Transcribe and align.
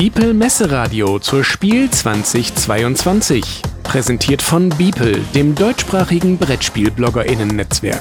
Biepel 0.00 0.32
Messeradio 0.32 1.18
zur 1.18 1.42
Spiel 1.42 1.90
2022. 1.90 3.42
Präsentiert 3.82 4.42
von 4.42 4.68
Biepel, 4.68 5.24
dem 5.34 5.56
deutschsprachigen 5.56 6.38
Brettspiel-BloggerInnen-Netzwerk. 6.38 8.00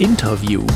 Interview. 0.00 0.66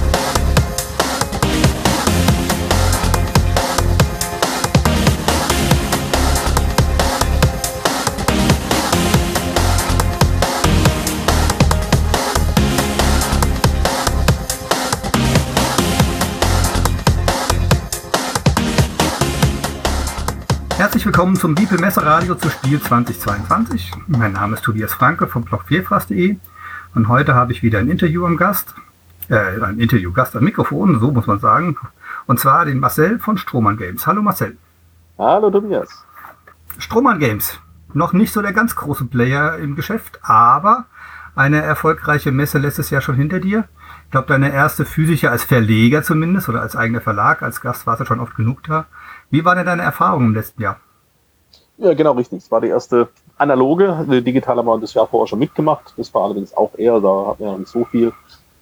Willkommen 21.19 21.35
zum 21.35 21.57
Bibel 21.57 21.81
Messeradio 21.81 22.37
zu 22.37 22.49
Spiel 22.49 22.81
2022. 22.81 23.91
Mein 24.07 24.35
Name 24.35 24.55
ist 24.55 24.63
Tobias 24.63 24.95
Franke 24.95 25.27
vom 25.27 25.43
Blog 25.43 25.65
Vielfraß.de 25.67 26.37
und 26.95 27.09
heute 27.09 27.35
habe 27.35 27.51
ich 27.51 27.61
wieder 27.65 27.81
ein 27.81 27.89
Interview 27.89 28.25
am 28.25 28.37
Gast, 28.37 28.77
äh, 29.29 29.61
ein 29.61 29.81
Interviewgast 29.81 30.37
am 30.37 30.45
Mikrofon, 30.45 31.01
so 31.01 31.11
muss 31.11 31.27
man 31.27 31.41
sagen, 31.41 31.77
und 32.27 32.39
zwar 32.39 32.67
den 32.67 32.79
Marcel 32.79 33.19
von 33.19 33.37
Strohmann 33.37 33.77
Games. 33.77 34.07
Hallo 34.07 34.23
Marcel. 34.23 34.57
Hallo 35.19 35.51
Tobias. 35.51 36.07
Strohmann 36.79 37.19
Games, 37.19 37.59
noch 37.95 38.13
nicht 38.13 38.33
so 38.33 38.41
der 38.41 38.53
ganz 38.53 38.77
große 38.77 39.07
Player 39.07 39.59
im 39.59 39.75
Geschäft, 39.75 40.21
aber 40.23 40.85
eine 41.35 41.63
erfolgreiche 41.63 42.31
Messe 42.31 42.59
letztes 42.59 42.91
Jahr 42.91 43.01
schon 43.01 43.17
hinter 43.17 43.41
dir. 43.41 43.65
Ich 44.05 44.13
glaube, 44.13 44.29
deine 44.29 44.53
erste 44.53 44.85
physische 44.85 45.33
als 45.33 45.43
Verleger 45.43 46.05
zumindest 46.05 46.49
oder 46.49 46.63
als 46.63 46.77
eigener 46.77 47.01
Verlag, 47.01 47.43
als 47.43 47.61
Gast 47.61 47.89
warst 47.89 48.03
du 48.03 48.05
schon 48.05 48.21
oft 48.21 48.37
genug 48.37 48.63
da. 48.63 48.87
Wie 49.31 49.45
war 49.45 49.57
denn 49.57 49.67
deine 49.67 49.83
Erfahrung 49.83 50.27
im 50.27 50.35
letzten 50.35 50.63
Jahr? 50.63 50.77
Ja, 51.79 51.95
genau 51.95 52.13
richtig. 52.13 52.43
Es 52.43 52.51
war 52.51 52.61
die 52.61 52.69
erste 52.69 53.09
analoge. 53.37 54.05
Digital 54.09 54.57
haben 54.57 54.67
wir 54.67 54.79
das 54.79 54.95
Jahr 54.95 55.07
vorher 55.07 55.29
schon 55.29 55.39
mitgemacht. 55.39 55.95
Das 55.97 56.13
war 56.13 56.25
allerdings 56.25 56.57
auch 56.57 56.73
eher, 56.77 57.01
da 57.01 57.27
hatten 57.29 57.45
wir 57.45 57.53
noch 57.53 57.59
nicht 57.59 57.71
so 57.71 57.85
viel 57.85 58.13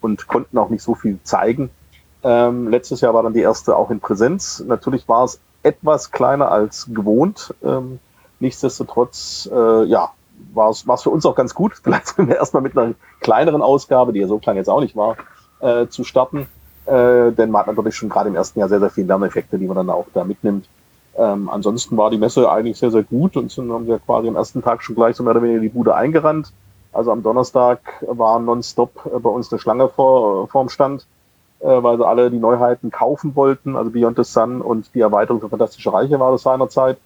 und 0.02 0.28
konnten 0.28 0.58
auch 0.58 0.68
nicht 0.68 0.82
so 0.82 0.94
viel 0.94 1.18
zeigen. 1.24 1.70
Ähm, 2.22 2.68
letztes 2.68 3.00
Jahr 3.00 3.14
war 3.14 3.22
dann 3.22 3.32
die 3.32 3.40
erste 3.40 3.74
auch 3.74 3.90
in 3.90 4.00
Präsenz. 4.00 4.62
Natürlich 4.66 5.08
war 5.08 5.24
es 5.24 5.40
etwas 5.62 6.10
kleiner 6.10 6.50
als 6.50 6.88
gewohnt. 6.92 7.54
Ähm, 7.64 8.00
nichtsdestotrotz, 8.38 9.48
äh, 9.50 9.84
ja, 9.84 10.10
war 10.52 10.70
es 10.70 11.02
für 11.02 11.10
uns 11.10 11.24
auch 11.24 11.34
ganz 11.34 11.54
gut. 11.54 11.72
Vielleicht 11.82 12.08
sind 12.08 12.28
wir 12.28 12.36
erstmal 12.36 12.62
mit 12.62 12.76
einer 12.76 12.94
kleineren 13.20 13.62
Ausgabe, 13.62 14.12
die 14.12 14.20
ja 14.20 14.28
so 14.28 14.38
klein 14.38 14.56
jetzt 14.56 14.68
auch 14.68 14.80
nicht 14.80 14.94
war, 14.94 15.16
äh, 15.60 15.86
zu 15.86 16.04
starten. 16.04 16.48
Äh, 16.84 17.32
denn 17.32 17.50
man 17.50 17.60
hat 17.60 17.68
natürlich 17.68 17.96
schon 17.96 18.10
gerade 18.10 18.28
im 18.28 18.36
ersten 18.36 18.58
Jahr 18.58 18.68
sehr, 18.68 18.78
sehr 18.80 18.90
viele 18.90 19.06
Lerneffekte, 19.06 19.58
die 19.58 19.66
man 19.66 19.76
dann 19.76 19.88
auch 19.90 20.06
da 20.12 20.22
mitnimmt. 20.22 20.68
Ähm, 21.18 21.48
ansonsten 21.48 21.96
war 21.96 22.10
die 22.10 22.18
Messe 22.18 22.50
eigentlich 22.50 22.78
sehr, 22.78 22.90
sehr 22.90 23.02
gut 23.02 23.36
und 23.36 23.50
sind, 23.50 23.72
haben 23.72 23.86
wir 23.86 23.98
quasi 23.98 24.28
am 24.28 24.36
ersten 24.36 24.62
Tag 24.62 24.82
schon 24.82 24.94
gleich 24.94 25.16
so 25.16 25.22
mehr 25.22 25.32
oder 25.32 25.42
weniger 25.42 25.60
die 25.60 25.68
Bude 25.70 25.94
eingerannt. 25.94 26.52
Also 26.92 27.10
am 27.10 27.22
Donnerstag 27.22 27.80
war 28.02 28.38
nonstop 28.38 29.06
äh, 29.06 29.18
bei 29.18 29.30
uns 29.30 29.50
eine 29.50 29.58
Schlange 29.58 29.88
vor, 29.88 30.48
vorm 30.48 30.68
Stand, 30.68 31.06
äh, 31.60 31.66
weil 31.66 31.96
sie 31.96 32.06
alle 32.06 32.30
die 32.30 32.38
Neuheiten 32.38 32.90
kaufen 32.90 33.34
wollten, 33.34 33.76
also 33.76 33.90
Beyond 33.90 34.16
the 34.16 34.24
Sun 34.24 34.60
und 34.60 34.94
die 34.94 35.00
Erweiterung 35.00 35.40
für 35.40 35.48
Fantastische 35.48 35.92
Reiche 35.92 36.20
war 36.20 36.32
das 36.32 36.42
seinerzeit. 36.42 36.98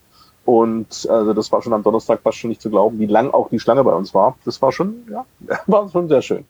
Und 0.45 1.09
also 1.09 1.35
das 1.35 1.53
war 1.53 1.63
schon 1.63 1.75
am 1.75 1.83
Donnerstag 1.83 2.21
fast 2.23 2.39
schon 2.39 2.49
nicht 2.49 2.63
zu 2.63 2.71
glauben, 2.71 2.99
wie 2.99 3.07
lang 3.07 3.31
auch 3.31 3.51
die 3.51 3.61
Schlange 3.61 3.85
bei 3.85 3.93
uns 3.93 4.15
war. 4.15 4.37
Das 4.45 4.61
war 4.63 4.73
schon, 4.73 5.07
ja, 5.09 5.25
war 5.67 5.89
schon 5.89 6.09
sehr 6.09 6.23
schön. 6.23 6.45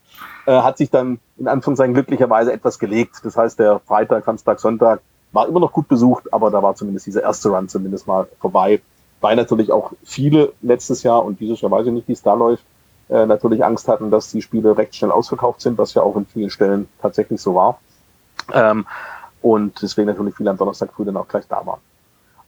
Äh, 0.46 0.62
hat 0.62 0.78
sich 0.78 0.90
dann 0.90 1.18
in 1.36 1.48
Anführungszeichen 1.48 1.92
glücklicherweise 1.92 2.52
etwas 2.52 2.78
gelegt. 2.78 3.16
Das 3.24 3.36
heißt, 3.36 3.58
der 3.58 3.80
Freitag, 3.80 4.24
Samstag, 4.24 4.60
Sonntag 4.60 5.02
war 5.32 5.48
immer 5.48 5.60
noch 5.60 5.72
gut 5.72 5.88
besucht, 5.88 6.32
aber 6.32 6.50
da 6.50 6.62
war 6.62 6.74
zumindest 6.74 7.06
dieser 7.06 7.22
erste 7.22 7.50
Run 7.50 7.68
zumindest 7.68 8.06
mal 8.06 8.26
vorbei. 8.40 8.80
Weil 9.20 9.36
natürlich 9.36 9.70
auch 9.70 9.92
viele 10.02 10.52
letztes 10.62 11.02
Jahr 11.02 11.24
und 11.24 11.40
dieses 11.40 11.60
Jahr 11.60 11.70
weiß 11.70 11.86
ich 11.86 11.92
nicht, 11.92 12.08
wie 12.08 12.12
es 12.12 12.22
da 12.22 12.34
läuft, 12.34 12.64
äh, 13.10 13.26
natürlich 13.26 13.64
Angst 13.64 13.86
hatten, 13.88 14.10
dass 14.10 14.30
die 14.30 14.40
Spiele 14.40 14.76
recht 14.76 14.94
schnell 14.94 15.10
ausverkauft 15.10 15.60
sind, 15.60 15.76
was 15.76 15.94
ja 15.94 16.02
auch 16.02 16.16
in 16.16 16.26
vielen 16.26 16.50
Stellen 16.50 16.88
tatsächlich 17.02 17.40
so 17.40 17.54
war. 17.54 17.78
Ähm, 18.52 18.86
und 19.42 19.82
deswegen 19.82 20.08
natürlich 20.08 20.36
viele 20.36 20.50
am 20.50 20.56
Donnerstag 20.56 20.92
früh 20.92 21.04
dann 21.04 21.16
auch 21.16 21.28
gleich 21.28 21.46
da 21.48 21.64
waren. 21.66 21.80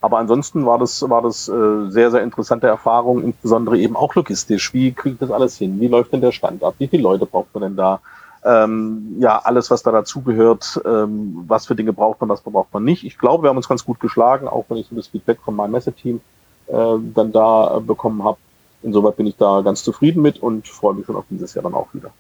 Aber 0.01 0.19
ansonsten 0.19 0.67
war 0.67 0.79
das, 0.79 1.09
war 1.09 1.23
das 1.23 1.49
äh, 1.49 1.91
sehr, 1.91 2.11
sehr 2.11 2.23
interessante 2.23 2.67
Erfahrung, 2.67 3.23
insbesondere 3.23 3.79
eben 3.79 3.97
auch 3.97 4.15
logistisch. 4.15 4.75
Wie 4.75 4.93
kriegt 4.93 5.23
das 5.23 5.31
alles 5.31 5.57
hin? 5.57 5.81
Wie 5.81 5.89
läuft 5.89 6.13
denn 6.13 6.21
der 6.21 6.33
Stand 6.33 6.65
ab? 6.65 6.75
Wie 6.79 6.89
viele 6.89 7.05
Leute 7.05 7.25
braucht 7.25 7.55
man 7.55 7.63
denn 7.63 7.77
da? 7.77 8.01
Ähm, 8.45 9.17
ja, 9.19 9.39
alles, 9.39 9.71
was 9.71 9.83
da 9.83 9.93
dazugehört, 9.93 10.81
ähm, 10.85 11.45
was 11.47 11.67
für 11.67 11.77
Dinge 11.77 11.93
braucht 11.93 12.21
man, 12.21 12.29
was 12.29 12.41
braucht 12.41 12.73
man 12.75 12.83
nicht. 12.83 13.05
Ich 13.05 13.19
glaube, 13.19 13.45
wir 13.45 13.51
haben 13.51 13.57
uns 13.57 13.69
ganz 13.69 13.85
gut 13.85 14.01
geschlagen, 14.01 14.49
auch 14.49 14.65
wenn 14.69 14.79
ich 14.79 14.89
so 14.89 14.97
das 14.97 15.09
Feedback 15.09 15.39
von 15.45 15.55
meinem 15.55 15.73
Messeteam 15.73 16.21
äh, 16.67 16.95
dann 17.15 17.33
da 17.33 17.77
äh, 17.77 17.81
bekommen 17.81 18.25
habe. 18.25 18.39
Insoweit 18.83 19.17
bin 19.17 19.27
ich 19.27 19.37
da 19.37 19.61
ganz 19.61 19.85
zufrieden 19.85 20.23
mit 20.23 20.43
und 20.43 20.67
freue 20.67 20.95
mich 20.95 21.07
schon 21.07 21.15
auf 21.15 21.25
dieses 21.31 21.55
Jahr 21.55 21.63
dann 21.63 21.75
auch 21.75 21.89
wieder. 21.93 22.11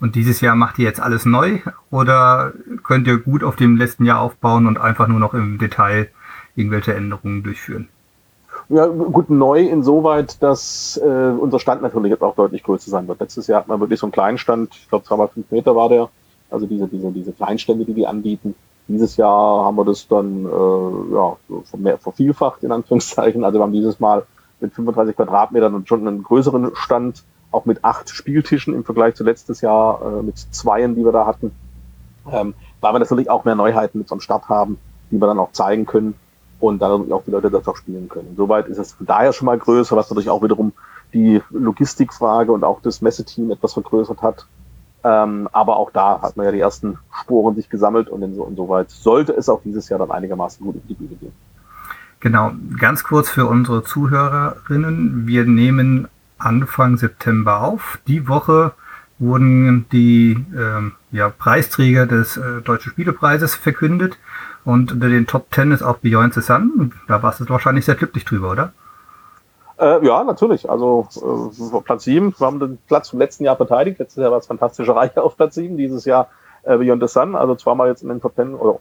Und 0.00 0.16
dieses 0.16 0.40
Jahr 0.40 0.56
macht 0.56 0.78
ihr 0.80 0.86
jetzt 0.86 1.00
alles 1.00 1.24
neu 1.24 1.60
oder 1.90 2.52
könnt 2.82 3.06
ihr 3.06 3.18
gut 3.18 3.44
auf 3.44 3.54
dem 3.54 3.76
letzten 3.76 4.04
Jahr 4.04 4.20
aufbauen 4.20 4.66
und 4.66 4.76
einfach 4.76 5.06
nur 5.06 5.20
noch 5.20 5.34
im 5.34 5.58
Detail 5.58 6.10
irgendwelche 6.56 6.94
Änderungen 6.94 7.44
durchführen. 7.44 7.88
Ja, 8.70 8.86
gut, 8.86 9.28
neu 9.28 9.60
insoweit, 9.60 10.42
dass 10.42 10.96
äh, 10.96 11.32
unser 11.38 11.58
Stand 11.58 11.82
natürlich 11.82 12.10
jetzt 12.10 12.22
auch 12.22 12.34
deutlich 12.34 12.62
größer 12.62 12.90
sein 12.90 13.06
wird. 13.08 13.20
Letztes 13.20 13.46
Jahr 13.46 13.60
hatten 13.60 13.70
wir 13.70 13.80
wirklich 13.80 14.00
so 14.00 14.06
einen 14.06 14.12
kleinen 14.12 14.38
Stand, 14.38 14.74
ich 14.74 14.88
glaube 14.88 15.04
zweimal 15.04 15.28
fünf 15.28 15.50
Meter 15.50 15.76
war 15.76 15.90
der, 15.90 16.08
also 16.50 16.66
diese, 16.66 16.88
diese, 16.88 17.10
diese 17.10 17.32
Kleinstände, 17.32 17.84
die 17.84 17.92
die 17.92 18.06
anbieten. 18.06 18.54
Dieses 18.88 19.16
Jahr 19.16 19.64
haben 19.66 19.76
wir 19.76 19.84
das 19.84 20.08
dann 20.08 20.46
äh, 20.46 21.14
ja, 21.14 21.36
mehr, 21.76 21.98
vervielfacht, 21.98 22.64
in 22.64 22.72
Anführungszeichen. 22.72 23.44
Also 23.44 23.58
wir 23.58 23.62
haben 23.62 23.72
dieses 23.72 24.00
Mal 24.00 24.24
mit 24.60 24.72
35 24.72 25.16
Quadratmetern 25.16 25.86
schon 25.86 26.06
einen 26.06 26.22
größeren 26.22 26.70
Stand, 26.74 27.22
auch 27.50 27.66
mit 27.66 27.84
acht 27.84 28.08
Spieltischen 28.08 28.74
im 28.74 28.84
Vergleich 28.84 29.14
zu 29.14 29.24
letztes 29.24 29.60
Jahr, 29.60 30.00
äh, 30.02 30.22
mit 30.22 30.38
Zweien, 30.38 30.94
die 30.94 31.04
wir 31.04 31.12
da 31.12 31.26
hatten. 31.26 31.52
Ähm, 32.32 32.54
weil 32.80 32.94
wir 32.94 32.98
natürlich 32.98 33.28
auch 33.28 33.44
mehr 33.44 33.54
Neuheiten 33.54 33.98
mit 33.98 34.08
so 34.08 34.14
einem 34.14 34.20
Start 34.20 34.48
haben, 34.48 34.78
die 35.10 35.20
wir 35.20 35.26
dann 35.26 35.38
auch 35.38 35.52
zeigen 35.52 35.84
können 35.84 36.14
und 36.68 36.80
dann 36.80 37.12
auch 37.12 37.24
die 37.24 37.30
Leute 37.30 37.50
das 37.50 37.66
auch 37.68 37.76
spielen 37.76 38.08
können. 38.08 38.28
Insoweit 38.30 38.68
ist 38.68 38.78
es 38.78 38.96
daher 39.00 39.32
schon 39.32 39.46
mal 39.46 39.58
größer, 39.58 39.96
was 39.96 40.10
natürlich 40.10 40.30
auch 40.30 40.42
wiederum 40.42 40.72
die 41.12 41.40
Logistikfrage 41.50 42.52
und 42.52 42.64
auch 42.64 42.80
das 42.82 43.00
Messeteam 43.00 43.50
etwas 43.50 43.74
vergrößert 43.74 44.22
hat. 44.22 44.46
Ähm, 45.04 45.48
aber 45.52 45.76
auch 45.76 45.90
da 45.90 46.20
hat 46.22 46.36
man 46.36 46.46
ja 46.46 46.52
die 46.52 46.60
ersten 46.60 46.98
Spuren 47.12 47.54
sich 47.54 47.68
gesammelt 47.68 48.08
und 48.08 48.22
insoweit 48.22 48.90
sollte 48.90 49.32
es 49.32 49.48
auch 49.48 49.60
dieses 49.62 49.88
Jahr 49.88 49.98
dann 49.98 50.10
einigermaßen 50.10 50.64
gut 50.64 50.76
in 50.76 50.88
die 50.88 50.94
Bühne 50.94 51.16
gehen. 51.16 51.32
Genau, 52.20 52.52
ganz 52.80 53.04
kurz 53.04 53.28
für 53.28 53.46
unsere 53.46 53.84
Zuhörerinnen. 53.84 55.26
Wir 55.26 55.44
nehmen 55.44 56.08
Anfang 56.38 56.96
September 56.96 57.60
auf. 57.60 57.98
Die 58.06 58.28
Woche 58.28 58.72
wurden 59.18 59.86
die 59.92 60.32
äh, 60.32 61.16
ja, 61.16 61.28
Preisträger 61.28 62.06
des 62.06 62.38
äh, 62.38 62.62
Deutschen 62.62 62.92
Spielepreises 62.92 63.54
verkündet. 63.54 64.18
Und 64.64 64.92
unter 64.92 65.08
den 65.08 65.26
Top 65.26 65.50
Ten 65.50 65.72
ist 65.72 65.82
auch 65.82 65.98
Beyond 65.98 66.34
the 66.34 66.40
Sun. 66.40 66.92
Da 67.08 67.22
warst 67.22 67.40
du 67.40 67.48
wahrscheinlich 67.48 67.84
sehr 67.84 67.94
glücklich 67.94 68.24
drüber, 68.24 68.50
oder? 68.50 68.72
Äh, 69.78 70.06
ja, 70.06 70.24
natürlich. 70.24 70.68
Also 70.70 71.08
äh, 71.16 71.80
Platz 71.80 72.04
7, 72.04 72.34
wir 72.38 72.46
haben 72.46 72.60
den 72.60 72.78
Platz 72.86 73.10
vom 73.10 73.18
letzten 73.18 73.44
Jahr 73.44 73.56
verteidigt. 73.56 73.98
Letztes 73.98 74.22
Jahr 74.22 74.30
war 74.30 74.38
es 74.38 74.46
fantastische 74.46 74.94
Reiche 74.94 75.22
auf 75.22 75.36
Platz 75.36 75.56
7, 75.56 75.76
dieses 75.76 76.04
Jahr 76.04 76.28
äh, 76.62 76.78
Beyond 76.78 77.02
the 77.02 77.08
Sun. 77.08 77.34
Also 77.34 77.56
zweimal 77.56 77.88
jetzt 77.88 78.02
in 78.02 78.08
den 78.08 78.20
Top 78.20 78.36
Ten, 78.36 78.54
oder 78.54 78.78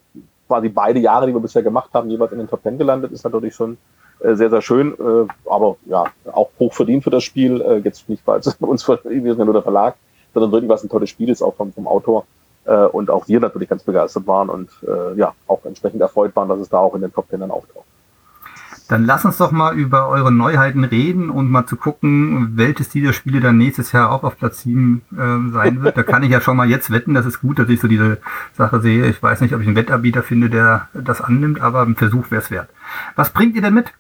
quasi 0.48 0.70
beide 0.70 1.00
Jahre, 1.00 1.28
die 1.28 1.34
wir 1.34 1.42
bisher 1.42 1.64
gemacht 1.64 1.90
haben, 1.94 2.10
jeweils 2.10 2.32
in 2.32 2.38
den 2.38 2.48
Top 2.48 2.64
Ten 2.64 2.78
gelandet, 2.78 3.12
ist 3.12 3.24
natürlich 3.24 3.56
schon 3.56 3.78
äh, 4.20 4.36
sehr, 4.36 4.50
sehr 4.50 4.62
schön. 4.62 4.94
Äh, 4.94 5.50
aber 5.50 5.78
ja, 5.86 6.06
auch 6.32 6.50
hoch 6.60 6.74
verdient 6.74 7.04
für 7.04 7.10
das 7.10 7.24
Spiel. 7.24 7.62
Äh, 7.62 7.78
jetzt 7.80 8.08
nicht, 8.08 8.26
weil 8.26 8.40
es 8.40 8.48
uns, 8.60 8.88
wir 8.88 9.00
sind 9.04 9.40
ja 9.40 9.46
nur 9.46 9.54
der 9.54 9.64
Verlag, 9.64 9.96
sondern 10.34 10.52
wirklich, 10.52 10.70
was 10.70 10.84
ein 10.84 10.90
tolles 10.90 11.10
Spiel 11.10 11.30
ist, 11.30 11.42
auch 11.42 11.56
vom, 11.56 11.74
vom 11.74 11.88
Autor 11.88 12.26
äh, 12.66 12.86
und 12.86 13.10
auch 13.10 13.28
wir 13.28 13.40
natürlich 13.40 13.70
ganz 13.70 13.84
begeistert 13.84 14.28
waren 14.28 14.50
und 14.50 14.70
äh, 14.88 15.18
ja, 15.18 15.34
auch 15.48 15.64
entsprechend 15.66 16.02
erfreut 16.02 16.36
waren, 16.36 16.50
dass 16.50 16.60
es 16.60 16.70
da 16.70 16.78
auch 16.80 16.96
in 16.96 17.02
den 17.02 17.14
Top 17.14 17.30
Ten 17.30 17.42
dann 17.42 17.52
auftaucht. 17.52 17.86
Dann 18.90 19.06
lass 19.06 19.24
uns 19.24 19.38
doch 19.38 19.52
mal 19.52 19.76
über 19.76 20.10
eure 20.10 20.32
Neuheiten 20.32 20.84
reden 20.84 21.30
und 21.30 21.50
mal 21.50 21.66
zu 21.66 21.78
gucken, 21.78 22.52
welches 22.58 22.90
dieser 22.90 23.14
Spiele 23.14 23.40
dann 23.40 23.58
nächstes 23.58 23.92
Jahr 23.94 24.12
auch 24.12 24.24
auf 24.24 24.38
Platz 24.38 24.62
7 24.64 25.02
äh, 25.12 25.52
sein 25.52 25.82
wird. 25.82 25.98
Da 25.98 26.04
kann 26.04 26.22
ich 26.24 26.30
ja 26.30 26.42
schon 26.42 26.58
mal 26.58 26.70
jetzt 26.70 26.92
wetten, 26.92 27.14
das 27.14 27.26
ist 27.26 27.42
gut, 27.42 27.60
dass 27.60 27.70
ich 27.70 27.80
so 27.80 27.88
diese 27.88 28.18
Sache 28.54 28.82
sehe. 28.82 29.08
Ich 29.08 29.24
weiß 29.24 29.42
nicht, 29.42 29.56
ob 29.56 29.62
ich 29.62 29.68
einen 29.68 29.78
Wettanbieter 29.78 30.22
finde, 30.22 30.50
der 30.50 30.90
das 30.94 31.22
annimmt, 31.22 31.62
aber 31.62 31.82
ein 31.84 31.96
Versuch 31.96 32.30
wäre 32.30 32.42
es 32.42 32.52
wert. 32.52 32.70
Was 33.16 33.30
bringt 33.30 33.56
ihr 33.56 33.62
denn 33.62 33.74
mit? 33.74 33.94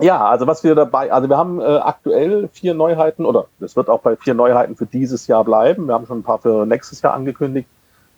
Ja, 0.00 0.28
also 0.28 0.46
was 0.46 0.62
wir 0.62 0.74
dabei, 0.74 1.12
also 1.12 1.28
wir 1.28 1.36
haben 1.36 1.60
äh, 1.60 1.64
aktuell 1.64 2.48
vier 2.52 2.74
Neuheiten 2.74 3.24
oder 3.24 3.46
es 3.60 3.74
wird 3.74 3.88
auch 3.88 4.00
bei 4.00 4.16
vier 4.16 4.34
Neuheiten 4.34 4.76
für 4.76 4.86
dieses 4.86 5.26
Jahr 5.26 5.44
bleiben. 5.44 5.86
Wir 5.86 5.94
haben 5.94 6.06
schon 6.06 6.20
ein 6.20 6.22
paar 6.22 6.38
für 6.38 6.66
nächstes 6.66 7.02
Jahr 7.02 7.14
angekündigt. 7.14 7.68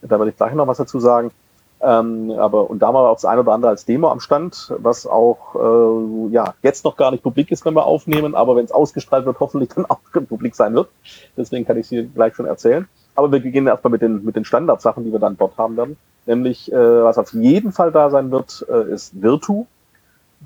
Da 0.03 0.19
werde 0.19 0.31
ich 0.31 0.37
gleich 0.37 0.53
noch 0.55 0.67
was 0.67 0.79
dazu 0.79 1.00
sagen. 1.00 1.31
Ähm, 1.82 2.32
aber 2.37 2.69
und 2.69 2.81
da 2.81 2.93
wir 2.93 3.09
auch 3.09 3.15
das 3.15 3.25
eine 3.25 3.41
oder 3.41 3.53
andere 3.53 3.71
als 3.71 3.87
Demo 3.87 4.11
am 4.11 4.21
Stand, 4.21 4.75
was 4.79 5.06
auch 5.06 5.55
äh, 5.55 6.32
ja 6.35 6.55
jetzt 6.62 6.85
noch 6.85 6.97
gar 6.97 7.11
nicht 7.11 7.23
publik 7.23 7.50
ist, 7.50 7.65
wenn 7.65 7.73
wir 7.75 7.87
aufnehmen, 7.87 8.35
aber 8.35 8.56
wenn 8.56 8.67
es 8.67 8.73
ausgestrahlt 8.73 9.25
wird, 9.25 9.41
hoffentlich 9.41 9.71
dann 9.75 9.87
auch 9.87 10.00
publik 10.29 10.55
sein 10.55 10.75
wird. 10.75 10.88
Deswegen 11.38 11.65
kann 11.65 11.79
ich 11.79 11.85
es 11.85 11.88
hier 11.88 12.05
gleich 12.05 12.35
schon 12.35 12.44
erzählen. 12.44 12.87
Aber 13.15 13.32
wir 13.32 13.41
gehen 13.41 13.67
erstmal 13.67 13.93
mit 13.93 14.03
den, 14.03 14.25
mit 14.25 14.37
den 14.37 14.44
Standardsachen, 14.44 15.05
die 15.05 15.12
wir 15.12 15.19
dann 15.19 15.38
dort 15.38 15.56
haben 15.56 15.77
werden. 15.79 15.97
Nämlich, 16.27 16.71
äh, 16.71 16.77
was 16.77 17.17
auf 17.17 17.32
jeden 17.32 17.73
Fall 17.73 17.93
da 17.93 18.11
sein 18.11 18.31
wird, 18.31 18.67
äh, 18.69 18.93
ist 18.93 19.21
Virtu. 19.21 19.67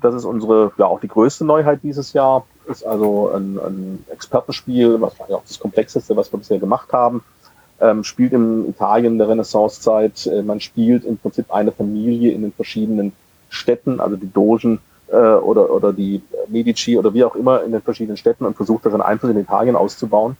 Das 0.01 0.13
ist 0.13 0.25
unsere, 0.25 0.71
ja 0.77 0.85
auch 0.85 0.99
die 0.99 1.07
größte 1.07 1.45
Neuheit 1.45 1.79
dieses 1.83 2.13
Jahr. 2.13 2.45
Ist 2.67 2.85
also 2.85 3.31
ein, 3.33 3.59
ein 3.59 4.05
Expertenspiel, 4.11 4.99
was 4.99 5.17
ja 5.29 5.37
auch 5.37 5.43
das 5.47 5.59
komplexeste, 5.59 6.15
was 6.15 6.31
wir 6.31 6.39
bisher 6.39 6.59
gemacht 6.59 6.91
haben. 6.91 7.23
Ähm, 7.79 8.03
spielt 8.03 8.33
in 8.33 8.69
Italien 8.69 9.17
der 9.17 9.29
Renaissancezeit. 9.29 10.27
Äh, 10.27 10.41
man 10.41 10.59
spielt 10.59 11.05
im 11.05 11.17
Prinzip 11.17 11.53
eine 11.53 11.71
Familie 11.71 12.31
in 12.31 12.41
den 12.41 12.51
verschiedenen 12.51 13.13
Städten, 13.49 13.99
also 13.99 14.15
die 14.15 14.31
Dogen 14.31 14.79
äh, 15.07 15.15
oder, 15.15 15.69
oder 15.69 15.93
die 15.93 16.21
Medici 16.47 16.97
oder 16.97 17.13
wie 17.13 17.23
auch 17.23 17.35
immer 17.35 17.63
in 17.63 17.71
den 17.71 17.81
verschiedenen 17.81 18.17
Städten 18.17 18.45
und 18.45 18.55
versucht, 18.55 18.85
darin 18.85 19.01
Einfluss 19.01 19.31
in 19.31 19.39
Italien 19.39 19.75
auszubauen. 19.75 20.37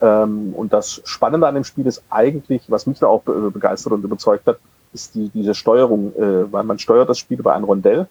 Ähm, 0.00 0.52
und 0.54 0.72
das 0.72 1.00
Spannende 1.04 1.46
an 1.46 1.54
dem 1.54 1.64
Spiel 1.64 1.86
ist 1.86 2.02
eigentlich, 2.10 2.62
was 2.68 2.86
mich 2.86 2.98
da 2.98 3.06
auch 3.06 3.22
begeistert 3.22 3.92
und 3.92 4.04
überzeugt 4.04 4.46
hat, 4.46 4.58
ist 4.92 5.14
die, 5.14 5.28
diese 5.28 5.54
Steuerung, 5.54 6.14
äh, 6.16 6.52
weil 6.52 6.64
man 6.64 6.78
steuert 6.78 7.08
das 7.08 7.18
Spiel 7.18 7.38
über 7.38 7.54
ein 7.54 7.64
Rondell, 7.64 8.08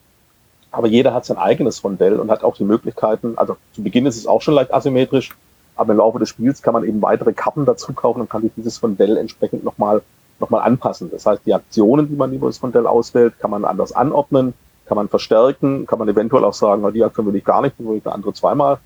aber 0.76 0.88
jeder 0.88 1.14
hat 1.14 1.26
sein 1.26 1.38
eigenes 1.38 1.84
Rondell 1.84 2.20
und 2.20 2.30
hat 2.30 2.44
auch 2.44 2.58
die 2.58 2.66
Möglichkeiten, 2.66 3.38
also 3.38 3.58
zu 3.74 3.82
Beginn 3.82 4.06
ist 4.06 4.18
es 4.18 4.28
auch 4.28 4.42
schon 4.42 4.54
leicht 4.54 4.74
asymmetrisch, 4.74 5.36
aber 5.76 5.94
im 5.94 6.00
Laufe 6.00 6.20
des 6.20 6.30
Spiels 6.30 6.62
kann 6.62 6.74
man 6.74 6.84
eben 6.84 7.02
weitere 7.02 7.34
Karten 7.34 7.66
dazu 7.66 7.94
kaufen 7.94 8.22
und 8.22 8.30
kann 8.30 8.42
sich 8.42 8.52
dieses 8.56 8.82
Rondell 8.84 9.18
entsprechend 9.18 9.64
nochmal 9.64 10.02
noch 10.40 10.50
mal 10.50 10.62
anpassen. 10.62 11.10
Das 11.12 11.26
heißt, 11.26 11.44
die 11.46 11.54
Aktionen, 11.54 12.10
die 12.10 12.16
man 12.16 12.34
über 12.34 12.48
das 12.48 12.62
Rondell 12.62 12.88
auswählt, 12.88 13.40
kann 13.40 13.52
man 13.52 13.64
anders 13.64 13.94
anordnen, 13.94 14.54
kann 14.86 14.98
man 14.98 15.08
verstärken, 15.08 15.86
kann 15.86 15.98
man 16.00 16.10
eventuell 16.10 16.44
auch 16.44 16.54
sagen, 16.54 16.86
die 16.94 17.04
Aktion 17.04 17.28
will 17.28 17.36
ich 17.36 17.46
gar 17.46 17.62
nicht, 17.62 17.80
die 17.80 17.88
will 17.88 17.98
ich 17.98 18.06
eine 18.06 18.16
andere 18.16 18.34
zweimal. 18.34 18.80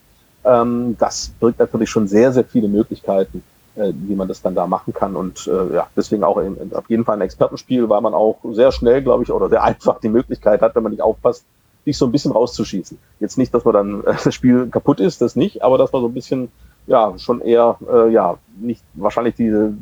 Ähm, 0.46 0.96
das 1.00 1.30
birgt 1.40 1.60
natürlich 1.60 1.90
schon 1.90 2.08
sehr, 2.08 2.32
sehr 2.32 2.46
viele 2.46 2.68
Möglichkeiten, 2.68 3.44
äh, 3.76 3.92
wie 3.94 4.16
man 4.16 4.28
das 4.28 4.42
dann 4.42 4.56
da 4.56 4.68
machen 4.68 4.94
kann. 4.94 5.16
Und 5.16 5.48
äh, 5.48 5.76
ja, 5.76 5.88
deswegen 5.96 6.24
auch 6.24 6.38
in, 6.38 6.56
in, 6.58 6.74
auf 6.74 6.88
jeden 6.88 7.04
Fall 7.04 7.18
ein 7.18 7.22
Expertenspiel, 7.22 7.90
weil 7.90 8.02
man 8.02 8.14
auch 8.14 8.38
sehr 8.52 8.72
schnell, 8.72 9.02
glaube 9.02 9.24
ich, 9.24 9.32
oder 9.32 9.50
sehr 9.50 9.64
einfach 9.70 10.00
die 10.00 10.10
Möglichkeit 10.10 10.62
hat, 10.62 10.76
wenn 10.76 10.84
man 10.84 10.92
nicht 10.92 11.02
aufpasst, 11.02 11.46
sich 11.90 11.98
so 11.98 12.06
ein 12.06 12.12
bisschen 12.12 12.32
rauszuschießen. 12.32 12.98
Jetzt 13.20 13.38
nicht, 13.38 13.54
dass 13.54 13.66
man 13.66 13.74
dann 13.74 14.04
äh, 14.04 14.16
das 14.24 14.34
Spiel 14.34 14.68
kaputt 14.68 15.00
ist, 15.00 15.22
das 15.22 15.36
nicht, 15.36 15.64
aber 15.64 15.78
dass 15.78 15.92
man 15.92 16.02
so 16.02 16.08
ein 16.08 16.14
bisschen, 16.14 16.52
ja, 16.88 17.18
schon 17.18 17.42
eher, 17.42 17.78
äh, 17.92 18.10
ja, 18.12 18.38
nicht 18.60 18.84
wahrscheinlich 18.94 19.36
diese 19.36 19.74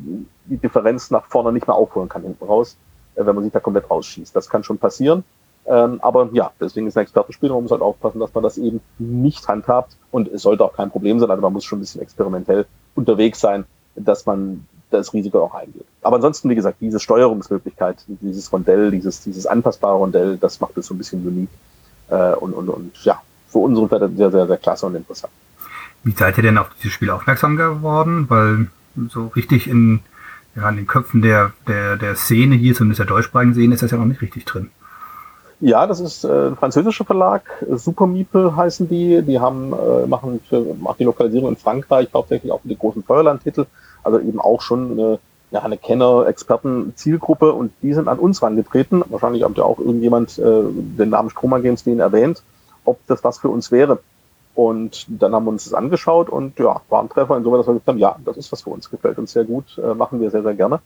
die 0.45 0.57
Differenz 0.57 1.11
nach 1.11 1.25
vorne 1.25 1.51
nicht 1.51 1.67
mehr 1.67 1.75
aufholen 1.75 2.09
kann 2.09 2.23
hinten 2.23 2.45
raus, 2.45 2.77
äh, 3.15 3.25
wenn 3.25 3.35
man 3.35 3.43
sich 3.43 3.53
da 3.53 3.59
komplett 3.59 3.89
rausschießt. 3.89 4.35
Das 4.35 4.49
kann 4.49 4.63
schon 4.63 4.77
passieren. 4.77 5.23
Ähm, 5.65 5.99
aber 6.01 6.29
ja, 6.31 6.51
deswegen 6.61 6.87
ist 6.87 6.97
ein 6.97 7.03
Expertenspiel, 7.03 7.49
man 7.49 7.63
muss 7.63 7.71
halt 7.71 7.81
aufpassen, 7.81 8.19
dass 8.19 8.33
man 8.33 8.43
das 8.43 8.57
eben 8.57 8.79
nicht 8.99 9.45
handhabt 9.49 9.97
und 10.11 10.29
es 10.29 10.43
sollte 10.43 10.63
auch 10.63 10.73
kein 10.73 10.89
Problem 10.89 11.19
sein, 11.19 11.29
also 11.29 11.41
man 11.41 11.51
muss 11.51 11.65
schon 11.65 11.79
ein 11.79 11.81
bisschen 11.81 12.01
experimentell 12.01 12.65
unterwegs 12.95 13.41
sein, 13.41 13.65
dass 13.95 14.25
man 14.25 14.65
das 14.91 15.13
Risiko 15.13 15.43
auch 15.43 15.53
eingeht. 15.53 15.85
Aber 16.01 16.15
ansonsten, 16.15 16.49
wie 16.49 16.55
gesagt, 16.55 16.77
diese 16.79 17.01
Steuerungsmöglichkeit, 17.01 17.97
dieses 18.07 18.53
Rondell, 18.53 18.91
dieses, 18.91 19.21
dieses 19.23 19.45
anpassbare 19.45 19.97
Rondell, 19.97 20.37
das 20.37 20.61
macht 20.61 20.77
es 20.77 20.85
so 20.85 20.93
ein 20.93 20.97
bisschen 20.97 21.27
unique 21.27 21.49
äh, 22.09 22.33
und, 22.33 22.53
und, 22.53 22.69
und 22.69 22.97
ja, 23.03 23.21
für 23.49 23.59
unsere 23.59 23.87
Seite 23.87 24.09
sehr, 24.15 24.31
sehr, 24.31 24.47
sehr 24.47 24.57
klasse 24.57 24.85
und 24.85 24.95
interessant. 24.95 25.31
Wie 26.03 26.11
seid 26.11 26.37
ihr 26.37 26.43
denn 26.43 26.57
auf 26.57 26.69
dieses 26.81 26.93
Spiel 26.93 27.09
aufmerksam 27.09 27.57
geworden? 27.57 28.25
Weil 28.29 28.67
so 29.09 29.27
richtig 29.35 29.67
in, 29.67 30.01
ja, 30.55 30.69
in 30.69 30.77
den 30.77 30.87
Köpfen 30.87 31.21
der, 31.21 31.53
der, 31.67 31.97
der 31.97 32.15
Szene 32.15 32.55
hier, 32.55 32.75
zumindest 32.75 32.99
der 32.99 33.07
deutschsprachigen 33.07 33.53
Szene, 33.53 33.73
ist 33.73 33.83
das 33.83 33.91
ja 33.91 33.97
noch 33.97 34.05
nicht 34.05 34.21
richtig 34.21 34.45
drin. 34.45 34.69
Ja, 35.59 35.87
das 35.87 35.99
ist 35.99 36.23
äh, 36.23 36.49
ein 36.49 36.55
französischer 36.55 37.03
Verlag, 37.03 37.41
Super 37.71 38.05
Meeple 38.05 38.55
heißen 38.55 38.87
die. 38.87 39.23
Die 39.23 39.39
haben 39.39 39.73
äh, 39.73 40.05
machen 40.05 40.39
für 40.47 40.75
macht 40.79 40.99
die 40.99 41.03
Lokalisierung 41.03 41.49
in 41.49 41.57
Frankreich 41.57 42.09
hauptsächlich 42.13 42.51
auch 42.51 42.61
für 42.61 42.67
die 42.67 42.77
großen 42.77 43.03
Feuerland-Titel, 43.03 43.65
also 44.03 44.19
eben 44.19 44.39
auch 44.39 44.61
schon 44.61 44.91
eine, 44.91 45.19
ja, 45.51 45.61
eine 45.61 45.77
Kenner-Experten-Zielgruppe 45.77 47.53
und 47.53 47.71
die 47.81 47.93
sind 47.93 48.07
an 48.07 48.19
uns 48.19 48.41
rangetreten. 48.41 49.03
Wahrscheinlich 49.07 49.43
habt 49.43 49.57
ihr 49.57 49.65
auch 49.65 49.79
irgendjemand 49.79 50.37
äh, 50.37 50.63
den 50.63 51.09
Namen 51.09 51.29
Stroma 51.29 51.59
Games 51.59 51.83
den 51.83 51.99
erwähnt, 51.99 52.43
ob 52.83 52.99
das 53.07 53.23
was 53.23 53.39
für 53.39 53.49
uns 53.49 53.71
wäre. 53.71 53.99
Und 54.55 55.05
dann 55.07 55.33
haben 55.33 55.45
wir 55.45 55.51
uns 55.51 55.65
das 55.65 55.73
angeschaut 55.73 56.29
und 56.29 56.57
ja, 56.57 56.81
war 56.89 57.01
ein 57.01 57.09
Treffer 57.09 57.37
insoweit, 57.37 57.59
dass 57.59 57.67
wir 57.67 57.73
gesagt 57.73 57.87
haben, 57.87 57.99
ja, 57.99 58.15
das 58.25 58.37
ist 58.37 58.51
was 58.51 58.63
für 58.63 58.71
uns, 58.71 58.89
gefällt 58.89 59.19
uns 59.19 59.31
sehr 59.31 59.45
gut, 59.45 59.77
äh, 59.77 59.93
machen 59.93 60.19
wir 60.19 60.31
sehr, 60.31 60.41
sehr 60.41 60.55
gerne. 60.55 60.79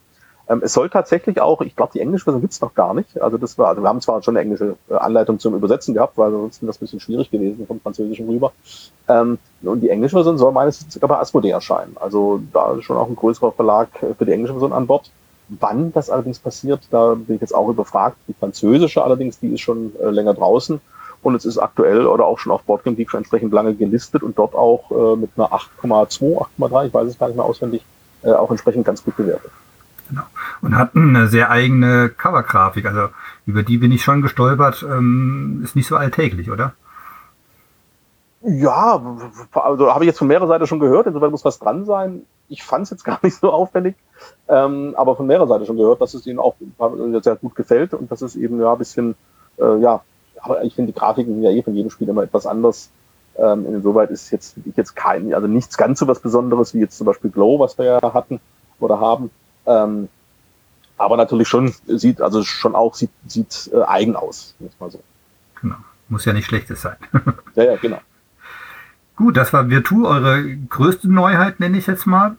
Ähm, 0.52 0.62
es 0.64 0.74
soll 0.74 0.90
tatsächlich 0.90 1.40
auch, 1.40 1.62
ich 1.62 1.78
glaube, 1.78 1.94
die 1.94 2.02
englische 2.02 2.26
Version 2.26 2.42
gibt's 2.42 2.60
noch 2.60 2.74
gar 2.74 2.94
nicht. 2.94 3.22
Also 3.22 3.38
das 3.38 3.58
war, 3.58 3.70
also 3.70 3.82
wir 3.82 3.88
haben 3.88 4.02
zwar 4.02 4.22
schon 4.22 4.36
eine 4.36 4.44
englische 4.44 4.76
äh, 4.90 4.96
Anleitung 4.96 5.40
zum 5.40 5.56
Übersetzen 5.56 5.94
gehabt, 5.94 6.18
weil 6.18 6.28
ansonsten 6.28 6.68
das 6.68 6.76
ein 6.76 6.80
bisschen 6.82 7.00
schwierig 7.00 7.32
gewesen 7.32 7.66
vom 7.66 7.80
Französischen 7.80 8.28
rüber. 8.28 8.52
Ähm, 9.08 9.38
und 9.62 9.80
die 9.80 9.90
englische 9.90 10.18
Version 10.18 10.38
soll 10.38 10.52
meines 10.52 10.80
Wissens 10.80 10.94
sogar 10.94 11.08
bei 11.08 11.20
Asmodee 11.20 11.52
erscheinen. 11.52 11.96
Also 11.96 12.42
da 12.52 12.74
ist 12.74 12.84
schon 12.84 12.98
auch 12.98 13.08
ein 13.08 13.16
größerer 13.16 13.54
Verlag 13.54 13.88
äh, 14.04 14.14
für 14.14 14.26
die 14.26 14.34
englische 14.34 14.54
Version 14.54 14.74
an 14.74 14.88
Bord. 14.88 15.10
Wann 15.48 15.94
das 15.94 16.10
allerdings 16.10 16.40
passiert, 16.40 16.82
da 16.92 17.14
bin 17.16 17.36
ich 17.36 17.42
jetzt 17.42 17.56
auch 17.56 17.70
überfragt. 17.70 18.18
Die 18.28 18.34
französische 18.34 19.04
allerdings, 19.04 19.40
die 19.40 19.54
ist 19.54 19.62
schon 19.62 19.94
äh, 20.02 20.10
länger 20.10 20.34
draußen. 20.34 20.82
Und 21.24 21.36
es 21.36 21.46
ist 21.46 21.60
aktuell 21.60 22.08
oder 22.08 22.26
auch 22.26 22.40
schon 22.40 22.52
auf 22.52 22.64
Boardgame 22.64 22.98
Geek 22.98 23.10
schon 23.10 23.20
entsprechend 23.20 23.54
lange 23.54 23.74
gelistet 23.74 24.24
und 24.24 24.38
dort 24.38 24.56
auch 24.56 24.92
äh, 24.92 25.16
mit 25.16 25.30
einer 25.38 25.50
8,2, 25.54 26.46
8,3, 26.60 26.88
ich 26.88 26.94
weiß 26.94 27.08
es 27.08 27.18
gar 27.18 27.28
nicht 27.28 27.36
mehr 27.36 27.46
auswendig, 27.46 27.84
äh, 28.24 28.32
auch 28.32 28.50
entsprechend 28.50 28.86
ganz 28.86 29.04
gut 29.04 29.16
bewertet. 29.16 29.52
Genau. 30.12 30.24
Und 30.62 30.78
hatten 30.78 31.16
eine 31.16 31.28
sehr 31.28 31.50
eigene 31.50 32.10
Covergrafik. 32.10 32.86
Also 32.86 33.08
über 33.46 33.64
die 33.64 33.78
bin 33.78 33.94
ich 33.94 34.04
schon 34.04 34.22
gestolpert. 34.22 34.84
Ähm, 34.84 35.62
ist 35.64 35.76
nicht 35.78 35.88
so 35.88 35.96
alltäglich, 35.96 36.52
oder? 36.52 36.74
Ja, 38.44 39.02
also 39.54 39.94
habe 39.94 40.04
ich 40.04 40.08
jetzt 40.08 40.18
von 40.18 40.28
mehrerer 40.28 40.48
Seite 40.48 40.68
schon 40.68 40.80
gehört, 40.80 41.06
insofern 41.06 41.32
muss 41.32 41.46
was 41.46 41.60
dran 41.60 41.86
sein. 41.86 42.26
Ich 42.50 42.64
fand 42.64 42.84
es 42.84 42.90
jetzt 42.90 43.06
gar 43.06 43.20
nicht 43.22 43.36
so 43.36 43.52
auffällig, 43.52 43.96
ähm, 44.50 44.96
aber 44.98 45.16
von 45.16 45.28
mehrerer 45.28 45.48
Seite 45.48 45.66
schon 45.66 45.78
gehört, 45.78 46.02
dass 46.02 46.14
es 46.14 46.26
ihnen 46.26 46.40
auch 46.40 46.56
sehr 47.22 47.36
gut 47.36 47.56
gefällt 47.56 47.94
und 47.94 48.12
dass 48.12 48.22
es 48.22 48.36
eben 48.36 48.60
ja 48.60 48.74
ein 48.74 48.80
bisschen, 48.80 49.16
äh, 49.60 49.78
ja, 49.78 50.02
aber 50.42 50.64
ich 50.64 50.74
finde 50.74 50.92
die 50.92 50.98
Grafiken 50.98 51.36
sind 51.36 51.44
ja 51.44 51.52
eh 51.52 51.62
von 51.62 51.76
jedem 51.76 51.92
Spiel 51.92 52.10
immer 52.10 52.24
etwas 52.24 52.48
anders. 52.48 52.90
Ähm, 53.38 53.66
insoweit 53.68 54.10
ist 54.10 54.32
jetzt 54.32 54.58
ich 54.66 54.76
jetzt 54.76 54.96
kein, 54.96 55.34
also 55.34 55.48
nichts 55.48 55.78
ganz 55.78 56.00
so 56.00 56.08
was 56.08 56.20
Besonderes 56.20 56.74
wie 56.74 56.80
jetzt 56.80 56.98
zum 56.98 57.06
Beispiel 57.06 57.30
Glow, 57.30 57.60
was 57.60 57.78
wir 57.78 57.86
ja 57.86 58.14
hatten 58.14 58.42
oder 58.80 59.00
haben. 59.00 59.30
Ähm, 59.66 60.10
aber 60.98 61.18
natürlich 61.18 61.48
schon 61.48 61.74
sieht, 61.88 62.22
also 62.22 62.44
schon 62.44 62.76
auch 62.76 62.94
sieht, 62.94 63.12
sieht 63.26 63.72
äh, 63.74 63.82
eigen 63.84 64.16
aus, 64.16 64.56
muss 64.60 64.72
mal 64.80 64.92
so. 64.92 65.02
Genau. 65.62 65.78
Muss 66.10 66.26
ja 66.26 66.34
nicht 66.34 66.46
schlechtes 66.46 66.82
sein. 66.82 66.98
ja, 67.56 67.64
ja, 67.64 67.76
genau. 67.78 68.00
Gut, 69.16 69.38
das 69.38 69.54
war 69.54 69.70
Virtu, 69.70 70.08
eure 70.08 70.44
größte 70.70 71.12
Neuheit, 71.12 71.60
nenne 71.60 71.78
ich 71.78 71.88
jetzt 71.88 72.06
mal. 72.06 72.38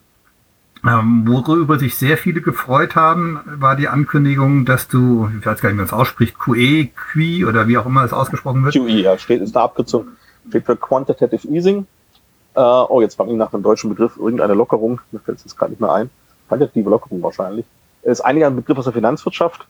Ähm, 0.85 1.23
worüber 1.27 1.79
sich 1.79 1.95
sehr 1.95 2.19
viele 2.19 2.41
gefreut 2.41 2.97
haben, 2.97 3.41
war 3.47 3.77
die 3.77 3.87
Ankündigung, 3.87 4.65
dass 4.65 4.89
du, 4.89 5.31
ich 5.39 5.47
weiß 5.47 5.61
gar 5.61 5.69
nicht, 5.69 5.75
wie 5.75 5.77
man 5.77 5.87
es 5.87 5.93
ausspricht, 5.93 6.39
QE, 6.39 6.89
QI 6.89 7.45
oder 7.45 7.69
wie 7.69 7.79
auch 7.79 7.87
immer 7.87 8.05
es 8.05 8.13
ausgesprochen 8.13 8.65
wird. 8.65 8.75
QE, 8.75 8.89
ja, 8.89 9.17
steht, 9.17 9.43
ist 9.43 9.57
eine 9.57 9.65
Abkürzung, 9.65 10.09
steht 10.49 10.67
für 10.67 10.77
Quantitative 10.77 11.47
Easing. 11.49 11.87
Äh, 12.55 12.61
oh, 12.61 13.01
jetzt 13.01 13.15
fange 13.15 13.31
ich 13.31 13.39
nach 13.39 13.51
dem 13.51 13.63
deutschen 13.63 13.91
Begriff 13.91 14.17
irgendeine 14.17 14.55
Lockerung, 14.55 15.01
mir 15.13 15.21
fällt 15.21 15.39
es 15.39 15.45
jetzt 15.45 15.57
gerade 15.57 15.71
nicht 15.71 15.81
mehr 15.81 15.93
ein. 15.93 16.11
Quantitative 16.49 16.91
Lockerung 16.91 17.23
wahrscheinlich. 17.23 17.67
Ist 18.03 18.21
einiger 18.21 18.49
ein 18.49 18.57
Begriff 18.57 18.79
aus 18.79 18.85
der 18.85 18.93
Finanzwirtschaft. 18.93 19.67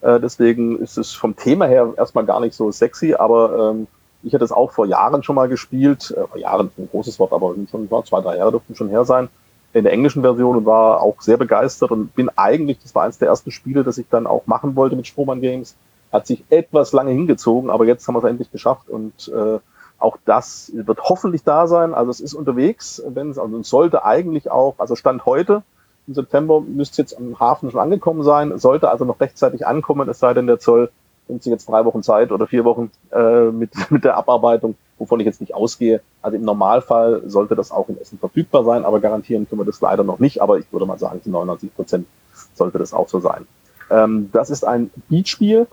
Äh, 0.00 0.20
deswegen 0.20 0.78
ist 0.78 0.98
es 0.98 1.12
vom 1.12 1.36
Thema 1.36 1.66
her 1.66 1.94
erstmal 1.96 2.24
gar 2.24 2.40
nicht 2.40 2.54
so 2.54 2.70
sexy, 2.70 3.14
aber 3.14 3.72
ähm, 3.72 3.86
ich 4.22 4.34
hatte 4.34 4.44
es 4.44 4.52
auch 4.52 4.70
vor 4.72 4.86
Jahren 4.86 5.22
schon 5.22 5.36
mal 5.36 5.48
gespielt. 5.48 6.14
Äh, 6.16 6.26
vor 6.26 6.38
Jahren 6.38 6.70
ein 6.76 6.88
großes 6.90 7.18
Wort, 7.18 7.32
aber 7.32 7.54
schon 7.70 7.88
zwei, 8.04 8.20
drei 8.20 8.36
Jahre 8.36 8.52
dürften 8.52 8.74
schon 8.74 8.88
her 8.88 9.04
sein. 9.04 9.28
In 9.72 9.84
der 9.84 9.92
englischen 9.92 10.22
Version 10.22 10.56
und 10.56 10.66
war 10.66 11.00
auch 11.00 11.22
sehr 11.22 11.38
begeistert 11.38 11.90
und 11.90 12.14
bin 12.14 12.30
eigentlich, 12.36 12.78
das 12.82 12.94
war 12.94 13.04
eines 13.04 13.18
der 13.18 13.28
ersten 13.28 13.50
Spiele, 13.50 13.84
das 13.84 13.96
ich 13.96 14.06
dann 14.10 14.26
auch 14.26 14.46
machen 14.46 14.76
wollte 14.76 14.96
mit 14.96 15.06
Strohmann 15.06 15.40
Games. 15.40 15.74
Hat 16.12 16.26
sich 16.26 16.44
etwas 16.50 16.92
lange 16.92 17.10
hingezogen, 17.10 17.70
aber 17.70 17.86
jetzt 17.86 18.06
haben 18.06 18.14
wir 18.14 18.18
es 18.18 18.28
endlich 18.28 18.52
geschafft 18.52 18.90
und 18.90 19.28
äh, 19.34 19.58
auch 19.98 20.18
das 20.24 20.70
wird 20.74 21.00
hoffentlich 21.04 21.44
da 21.44 21.66
sein. 21.66 21.94
Also 21.94 22.10
es 22.10 22.20
ist 22.20 22.34
unterwegs, 22.34 23.02
wenn 23.06 23.30
es, 23.30 23.38
also 23.38 23.56
es 23.58 23.68
sollte 23.68 24.04
eigentlich 24.04 24.50
auch, 24.50 24.74
also 24.78 24.94
Stand 24.94 25.24
heute, 25.24 25.62
im 26.06 26.14
September 26.14 26.60
müsste 26.60 27.02
jetzt 27.02 27.16
am 27.16 27.38
Hafen 27.38 27.70
schon 27.70 27.80
angekommen 27.80 28.22
sein, 28.22 28.58
sollte 28.58 28.90
also 28.90 29.04
noch 29.04 29.20
rechtzeitig 29.20 29.66
ankommen, 29.66 30.08
es 30.08 30.18
sei 30.18 30.34
denn, 30.34 30.46
der 30.46 30.58
Zoll 30.58 30.90
nimmt 31.28 31.42
sich 31.42 31.52
jetzt 31.52 31.68
drei 31.68 31.84
Wochen 31.84 32.02
Zeit 32.02 32.32
oder 32.32 32.46
vier 32.46 32.64
Wochen 32.64 32.90
äh, 33.12 33.50
mit, 33.50 33.70
mit 33.90 34.04
der 34.04 34.16
Abarbeitung, 34.16 34.74
wovon 34.98 35.20
ich 35.20 35.26
jetzt 35.26 35.40
nicht 35.40 35.54
ausgehe. 35.54 36.00
Also 36.20 36.36
im 36.36 36.44
Normalfall 36.44 37.22
sollte 37.26 37.54
das 37.54 37.70
auch 37.70 37.88
in 37.88 38.00
Essen 38.00 38.18
verfügbar 38.18 38.64
sein, 38.64 38.84
aber 38.84 39.00
garantieren 39.00 39.48
können 39.48 39.60
wir 39.60 39.64
das 39.64 39.80
leider 39.80 40.04
noch 40.04 40.18
nicht, 40.18 40.42
aber 40.42 40.58
ich 40.58 40.72
würde 40.72 40.86
mal 40.86 40.98
sagen, 40.98 41.22
zu 41.22 41.30
99 41.30 41.74
Prozent 41.74 42.06
sollte 42.54 42.78
das 42.78 42.92
auch 42.92 43.08
so 43.08 43.20
sein. 43.20 43.46
Ähm, 43.90 44.30
das 44.32 44.50
ist 44.50 44.66
ein 44.66 44.90
Beatspiel 45.08 45.66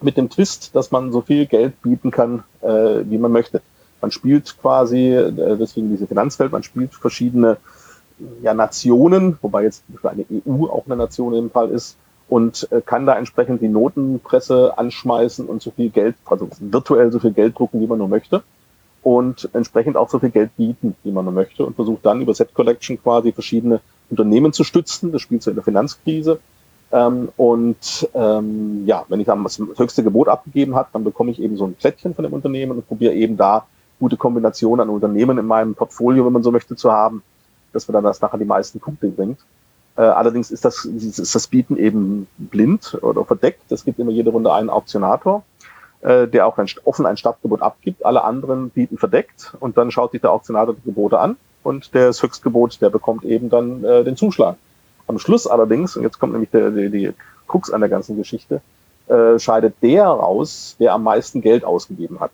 mit 0.00 0.16
dem 0.16 0.30
Twist, 0.30 0.74
dass 0.74 0.90
man 0.90 1.12
so 1.12 1.20
viel 1.20 1.46
Geld 1.46 1.80
bieten 1.82 2.10
kann, 2.10 2.42
äh, 2.60 3.04
wie 3.04 3.18
man 3.18 3.30
möchte. 3.30 3.62
Man 4.00 4.10
spielt 4.10 4.58
quasi, 4.60 5.14
äh, 5.14 5.56
deswegen 5.56 5.90
diese 5.90 6.08
Finanzwelt, 6.08 6.50
man 6.50 6.64
spielt 6.64 6.92
verschiedene 6.94 7.58
ja, 8.42 8.54
Nationen, 8.54 9.38
wobei 9.42 9.64
jetzt 9.64 9.84
eine 10.02 10.24
EU 10.46 10.66
auch 10.66 10.86
eine 10.86 10.96
Nation 10.96 11.34
im 11.34 11.50
Fall 11.50 11.70
ist, 11.70 11.96
und 12.28 12.66
äh, 12.70 12.80
kann 12.80 13.04
da 13.04 13.14
entsprechend 13.18 13.60
die 13.60 13.68
Notenpresse 13.68 14.78
anschmeißen 14.78 15.46
und 15.46 15.60
so 15.60 15.70
viel 15.70 15.90
Geld, 15.90 16.16
also 16.24 16.48
virtuell 16.60 17.12
so 17.12 17.18
viel 17.18 17.32
Geld 17.32 17.58
drucken, 17.58 17.80
wie 17.80 17.86
man 17.86 17.98
nur 17.98 18.08
möchte. 18.08 18.42
und 19.02 19.48
entsprechend 19.52 19.96
auch 19.96 20.08
so 20.08 20.18
viel 20.18 20.30
Geld 20.30 20.56
bieten, 20.56 20.94
wie 21.02 21.10
man 21.10 21.32
möchte 21.34 21.66
und 21.66 21.74
versucht 21.74 22.06
dann 22.06 22.20
über 22.20 22.34
Set 22.34 22.54
Collection 22.54 23.02
quasi 23.02 23.32
verschiedene 23.32 23.80
Unternehmen 24.10 24.52
zu 24.52 24.64
stützen. 24.64 25.12
Das 25.12 25.22
spielt 25.22 25.42
so 25.42 25.50
in 25.50 25.56
der 25.56 25.64
Finanzkrise. 25.64 26.38
Ähm, 26.92 27.30
und 27.36 28.08
ähm, 28.14 28.84
ja, 28.86 29.04
wenn 29.08 29.20
ich 29.20 29.26
dann 29.26 29.42
das 29.42 29.58
höchste 29.58 30.04
Gebot 30.04 30.28
abgegeben 30.28 30.74
habe, 30.74 30.88
dann 30.92 31.04
bekomme 31.04 31.32
ich 31.32 31.40
eben 31.40 31.56
so 31.56 31.64
ein 31.64 31.74
Plättchen 31.74 32.14
von 32.14 32.22
dem 32.22 32.32
Unternehmen 32.32 32.72
und 32.72 32.86
probiere 32.86 33.14
eben 33.14 33.36
da 33.36 33.66
gute 33.98 34.16
Kombinationen 34.16 34.88
an 34.88 34.94
Unternehmen 34.94 35.38
in 35.38 35.46
meinem 35.46 35.74
Portfolio, 35.74 36.24
wenn 36.26 36.32
man 36.32 36.42
so 36.42 36.52
möchte, 36.52 36.76
zu 36.76 36.92
haben, 36.92 37.22
dass 37.72 37.88
man 37.88 37.94
dann 37.94 38.04
das 38.04 38.20
nachher 38.20 38.38
die 38.38 38.44
meisten 38.44 38.80
Punkte 38.80 39.08
bringt. 39.08 39.38
Äh, 39.96 40.02
allerdings 40.02 40.50
ist 40.50 40.64
das, 40.64 40.84
ist 40.84 41.34
das 41.34 41.46
Bieten 41.46 41.76
eben 41.76 42.26
blind 42.38 42.98
oder 43.02 43.24
verdeckt. 43.24 43.70
Es 43.70 43.84
gibt 43.84 43.98
immer 43.98 44.10
jede 44.10 44.30
Runde 44.30 44.52
einen 44.52 44.70
Auktionator, 44.70 45.42
äh, 46.00 46.26
der 46.26 46.46
auch 46.46 46.56
ein, 46.58 46.66
offen 46.84 47.06
ein 47.06 47.16
Startgebot 47.16 47.60
abgibt. 47.60 48.04
Alle 48.04 48.24
anderen 48.24 48.70
bieten 48.70 48.96
verdeckt 48.96 49.54
und 49.60 49.76
dann 49.76 49.90
schaut 49.90 50.12
sich 50.12 50.20
der 50.20 50.32
Auktionator 50.32 50.74
die 50.74 50.82
Gebote 50.82 51.18
an 51.18 51.36
und 51.62 51.94
der 51.94 52.08
ist 52.08 52.22
Höchstgebot, 52.22 52.80
der 52.80 52.90
bekommt 52.90 53.24
eben 53.24 53.50
dann 53.50 53.84
äh, 53.84 54.02
den 54.02 54.16
Zuschlag. 54.16 54.56
Am 55.06 55.18
Schluss 55.18 55.46
allerdings, 55.46 55.96
und 55.96 56.04
jetzt 56.04 56.18
kommt 56.18 56.32
nämlich 56.32 56.50
der, 56.50 56.70
die, 56.70 56.88
die 56.88 57.12
Krux 57.46 57.70
an 57.70 57.80
der 57.80 57.90
ganzen 57.90 58.16
Geschichte, 58.16 58.62
äh, 59.08 59.38
scheidet 59.38 59.74
der 59.82 60.06
raus, 60.06 60.76
der 60.78 60.94
am 60.94 61.02
meisten 61.02 61.42
Geld 61.42 61.64
ausgegeben 61.64 62.20
hat 62.20 62.32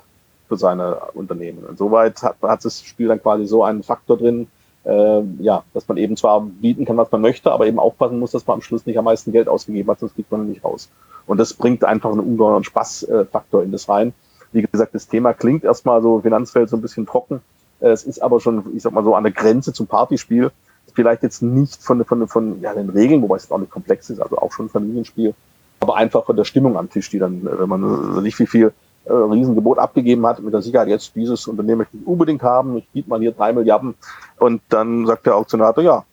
für 0.48 0.56
seine 0.56 0.96
Unternehmen. 1.14 1.66
Insoweit 1.68 2.22
hat, 2.22 2.36
hat 2.40 2.64
das 2.64 2.82
Spiel 2.82 3.08
dann 3.08 3.20
quasi 3.20 3.46
so 3.46 3.64
einen 3.64 3.82
Faktor 3.82 4.16
drin, 4.16 4.48
äh, 4.88 5.22
ja, 5.40 5.64
dass 5.74 5.86
man 5.86 5.98
eben 5.98 6.16
zwar 6.16 6.40
bieten 6.40 6.86
kann, 6.86 6.96
was 6.96 7.12
man 7.12 7.20
möchte, 7.20 7.52
aber 7.52 7.66
eben 7.66 7.78
aufpassen 7.78 8.18
muss, 8.18 8.30
dass 8.30 8.46
man 8.46 8.54
am 8.56 8.62
Schluss 8.62 8.86
nicht 8.86 8.98
am 8.98 9.04
meisten 9.04 9.32
Geld 9.32 9.46
ausgegeben 9.46 9.90
hat, 9.90 10.00
sonst 10.00 10.14
kriegt 10.14 10.32
man 10.32 10.48
nicht 10.48 10.64
raus. 10.64 10.88
Und 11.26 11.38
das 11.38 11.52
bringt 11.52 11.84
einfach 11.84 12.10
einen 12.10 12.20
ungeheuren 12.20 12.64
Spaßfaktor 12.64 13.62
in 13.62 13.70
das 13.70 13.88
rein. 13.88 14.14
Wie 14.50 14.62
gesagt, 14.62 14.94
das 14.94 15.06
Thema 15.06 15.34
klingt 15.34 15.62
erstmal 15.62 16.00
so 16.00 16.20
Finanzfeld 16.20 16.70
so 16.70 16.76
ein 16.76 16.80
bisschen 16.80 17.04
trocken. 17.04 17.42
Äh, 17.80 17.90
es 17.90 18.04
ist 18.04 18.22
aber 18.22 18.40
schon, 18.40 18.64
ich 18.74 18.82
sag 18.82 18.94
mal 18.94 19.04
so, 19.04 19.14
an 19.14 19.24
der 19.24 19.32
Grenze 19.32 19.74
zum 19.74 19.86
Partyspiel. 19.86 20.50
Vielleicht 20.94 21.22
jetzt 21.22 21.42
nicht 21.42 21.82
von, 21.82 22.02
von, 22.06 22.26
von 22.26 22.60
ja, 22.62 22.72
den 22.72 22.88
Regeln, 22.88 23.20
wobei 23.20 23.36
es 23.36 23.50
auch 23.50 23.58
nicht 23.58 23.70
komplex 23.70 24.08
ist, 24.08 24.20
also 24.20 24.38
auch 24.38 24.52
schon 24.52 24.66
ein 24.66 24.70
Familienspiel, 24.70 25.34
aber 25.80 25.96
einfach 25.96 26.24
von 26.24 26.34
der 26.34 26.44
Stimmung 26.44 26.78
am 26.78 26.88
Tisch, 26.88 27.10
die 27.10 27.18
dann, 27.18 27.44
wenn 27.44 27.68
man 27.68 28.22
nicht 28.22 28.38
wie 28.38 28.46
viel 28.46 28.72
äh, 29.08 29.12
Riesengebot 29.12 29.78
abgegeben 29.78 30.26
hat, 30.26 30.40
mit 30.40 30.52
der 30.52 30.62
Sicherheit 30.62 30.88
jetzt 30.88 31.14
dieses 31.14 31.46
Unternehmen 31.46 31.78
möchte 31.78 31.96
ich 31.96 32.06
unbedingt 32.06 32.42
haben, 32.42 32.76
ich 32.76 32.88
biete 32.88 33.08
mal 33.08 33.20
hier 33.20 33.32
drei 33.32 33.52
Milliarden 33.52 33.94
und 34.38 34.60
dann 34.68 35.06
sagt 35.06 35.26
der 35.26 35.36
Auktionator, 35.36 35.82
ja, 35.82 36.04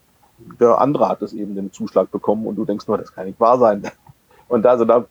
der 0.59 0.79
andere 0.79 1.09
hat 1.09 1.21
das 1.21 1.33
eben 1.33 1.55
den 1.55 1.71
Zuschlag 1.71 2.11
bekommen 2.11 2.45
und 2.47 2.55
du 2.55 2.65
denkst 2.65 2.87
nur, 2.87 2.97
das 2.97 3.13
kann 3.13 3.25
nicht 3.25 3.39
wahr 3.39 3.57
sein. 3.57 3.83
Und 4.47 4.63
also 4.67 4.85
da 4.85 5.05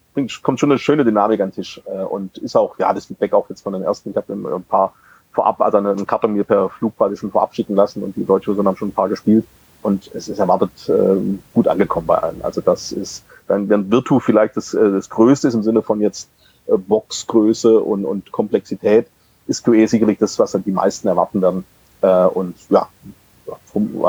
kommt 0.45 0.61
schon 0.61 0.71
eine 0.71 0.79
schöne 0.79 1.05
Dynamik 1.05 1.41
an 1.41 1.49
den 1.49 1.57
Tisch 1.57 1.83
äh, 1.87 2.05
und 2.05 2.38
ist 2.38 2.55
auch, 2.57 2.79
ja, 2.79 2.95
das 2.95 3.07
Feedback 3.07 3.33
auch 3.33 3.49
jetzt 3.50 3.62
von 3.62 3.73
den 3.73 3.83
ersten, 3.83 4.11
ich 4.11 4.17
habe 4.17 4.33
ein 4.33 4.62
paar 4.62 4.93
vorab, 5.33 5.61
also 5.61 5.79
eine 5.79 5.97
Karte 6.05 6.29
mir 6.29 6.45
per 6.45 6.69
Flug 6.69 6.97
quasi 6.97 7.17
schon 7.17 7.33
vorab 7.33 7.53
schicken 7.53 7.75
lassen 7.75 8.05
und 8.05 8.14
die 8.14 8.25
deutsche 8.25 8.57
haben 8.57 8.76
schon 8.76 8.91
ein 8.91 8.95
paar 8.95 9.09
gespielt 9.09 9.45
und 9.83 10.09
es 10.14 10.29
ist 10.29 10.38
erwartet 10.38 10.88
äh, 10.88 11.21
gut 11.53 11.67
angekommen 11.67 12.07
bei 12.07 12.17
allen. 12.17 12.43
Also 12.43 12.61
das 12.61 12.93
ist, 12.93 13.25
wenn, 13.49 13.69
wenn 13.69 13.91
Virtu 13.91 14.21
vielleicht 14.21 14.57
das, 14.57 14.73
äh, 14.73 14.93
das 14.93 15.11
Größte 15.11 15.49
ist 15.49 15.55
im 15.55 15.64
Sinne 15.64 15.83
von 15.83 16.00
jetzt 16.00 16.31
Boxgröße 16.66 17.80
und, 17.80 18.04
und 18.04 18.33
Komplexität 18.33 19.06
ist 19.47 19.64
QE 19.64 19.87
sicherlich 19.87 20.18
das, 20.18 20.38
was 20.38 20.52
dann 20.52 20.64
die 20.64 20.73
meisten 20.73 21.09
erwarten 21.09 21.42
werden. 21.42 21.64
Äh, 22.00 22.25
und 22.26 22.56
ja, 22.71 22.88
vom, 23.66 24.04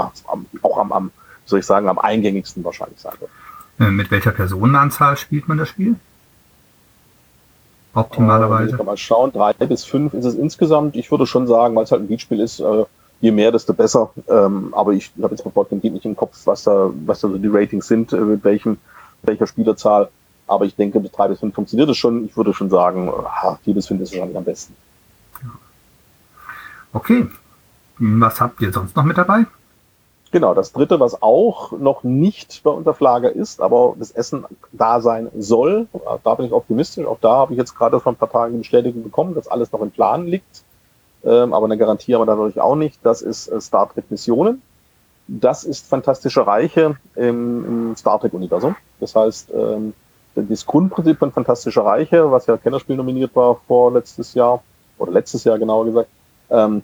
auch 0.62 0.78
am, 0.78 0.92
am, 0.92 1.12
soll 1.46 1.60
ich 1.60 1.66
sagen, 1.66 1.88
am 1.90 2.00
eingängigsten 2.00 2.64
wahrscheinlich 2.64 3.00
sein 3.00 3.14
wird. 3.20 3.32
Äh, 3.80 3.92
mit 3.92 4.12
welcher 4.12 4.32
Personenanzahl 4.32 5.18
spielt 5.18 5.48
man 5.48 5.58
das 5.58 5.70
Spiel? 5.70 5.96
Optimalerweise. 7.94 8.74
Äh, 8.74 8.78
kann 8.78 8.86
mal 8.86 8.98
schauen, 8.98 9.32
drei 9.32 9.54
bis 9.54 9.84
fünf 9.84 10.14
ist 10.14 10.26
es 10.26 10.36
insgesamt. 10.36 10.96
Ich 10.96 11.12
würde 11.12 11.26
schon 11.26 11.48
sagen, 11.48 11.76
weil 11.76 11.84
es 11.84 11.92
halt 11.92 12.02
ein 12.02 12.08
Beatspiel 12.08 12.40
ist, 12.40 12.60
äh, 12.60 12.86
je 13.22 13.32
mehr, 13.32 13.52
desto 13.52 13.74
besser. 13.74 14.12
Ähm, 14.28 14.74
aber 14.74 14.94
ich 14.94 15.12
habe 15.22 15.34
jetzt 15.34 15.44
bei 15.44 15.50
Boardgame 15.50 15.82
nicht 15.82 16.06
im 16.06 16.16
Kopf, 16.16 16.38
was 16.46 16.64
da, 16.64 16.92
was 17.06 17.22
da 17.22 17.30
so 17.30 17.38
die 17.38 17.48
Ratings 17.48 17.88
sind, 17.88 18.14
äh, 18.14 18.18
mit 18.18 18.44
welchem, 18.44 18.78
welcher 19.24 19.48
Spielerzahl. 19.48 20.10
Aber 20.48 20.66
ich 20.66 20.76
denke, 20.76 21.00
bis 21.00 21.12
drei 21.12 21.28
bis 21.28 21.40
fünf 21.40 21.56
funktioniert 21.56 21.90
es 21.90 21.98
schon. 21.98 22.26
Ich 22.26 22.38
würde 22.38 22.54
schon 22.54 22.70
sagen, 22.70 23.12
vier 23.64 23.74
bis 23.74 23.88
fünf 23.88 24.02
ist 24.02 24.12
wahrscheinlich 24.14 24.38
am 24.38 24.44
besten. 24.44 24.76
Okay. 26.94 27.28
Was 27.98 28.42
habt 28.42 28.62
ihr 28.62 28.72
sonst 28.74 28.96
noch 28.96 29.04
mit 29.04 29.18
dabei? 29.18 29.46
Genau, 30.32 30.54
das 30.54 30.74
dritte, 30.74 31.00
was 31.00 31.22
auch 31.22 31.72
noch 31.72 32.04
nicht 32.04 32.62
bei 32.64 32.70
Unterflager 32.70 33.32
ist, 33.32 33.62
aber 33.62 33.96
das 33.98 34.12
Essen 34.12 34.46
da 34.74 35.00
sein 35.00 35.30
soll, 35.38 35.88
da 36.24 36.36
bin 36.36 36.48
ich 36.48 36.52
optimistisch. 36.52 37.06
Auch 37.06 37.20
da 37.22 37.36
habe 37.38 37.54
ich 37.54 37.58
jetzt 37.58 37.78
gerade 37.78 38.02
vor 38.02 38.12
ein 38.12 38.18
paar 38.18 38.30
Tagen 38.30 38.54
die 38.54 38.58
Bestätigung 38.60 39.04
bekommen, 39.04 39.34
dass 39.34 39.48
alles 39.48 39.72
noch 39.72 39.82
in 39.82 39.92
Plan 39.92 40.28
liegt. 40.28 40.64
Ähm, 41.24 41.54
aber 41.54 41.66
eine 41.66 41.78
Garantie 41.78 42.14
haben 42.14 42.22
wir 42.22 42.26
dadurch 42.26 42.60
auch 42.60 42.76
nicht. 42.76 43.00
Das 43.04 43.22
ist 43.22 43.48
äh, 43.48 43.62
Star 43.62 43.90
Trek 43.92 44.12
Missionen. 44.12 44.62
Das 45.28 45.64
ist 45.64 45.88
Fantastische 45.88 46.46
Reiche 46.46 46.98
im, 47.16 47.66
im 47.66 47.96
Star 47.96 48.20
Trek-Universum. 48.20 48.76
Das 49.00 49.16
heißt, 49.16 49.52
ähm, 50.36 50.48
das 50.50 50.66
Grundprinzip 50.66 51.20
von 51.20 51.32
Fantastische 51.32 51.84
Reiche, 51.84 52.32
was 52.32 52.46
ja 52.48 52.58
Kennerspiel 52.58 52.96
nominiert 52.96 53.36
war 53.36 53.60
vor 53.68 53.92
letztes 53.92 54.34
Jahr, 54.34 54.64
oder 54.98 55.12
letztes 55.12 55.44
Jahr 55.44 55.60
genauer 55.60 55.86
gesagt, 55.86 56.10
ähm, 56.50 56.84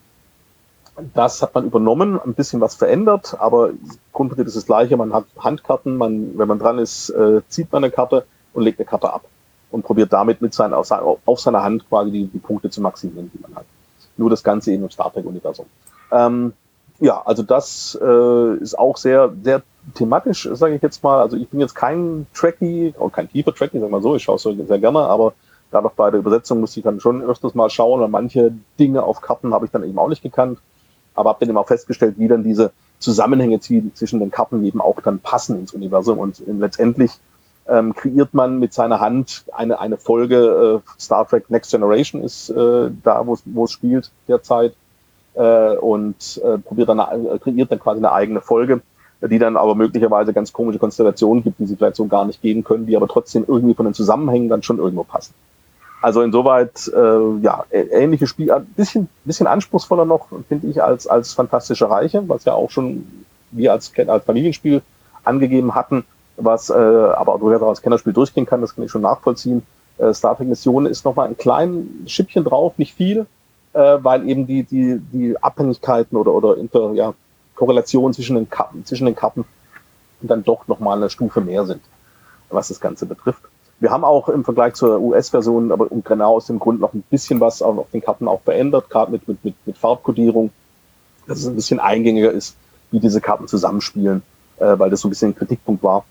das 1.14 1.42
hat 1.42 1.56
man 1.56 1.66
übernommen, 1.66 2.20
ein 2.20 2.34
bisschen 2.34 2.62
was 2.62 2.76
verändert, 2.76 3.36
aber 3.40 3.72
Grundprinzip 4.12 4.48
ist 4.48 4.58
das 4.58 4.66
gleiche. 4.66 4.98
Man 4.98 5.14
hat 5.14 5.26
Handkarten, 5.40 5.96
man, 5.96 6.38
wenn 6.38 6.48
man 6.48 6.60
dran 6.60 6.80
ist, 6.80 7.10
äh, 7.10 7.42
zieht 7.48 7.72
man 7.72 7.84
eine 7.84 7.92
Karte 7.92 8.26
und 8.54 8.64
legt 8.64 8.80
eine 8.80 8.86
Karte 8.86 9.12
ab 9.12 9.24
und 9.72 9.84
probiert 9.84 10.12
damit 10.12 10.42
mit 10.42 10.54
seiner, 10.54 10.78
auf, 10.78 10.92
auf 11.26 11.40
seiner 11.40 11.64
Hand 11.64 11.88
quasi 11.88 12.12
die, 12.12 12.26
die, 12.26 12.40
Punkte 12.40 12.70
zu 12.70 12.82
maximieren, 12.82 13.32
die 13.34 13.42
man 13.42 13.56
hat. 13.56 13.66
Nur 14.18 14.30
das 14.30 14.44
Ganze 14.44 14.72
eben 14.72 14.84
im 14.84 14.92
Star 14.92 15.12
Trek-Universum. 15.12 15.66
Ähm, 16.12 16.54
ja, 17.02 17.22
also 17.26 17.42
das 17.42 17.98
äh, 18.02 18.56
ist 18.58 18.78
auch 18.78 18.96
sehr, 18.96 19.34
sehr 19.44 19.64
thematisch, 19.96 20.48
sage 20.54 20.76
ich 20.76 20.82
jetzt 20.84 21.04
mal. 21.04 21.20
Also 21.20 21.36
ich 21.36 21.50
bin 21.50 21.60
jetzt 21.60 21.74
kein 21.74 22.28
Trekkie, 22.34 22.94
auch 23.00 23.12
kein 23.12 23.28
tiefer 23.28 23.54
Trekkie, 23.54 23.80
sag 23.80 23.90
mal 23.90 24.04
so, 24.04 24.16
ich 24.16 24.24
schaue 24.24 24.36
es 24.36 24.44
sehr 24.44 24.80
gerne, 24.80 25.00
aber 25.00 25.34
dadurch 25.72 25.96
bei 25.96 26.12
der 26.12 26.20
Übersetzung 26.20 26.60
musste 26.60 26.80
ich 26.80 26.84
dann 26.84 27.00
schon 27.00 27.24
öfters 27.24 27.56
mal 27.56 27.72
schauen, 27.72 28.02
weil 28.02 28.08
manche 28.08 28.54
Dinge 28.80 29.02
auf 29.02 29.20
Karten 29.20 29.52
habe 29.54 29.66
ich 29.66 29.72
dann 29.72 29.84
eben 29.84 29.98
auch 29.98 30.10
nicht 30.10 30.22
gekannt. 30.22 30.60
Aber 31.16 31.32
habe 31.32 31.40
dann 31.42 31.50
eben 31.50 31.58
auch 31.58 31.68
festgestellt, 31.68 32.16
wie 32.20 32.28
dann 32.28 32.44
diese 32.44 32.72
Zusammenhänge 33.00 33.60
zwischen 33.60 34.20
den 34.20 34.32
Karten 34.32 34.64
eben 34.64 34.80
auch 34.80 35.02
dann 35.02 35.20
passen 35.20 35.60
ins 35.60 35.74
Universum. 35.74 36.20
Und 36.20 36.42
letztendlich 36.46 37.12
ähm, 37.68 37.94
kreiert 37.96 38.34
man 38.34 38.60
mit 38.60 38.74
seiner 38.74 39.00
Hand 39.00 39.44
eine, 39.52 39.80
eine 39.80 39.98
Folge, 39.98 40.82
äh, 40.86 41.02
Star 41.02 41.28
Trek 41.28 41.50
Next 41.50 41.72
Generation 41.72 42.24
ist 42.24 42.50
äh, 42.52 42.92
da, 43.04 43.26
wo 43.26 43.64
es 43.66 43.72
spielt 43.72 44.12
derzeit, 44.28 44.74
äh, 45.36 45.76
und 45.78 46.42
äh, 46.44 46.58
probiert 46.58 46.90
dann, 46.90 47.00
äh, 47.00 47.40
kreiert 47.40 47.72
dann 47.72 47.80
quasi 47.80 48.00
eine 48.00 48.12
eigene 48.12 48.42
Folge, 48.42 48.82
die 49.22 49.40
dann 49.40 49.58
aber 49.58 49.76
möglicherweise 49.76 50.34
ganz 50.34 50.52
komische 50.52 50.80
Konstellationen 50.80 51.44
gibt, 51.44 51.60
die 51.60 51.66
sie 51.68 51.76
vielleicht 51.76 51.96
so 51.96 52.06
gar 52.08 52.26
nicht 52.26 52.42
geben 52.42 52.64
können, 52.64 52.88
die 52.88 52.96
aber 52.96 53.08
trotzdem 53.08 53.46
irgendwie 53.48 53.76
von 53.76 53.86
den 53.86 53.94
Zusammenhängen 53.94 54.50
dann 54.50 54.64
schon 54.64 54.80
irgendwo 54.80 55.04
passen. 55.04 55.34
Also 56.02 56.24
insoweit, 56.24 56.92
äh, 56.96 57.44
ja, 57.44 57.64
ähnliche 57.70 58.26
Spiel, 58.26 58.52
ein 58.52 58.66
bisschen, 58.76 59.08
bisschen 59.24 59.46
anspruchsvoller 59.46 60.06
noch, 60.06 60.28
finde 60.48 60.68
ich, 60.68 60.82
als, 60.82 61.06
als 61.06 61.34
Fantastische 61.34 61.90
Reiche, 61.90 62.28
was 62.28 62.46
ja 62.46 62.54
auch 62.54 62.72
schon 62.72 63.06
wir 63.52 63.72
als, 63.72 63.92
als 64.08 64.26
Familienspiel 64.26 64.82
angegeben 65.24 65.76
hatten, 65.76 66.04
was 66.38 66.72
äh, 66.72 66.74
aber 66.74 67.38
durchaus 67.38 67.62
als 67.62 67.82
Kennerspiel 67.84 68.14
durchgehen 68.14 68.48
kann, 68.48 68.62
das 68.62 68.76
kann 68.76 68.84
ich 68.84 68.92
schon 68.92 69.02
nachvollziehen. 69.02 69.62
Äh, 70.00 70.14
Star 70.14 70.36
Trek 70.36 70.48
Mission 70.48 70.88
ist 70.88 71.06
nochmal 71.06 71.28
ein 71.28 71.38
kleines 71.38 71.86
Schippchen 72.08 72.44
drauf, 72.44 72.74
nicht 72.78 72.96
viel, 72.96 73.28
äh, 73.74 73.98
weil 74.02 74.28
eben 74.28 74.48
die, 74.48 74.64
die, 74.64 75.00
die 75.00 75.38
Abhängigkeiten 75.42 76.18
oder, 76.18 76.34
oder 76.34 76.58
Inter, 76.58 76.94
ja, 76.94 77.14
Korrelationen 77.56 78.14
zwischen 78.14 78.36
den 78.36 78.50
Karten, 78.50 78.86
zwischen 78.86 79.06
den 79.06 79.16
Karten 79.16 79.46
dann 80.22 80.44
doch 80.44 80.68
nochmal 80.68 80.98
eine 80.98 81.10
Stufe 81.10 81.42
mehr 81.42 81.66
sind, 81.66 81.82
was 82.50 82.68
das 82.68 82.80
Ganze 82.80 83.06
betrifft. 83.06 83.42
Wir 83.80 83.90
haben 83.90 84.04
auch 84.04 84.30
im 84.30 84.44
Vergleich 84.44 84.76
zur 84.76 85.00
US-Version, 85.00 85.72
aber 85.72 85.88
genau 86.04 86.36
aus 86.36 86.48
dem 86.48 86.60
Grund 86.60 86.80
noch 86.80 86.94
ein 86.94 87.04
bisschen 87.10 87.40
was 87.40 87.64
auf 87.64 87.90
den 87.92 88.02
Karten 88.02 88.28
auch 88.28 88.42
verändert, 88.42 88.90
gerade 88.90 89.12
mit, 89.12 89.28
mit, 89.28 89.44
mit, 89.44 89.56
mit 89.66 89.78
Farbkodierung, 89.78 90.52
dass 91.28 91.40
es 91.40 91.48
ein 91.48 91.56
bisschen 91.56 91.80
eingängiger 91.80 92.32
ist, 92.32 92.56
wie 92.92 93.00
diese 93.00 93.22
Karten 93.22 93.48
zusammenspielen, 93.48 94.22
äh, 94.60 94.78
weil 94.78 94.92
das 94.92 95.02
so 95.02 95.08
ein 95.08 95.10
bisschen 95.10 95.32
ein 95.32 95.36
Kritikpunkt 95.36 95.82
war 95.82 96.06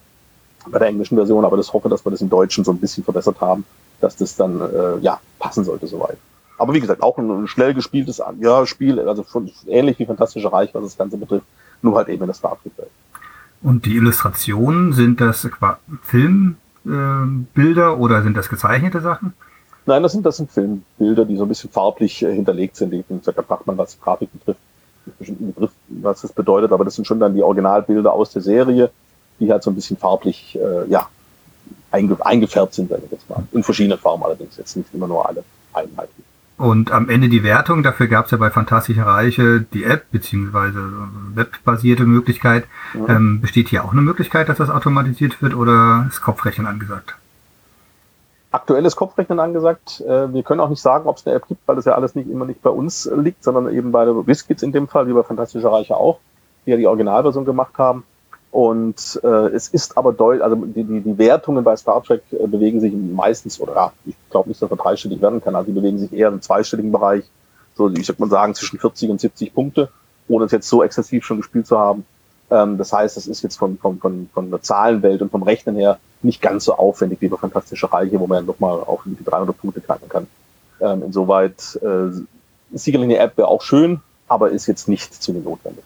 bei 0.67 0.79
der 0.79 0.89
englischen 0.89 1.17
Version, 1.17 1.45
aber 1.45 1.57
das 1.57 1.73
hoffe, 1.73 1.89
dass 1.89 2.05
wir 2.05 2.11
das 2.11 2.21
im 2.21 2.29
Deutschen 2.29 2.65
so 2.65 2.73
ein 2.73 2.79
bisschen 2.79 3.05
verbessert 3.05 3.41
haben, 3.41 3.65
dass 4.01 4.17
das 4.17 4.37
dann 4.37 4.61
äh, 4.61 4.99
ja 4.99 5.21
passen 5.39 5.65
sollte 5.65 5.87
soweit. 5.87 6.19
Aber 6.61 6.75
wie 6.75 6.81
gesagt, 6.81 7.03
auch 7.03 7.17
ein, 7.19 7.31
ein 7.31 7.49
schnell 7.49 7.75
gespieltes 7.75 8.21
ja, 8.41 8.67
Spiel, 8.67 9.01
also 9.01 9.23
von, 9.23 9.51
ähnlich 9.67 9.99
wie 9.99 10.07
Fantastische 10.07 10.53
Reich, 10.53 10.75
was 10.75 10.83
das 10.85 10.99
Ganze 10.99 11.17
betrifft, 11.17 11.47
nur 11.83 11.97
halt 11.97 12.09
eben 12.09 12.23
in 12.23 12.29
das 12.29 12.37
Star 12.37 12.59
Trek. 12.63 12.89
Und 13.63 13.87
die 13.87 13.97
Illustrationen, 13.97 14.93
sind 14.93 15.21
das 15.21 15.49
Film, 16.03 16.57
äh, 16.85 16.89
Bilder 17.55 17.99
oder 17.99 18.23
sind 18.23 18.37
das 18.37 18.49
gezeichnete 18.49 19.01
Sachen? 19.01 19.35
Nein, 19.87 20.03
das 20.03 20.13
sind, 20.13 20.25
das 20.27 20.37
sind 20.37 20.51
Filmbilder, 20.51 21.25
die 21.25 21.37
so 21.37 21.45
ein 21.45 21.49
bisschen 21.49 21.71
farblich 21.71 22.23
äh, 22.23 22.33
hinterlegt 22.35 22.77
sind. 22.77 22.91
Die, 22.93 23.05
da 23.09 23.43
fragt 23.43 23.67
man, 23.67 23.79
was 23.79 23.99
Grafik 24.01 24.31
betrifft, 24.33 24.61
Begriff, 25.07 25.71
was 25.89 26.21
das 26.21 26.33
bedeutet, 26.33 26.73
aber 26.73 26.85
das 26.85 26.95
sind 26.95 27.07
schon 27.07 27.19
dann 27.19 27.35
die 27.35 27.43
Originalbilder 27.43 28.13
aus 28.13 28.33
der 28.33 28.43
Serie, 28.43 28.91
die 29.41 29.51
halt 29.51 29.63
so 29.63 29.71
ein 29.71 29.75
bisschen 29.75 29.97
farblich, 29.97 30.57
äh, 30.57 30.89
ja, 30.91 31.09
einge 31.91 32.17
eingefärbt 32.25 32.75
sind, 32.75 32.91
sage 32.91 33.03
ich 33.07 33.13
jetzt 33.13 33.29
mal. 33.29 33.43
In 33.53 33.63
verschiedenen 33.63 33.99
Farben 33.99 34.23
allerdings, 34.23 34.57
jetzt 34.59 34.77
nicht 34.77 34.93
immer 34.93 35.09
nur 35.09 35.27
alle 35.27 35.43
einheitlich. 35.73 36.27
Und 36.61 36.93
am 36.93 37.09
Ende 37.09 37.31
die 37.31 37.43
Wertung, 37.43 37.83
dafür 37.83 38.07
gab 38.07 38.27
es 38.27 38.33
ja 38.33 38.37
bei 38.37 38.51
Fantastische 38.51 39.07
Reiche 39.07 39.63
die 39.73 39.85
App, 39.85 40.11
beziehungsweise 40.13 40.79
webbasierte 41.35 42.05
Möglichkeit. 42.05 42.67
Mhm. 42.93 43.07
Ähm, 43.09 43.41
besteht 43.41 43.71
hier 43.71 43.83
auch 43.83 43.93
eine 43.93 44.03
Möglichkeit, 44.03 44.51
dass 44.51 44.59
das 44.59 44.69
automatisiert 44.69 45.41
wird 45.41 45.55
oder 45.55 46.05
ist 46.11 46.21
Kopfrechnen 46.21 46.67
angesagt? 46.67 47.17
Aktuelles 48.51 48.95
Kopfrechnen 48.95 49.41
angesagt. 49.41 50.03
Äh, 50.03 50.35
wir 50.35 50.43
können 50.43 50.61
auch 50.61 50.69
nicht 50.69 50.83
sagen, 50.83 51.09
ob 51.09 51.17
es 51.17 51.27
eine 51.27 51.37
App 51.37 51.49
gibt, 51.49 51.67
weil 51.67 51.77
das 51.77 51.87
ja 51.87 51.95
alles 51.95 52.15
nicht 52.15 52.29
immer 52.29 52.45
nicht 52.45 52.61
bei 52.61 52.69
uns 52.69 53.11
liegt, 53.17 53.43
sondern 53.43 53.75
eben 53.75 53.91
bei 53.91 54.05
der 54.05 54.13
Biscuits 54.13 54.63
in 54.63 54.73
dem 54.73 54.87
Fall, 54.87 55.09
wie 55.09 55.15
bei 55.15 55.23
Fantastische 55.23 55.73
Reiche 55.73 55.97
auch, 55.97 56.19
die 56.67 56.73
ja 56.73 56.77
die 56.77 56.87
Originalversion 56.87 57.47
gemacht 57.47 57.73
haben. 57.79 58.05
Und 58.53 59.21
äh, 59.23 59.49
es 59.55 59.69
ist 59.69 59.97
aber 59.97 60.13
deutlich, 60.13 60.43
also 60.43 60.57
die, 60.57 60.83
die, 60.83 61.01
die 61.01 61.19
Wertungen 61.19 61.63
bei 61.63 61.77
Star 61.77 62.03
Trek 62.03 62.23
äh, 62.33 62.47
bewegen 62.49 62.81
sich 62.81 62.93
meistens, 62.93 63.61
oder 63.61 63.75
ja, 63.75 63.93
ich 64.07 64.17
glaube 64.29 64.49
nicht, 64.49 64.61
dass 64.61 64.71
er 64.71 64.77
dreistellig 64.77 65.23
werden 65.23 65.41
kann, 65.41 65.55
also 65.55 65.71
die 65.71 65.79
bewegen 65.79 65.99
sich 65.99 66.13
eher 66.13 66.29
im 66.29 66.43
zweistelligen 66.43 66.91
Bereich, 66.91 67.25
so 67.77 67.89
ich 67.89 68.09
würde 68.09 68.23
mal 68.23 68.29
sagen 68.29 68.55
zwischen 68.55 68.81
40 68.81 69.11
und 69.11 69.21
70 69.21 69.55
Punkte, 69.55 69.89
ohne 70.29 70.47
es 70.47 70.53
jetzt 70.53 70.69
so 70.69 70.83
exzessiv 70.83 71.25
schon 71.25 71.37
gespielt 71.37 71.69
zu 71.69 71.79
haben. 71.79 72.05
Ähm, 72.51 72.77
das 72.77 72.93
heißt, 72.93 73.17
das 73.17 73.29
ist 73.29 73.43
jetzt 73.43 73.57
von, 73.57 73.79
von, 73.79 73.99
von, 74.01 74.29
von 74.35 74.51
der 74.51 74.63
Zahlenwelt 74.63 75.23
und 75.23 75.31
vom 75.31 75.45
Rechnen 75.45 75.77
her 75.77 75.99
nicht 76.23 76.43
ganz 76.43 76.65
so 76.65 76.75
aufwendig 76.75 77.21
wie 77.21 77.29
bei 77.29 77.37
Fantastische 77.37 77.91
Reiche, 77.93 78.19
wo 78.19 78.27
man 78.27 78.47
nochmal 78.47 78.81
auf 78.81 79.03
die 79.05 79.25
300 79.25 79.57
Punkte 79.57 79.81
knacken 79.81 80.09
kann. 80.09 80.27
Ähm, 80.81 81.05
insoweit 81.05 81.79
äh, 81.83 82.11
sicherlich 82.73 83.05
eine 83.05 83.19
App 83.19 83.37
wäre 83.37 83.49
auch 83.49 83.63
schön, 83.63 84.01
aber 84.27 84.51
ist 84.51 84.67
jetzt 84.67 84.89
nicht 84.89 85.23
zwingend 85.23 85.45
notwendig. 85.45 85.85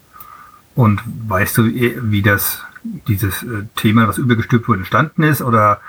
Und 0.74 1.00
weißt 1.28 1.58
du, 1.58 1.64
wie 1.64 2.22
das 2.22 2.62
dieses 3.08 3.42
äh, 3.42 3.64
Thema, 3.76 4.08
was 4.08 4.18
übergestülpt 4.18 4.68
wurde, 4.68 4.80
entstanden 4.80 5.22
ist? 5.22 5.42
Oder 5.42 5.80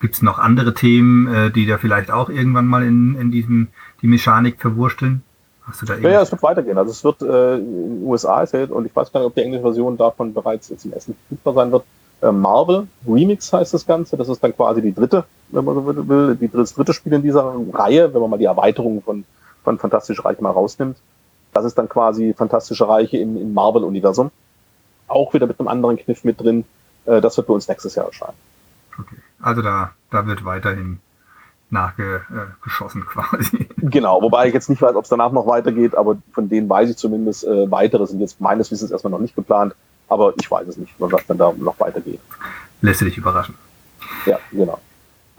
gibt 0.00 0.14
es 0.14 0.22
noch 0.22 0.38
andere 0.38 0.74
Themen, 0.74 1.32
äh, 1.32 1.50
die 1.50 1.66
da 1.66 1.78
vielleicht 1.78 2.10
auch 2.10 2.28
irgendwann 2.28 2.66
mal 2.66 2.82
in, 2.82 3.14
in 3.14 3.30
diesem 3.30 3.68
die 4.00 4.06
Mechanik 4.06 4.60
verwursteln? 4.60 5.22
Hast 5.64 5.82
du 5.82 5.86
da 5.86 5.96
ja, 5.96 6.10
ja, 6.10 6.22
es 6.22 6.32
wird 6.32 6.42
weitergehen. 6.42 6.76
Also 6.76 6.90
es 6.90 7.04
wird 7.04 7.22
äh, 7.22 7.56
in 7.56 8.00
den 8.00 8.04
USA 8.04 8.42
ist 8.42 8.52
ja, 8.52 8.64
und 8.64 8.86
ich 8.86 8.94
weiß 8.94 9.12
gar 9.12 9.20
nicht, 9.20 9.28
ob 9.28 9.34
die 9.34 9.42
englische 9.42 9.62
Version 9.62 9.96
davon 9.96 10.34
bereits 10.34 10.68
jetzt 10.70 10.84
im 10.84 10.92
Essen 10.92 11.14
verfügbar 11.14 11.54
sein 11.54 11.72
wird. 11.72 11.84
Äh, 12.20 12.32
Marvel 12.32 12.88
Remix 13.06 13.52
heißt 13.52 13.72
das 13.72 13.86
Ganze. 13.86 14.16
Das 14.16 14.28
ist 14.28 14.42
dann 14.42 14.54
quasi 14.56 14.82
die 14.82 14.94
dritte, 14.94 15.24
wenn 15.50 15.64
man 15.64 15.74
so 15.76 16.08
will, 16.08 16.36
die, 16.36 16.48
das 16.48 16.74
dritte 16.74 16.92
Spiel 16.92 17.12
in 17.12 17.22
dieser 17.22 17.54
Reihe, 17.72 18.12
wenn 18.12 18.20
man 18.20 18.30
mal 18.30 18.38
die 18.38 18.46
Erweiterung 18.46 19.02
von, 19.02 19.24
von 19.62 19.78
Fantastisch 19.78 20.24
Reich 20.24 20.40
mal 20.40 20.50
rausnimmt. 20.50 20.96
Das 21.52 21.64
ist 21.64 21.76
dann 21.76 21.88
quasi 21.88 22.34
Fantastische 22.36 22.88
Reiche 22.88 23.18
im, 23.18 23.36
im 23.36 23.54
Marvel-Universum. 23.54 24.30
Auch 25.08 25.34
wieder 25.34 25.46
mit 25.46 25.58
einem 25.60 25.68
anderen 25.68 25.96
Kniff 25.96 26.24
mit 26.24 26.40
drin. 26.40 26.64
Äh, 27.06 27.20
das 27.20 27.36
wird 27.36 27.46
bei 27.46 27.54
uns 27.54 27.68
nächstes 27.68 27.94
Jahr 27.94 28.06
erscheinen. 28.06 28.36
Okay. 28.98 29.16
Also 29.40 29.62
da, 29.62 29.92
da 30.10 30.26
wird 30.26 30.44
weiterhin 30.44 31.00
nachgeschossen 31.70 33.04
quasi. 33.06 33.66
Genau, 33.78 34.22
wobei 34.22 34.48
ich 34.48 34.54
jetzt 34.54 34.70
nicht 34.70 34.82
weiß, 34.82 34.94
ob 34.94 35.04
es 35.04 35.10
danach 35.10 35.32
noch 35.32 35.46
weitergeht, 35.46 35.94
aber 35.96 36.18
von 36.32 36.48
denen 36.48 36.68
weiß 36.68 36.90
ich 36.90 36.96
zumindest, 36.96 37.44
äh, 37.44 37.70
weitere 37.70 38.06
sind 38.06 38.20
jetzt 38.20 38.40
meines 38.40 38.70
Wissens 38.70 38.90
erstmal 38.90 39.10
noch 39.10 39.18
nicht 39.18 39.34
geplant, 39.34 39.74
aber 40.08 40.34
ich 40.38 40.50
weiß 40.50 40.68
es 40.68 40.76
nicht, 40.76 40.94
was 40.98 41.26
dann 41.26 41.38
da 41.38 41.52
noch 41.56 41.80
weitergeht. 41.80 42.20
Lässt 42.82 43.00
du 43.00 43.06
dich 43.06 43.16
überraschen. 43.16 43.54
Ja, 44.26 44.38
genau. 44.50 44.78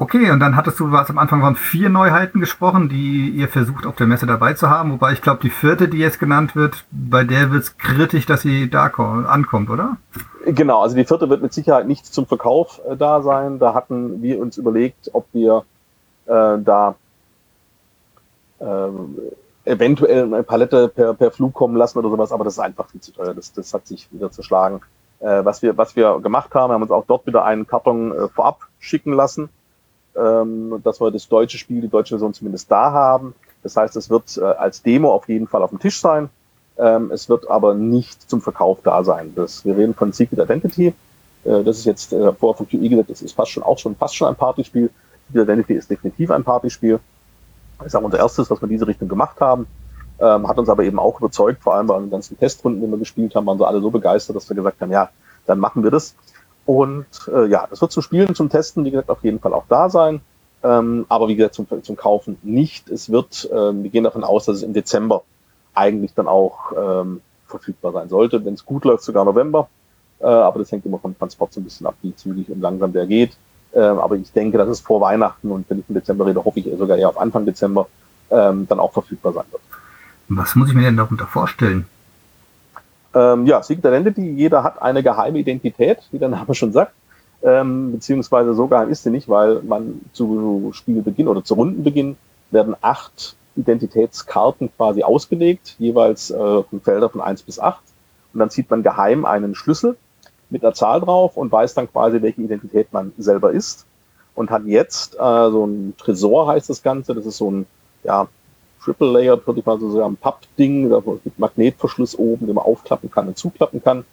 Okay, 0.03 0.31
und 0.31 0.41
dann 0.41 0.57
hattest 0.57 0.81
du 0.81 0.91
was 0.91 1.10
am 1.10 1.17
Anfang 1.17 1.39
von 1.39 1.55
vier 1.55 1.88
Neuheiten 1.88 2.41
gesprochen, 2.41 2.89
die 2.89 3.29
ihr 3.29 3.48
versucht 3.48 3.86
auf 3.86 3.95
der 3.95 4.05
Messe 4.05 4.25
dabei 4.25 4.53
zu 4.53 4.69
haben. 4.69 4.91
Wobei 4.91 5.13
ich 5.13 5.22
glaube, 5.22 5.39
die 5.41 5.50
vierte, 5.50 5.88
die 5.88 5.98
jetzt 5.98 6.19
genannt 6.19 6.57
wird, 6.57 6.83
bei 6.91 7.24
der 7.24 7.51
wird 7.51 7.63
es 7.63 7.77
kritisch, 7.77 8.25
dass 8.25 8.41
sie 8.41 8.69
da 8.69 8.88
ankommt, 8.88 9.69
oder? 9.69 9.95
Genau, 10.45 10.81
also 10.81 10.98
die 10.98 11.05
vierte 11.05 11.29
wird 11.29 11.41
mit 11.41 11.53
Sicherheit 11.53 11.88
nicht 11.88 12.05
zum 12.05 12.25
Verkauf 12.25 12.81
äh, 12.86 12.98
da 12.98 13.22
sein. 13.22 13.60
Da 13.60 13.74
hatten 13.74 14.22
wir 14.22 14.41
uns 14.41 14.57
überlegt, 14.57 15.10
ob 15.13 15.25
wir 15.31 15.63
äh, 16.25 16.57
da 16.60 16.95
äh, 18.60 18.65
eventuell 19.63 20.25
eine 20.25 20.44
Palette 20.44 20.89
per, 20.89 21.13
per 21.13 21.31
Flug 21.31 21.53
kommen 21.53 21.77
lassen 21.77 21.98
oder 21.98 22.09
sowas, 22.09 22.33
aber 22.33 22.44
das 22.44 22.55
ist 22.55 22.59
einfach 22.59 22.89
viel 22.89 23.00
zu 23.00 23.13
teuer. 23.13 23.33
Das, 23.33 23.53
das 23.53 23.74
hat 23.74 23.87
sich 23.87 24.09
wieder 24.11 24.29
zerschlagen. 24.31 24.81
Äh, 25.22 25.46
was, 25.46 25.61
wir, 25.61 25.77
was 25.77 25.96
wir 25.96 26.20
gemacht 26.20 26.53
haben, 26.55 26.74
haben 26.74 26.81
uns 26.81 26.92
auch 26.92 27.05
dort 27.07 27.25
wieder 27.25 27.46
einen 27.46 27.66
Karton 27.66 28.11
äh, 28.11 28.27
vorab 28.27 28.68
schicken 28.79 29.13
lassen 29.13 29.48
ähm, 30.15 30.81
dass 30.83 31.01
wir 31.01 31.11
das 31.11 31.27
deutsche 31.27 31.57
Spiel, 31.57 31.81
die 31.81 31.89
deutsche 31.89 32.15
Version 32.15 32.33
zumindest 32.33 32.69
da 32.71 32.91
haben. 32.91 33.33
Das 33.63 33.75
heißt, 33.77 33.95
es 33.95 34.09
wird 34.09 34.37
äh, 34.37 34.43
als 34.43 34.81
Demo 34.81 35.13
auf 35.13 35.27
jeden 35.29 35.47
Fall 35.47 35.63
auf 35.63 35.69
dem 35.69 35.79
Tisch 35.79 35.99
sein. 35.99 36.29
Ähm, 36.77 37.11
es 37.11 37.29
wird 37.29 37.49
aber 37.49 37.73
nicht 37.73 38.29
zum 38.29 38.41
Verkauf 38.41 38.79
da 38.83 39.03
sein. 39.03 39.33
Das, 39.35 39.63
wir 39.65 39.77
reden 39.77 39.93
von 39.93 40.11
Secret 40.11 40.39
Identity. 40.39 40.87
Äh, 41.43 41.63
das 41.63 41.77
ist 41.77 41.85
jetzt 41.85 42.13
äh, 42.13 42.33
vorher 42.33 42.57
von 42.57 42.67
QE 42.67 42.89
gesagt, 42.89 43.09
das 43.09 43.21
ist 43.21 43.33
fast 43.33 43.51
schon 43.51 43.63
auch 43.63 43.77
schon 43.77 43.95
fast 43.95 44.15
schon 44.15 44.27
ein 44.27 44.35
Partyspiel. 44.35 44.89
Secret 45.27 45.43
Identity 45.43 45.73
ist 45.73 45.89
definitiv 45.89 46.31
ein 46.31 46.43
Partyspiel. 46.43 46.99
Das 47.77 47.87
ist 47.87 47.95
auch 47.95 48.03
unser 48.03 48.19
erstes, 48.19 48.49
was 48.49 48.61
wir 48.61 48.65
in 48.65 48.71
diese 48.71 48.87
Richtung 48.87 49.07
gemacht 49.07 49.39
haben. 49.39 49.67
Ähm, 50.19 50.47
hat 50.47 50.57
uns 50.57 50.69
aber 50.69 50.83
eben 50.83 50.99
auch 50.99 51.19
überzeugt, 51.19 51.63
vor 51.63 51.75
allem 51.75 51.87
bei 51.87 51.99
den 51.99 52.09
ganzen 52.09 52.37
Testrunden, 52.37 52.81
die 52.81 52.87
wir 52.87 52.97
gespielt 52.97 53.35
haben, 53.35 53.45
waren 53.45 53.57
sie 53.57 53.67
alle 53.67 53.81
so 53.81 53.89
begeistert, 53.89 54.35
dass 54.35 54.49
wir 54.49 54.55
gesagt 54.55 54.79
haben, 54.81 54.91
ja, 54.91 55.09
dann 55.45 55.59
machen 55.59 55.83
wir 55.83 55.91
das. 55.91 56.15
Und 56.65 57.05
äh, 57.33 57.47
ja, 57.47 57.67
das 57.69 57.81
wird 57.81 57.91
zum 57.91 58.03
Spielen, 58.03 58.35
zum 58.35 58.49
Testen, 58.49 58.85
wie 58.85 58.91
gesagt, 58.91 59.09
auf 59.09 59.23
jeden 59.23 59.39
Fall 59.39 59.53
auch 59.53 59.65
da 59.67 59.89
sein. 59.89 60.21
Ähm, 60.63 61.05
aber 61.09 61.27
wie 61.27 61.35
gesagt, 61.35 61.55
zum, 61.55 61.67
zum 61.83 61.95
Kaufen 61.95 62.37
nicht. 62.41 62.89
Es 62.89 63.09
wird, 63.09 63.49
ähm, 63.53 63.83
wir 63.83 63.89
gehen 63.89 64.05
davon 64.05 64.23
aus, 64.23 64.45
dass 64.45 64.57
es 64.57 64.63
im 64.63 64.73
Dezember 64.73 65.23
eigentlich 65.73 66.13
dann 66.13 66.27
auch 66.27 66.71
ähm, 66.77 67.21
verfügbar 67.47 67.91
sein 67.91 68.07
sollte. 68.09 68.43
Wenn 68.45 68.53
es 68.53 68.65
gut 68.65 68.85
läuft, 68.85 69.03
sogar 69.03 69.25
November. 69.25 69.67
Äh, 70.19 70.27
aber 70.27 70.59
das 70.59 70.71
hängt 70.71 70.85
immer 70.85 70.99
vom 70.99 71.17
Transport 71.17 71.53
so 71.53 71.59
ein 71.59 71.65
bisschen 71.65 71.85
ab, 71.85 71.95
wie 72.01 72.15
zügig 72.15 72.49
und 72.49 72.61
langsam 72.61 72.93
der 72.93 73.07
geht. 73.07 73.35
Äh, 73.73 73.79
aber 73.81 74.15
ich 74.15 74.31
denke, 74.31 74.57
dass 74.57 74.69
es 74.69 74.79
vor 74.79 75.01
Weihnachten 75.01 75.51
und 75.51 75.69
wenn 75.69 75.79
ich 75.79 75.85
im 75.89 75.95
Dezember 75.95 76.25
rede, 76.25 76.43
hoffe 76.43 76.59
ich 76.59 76.77
sogar 76.77 76.97
eher 76.97 77.09
auf 77.09 77.17
Anfang 77.17 77.45
Dezember 77.45 77.87
ähm, 78.29 78.67
dann 78.67 78.79
auch 78.79 78.93
verfügbar 78.93 79.33
sein 79.33 79.45
wird. 79.51 79.61
Was 80.29 80.55
muss 80.55 80.69
ich 80.69 80.75
mir 80.75 80.83
denn 80.83 80.97
darunter 80.97 81.27
vorstellen? 81.27 81.85
Ähm, 83.13 83.45
ja, 83.45 83.61
Secret 83.61 83.85
Identity, 83.85 84.29
jeder 84.31 84.63
hat 84.63 84.81
eine 84.81 85.03
geheime 85.03 85.39
Identität, 85.39 85.99
wie 86.11 86.19
der 86.19 86.29
Name 86.29 86.55
schon 86.55 86.71
sagt. 86.71 86.93
Ähm, 87.43 87.91
beziehungsweise 87.91 88.53
so 88.53 88.67
geheim 88.67 88.89
ist 88.89 89.03
sie 89.03 89.11
nicht, 89.11 89.27
weil 89.27 89.61
man 89.63 90.01
zu 90.13 90.71
Spielbeginn 90.73 91.27
oder 91.27 91.43
zu 91.43 91.55
Rundenbeginn 91.55 92.15
werden 92.51 92.75
acht 92.81 93.35
Identitätskarten 93.55 94.71
quasi 94.75 95.03
ausgelegt, 95.03 95.75
jeweils 95.77 96.31
äh, 96.31 96.63
Felder 96.83 97.09
von 97.09 97.21
eins 97.21 97.43
bis 97.43 97.59
acht. 97.59 97.83
Und 98.33 98.39
dann 98.39 98.49
zieht 98.49 98.69
man 98.69 98.81
geheim 98.81 99.25
einen 99.25 99.55
Schlüssel 99.55 99.97
mit 100.49 100.63
einer 100.63 100.73
Zahl 100.73 101.01
drauf 101.01 101.37
und 101.37 101.51
weiß 101.51 101.73
dann 101.73 101.91
quasi, 101.91 102.21
welche 102.21 102.41
Identität 102.41 102.91
man 102.93 103.11
selber 103.17 103.51
ist. 103.51 103.85
Und 104.35 104.49
hat 104.49 104.65
jetzt 104.65 105.15
äh, 105.15 105.51
so 105.51 105.65
ein 105.65 105.93
Tresor 105.97 106.47
heißt 106.47 106.69
das 106.69 106.81
Ganze. 106.81 107.13
Das 107.13 107.25
ist 107.25 107.37
so 107.37 107.51
ein, 107.51 107.65
ja, 108.03 108.27
Triple 108.83 109.11
Layer, 109.11 109.46
würde 109.46 109.59
ich 109.61 109.65
mal 109.65 109.79
so 109.79 109.91
sagen, 109.91 110.17
Pappding, 110.17 110.89
da 110.89 111.01
gibt 111.24 111.39
Magnetverschluss 111.39 112.17
oben, 112.17 112.48
den 112.48 112.55
man 112.55 112.65
aufklappen 112.65 113.09
kann 113.09 113.27
und 113.27 113.37
zuklappen 113.37 113.81
kann. 113.81 114.05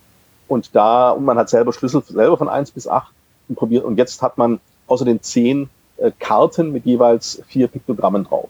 Und 0.49 0.75
da, 0.75 1.11
und 1.11 1.25
man 1.25 1.39
hat 1.39 1.49
selber 1.49 1.73
Schlüssel 1.73 2.03
selber 2.03 2.37
von 2.37 2.49
eins 2.49 2.71
bis 2.71 2.87
acht 2.87 3.13
und 3.49 3.57
probiert, 3.57 3.85
und 3.85 3.99
jetzt 3.99 4.23
hat 4.23 4.39
man 4.39 4.61
außer 4.87 5.05
den 5.05 5.23
zehn 5.23 5.69
äh, 5.97 6.11
Karten 6.19 6.73
mit 6.73 6.87
jeweils 6.87 7.43
vier 7.47 7.69
Piktogrammen 7.69 8.25
drauf. 8.25 8.49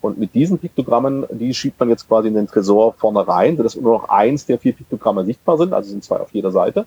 Und 0.00 0.18
mit 0.18 0.34
diesen 0.34 0.58
Piktogrammen, 0.58 1.26
die 1.30 1.52
schiebt 1.54 1.80
man 1.80 1.88
jetzt 1.88 2.06
quasi 2.08 2.28
in 2.28 2.34
den 2.34 2.46
Tresor 2.46 2.92
vorne 2.94 3.26
rein, 3.26 3.56
sodass 3.56 3.74
nur 3.74 3.98
noch 3.98 4.08
eins 4.08 4.46
der 4.46 4.58
vier 4.58 4.72
Piktogramme 4.72 5.24
sichtbar 5.24 5.58
sind, 5.58 5.72
also 5.72 5.90
sind 5.90 6.04
zwei 6.04 6.20
auf 6.20 6.32
jeder 6.32 6.50
Seite, 6.50 6.86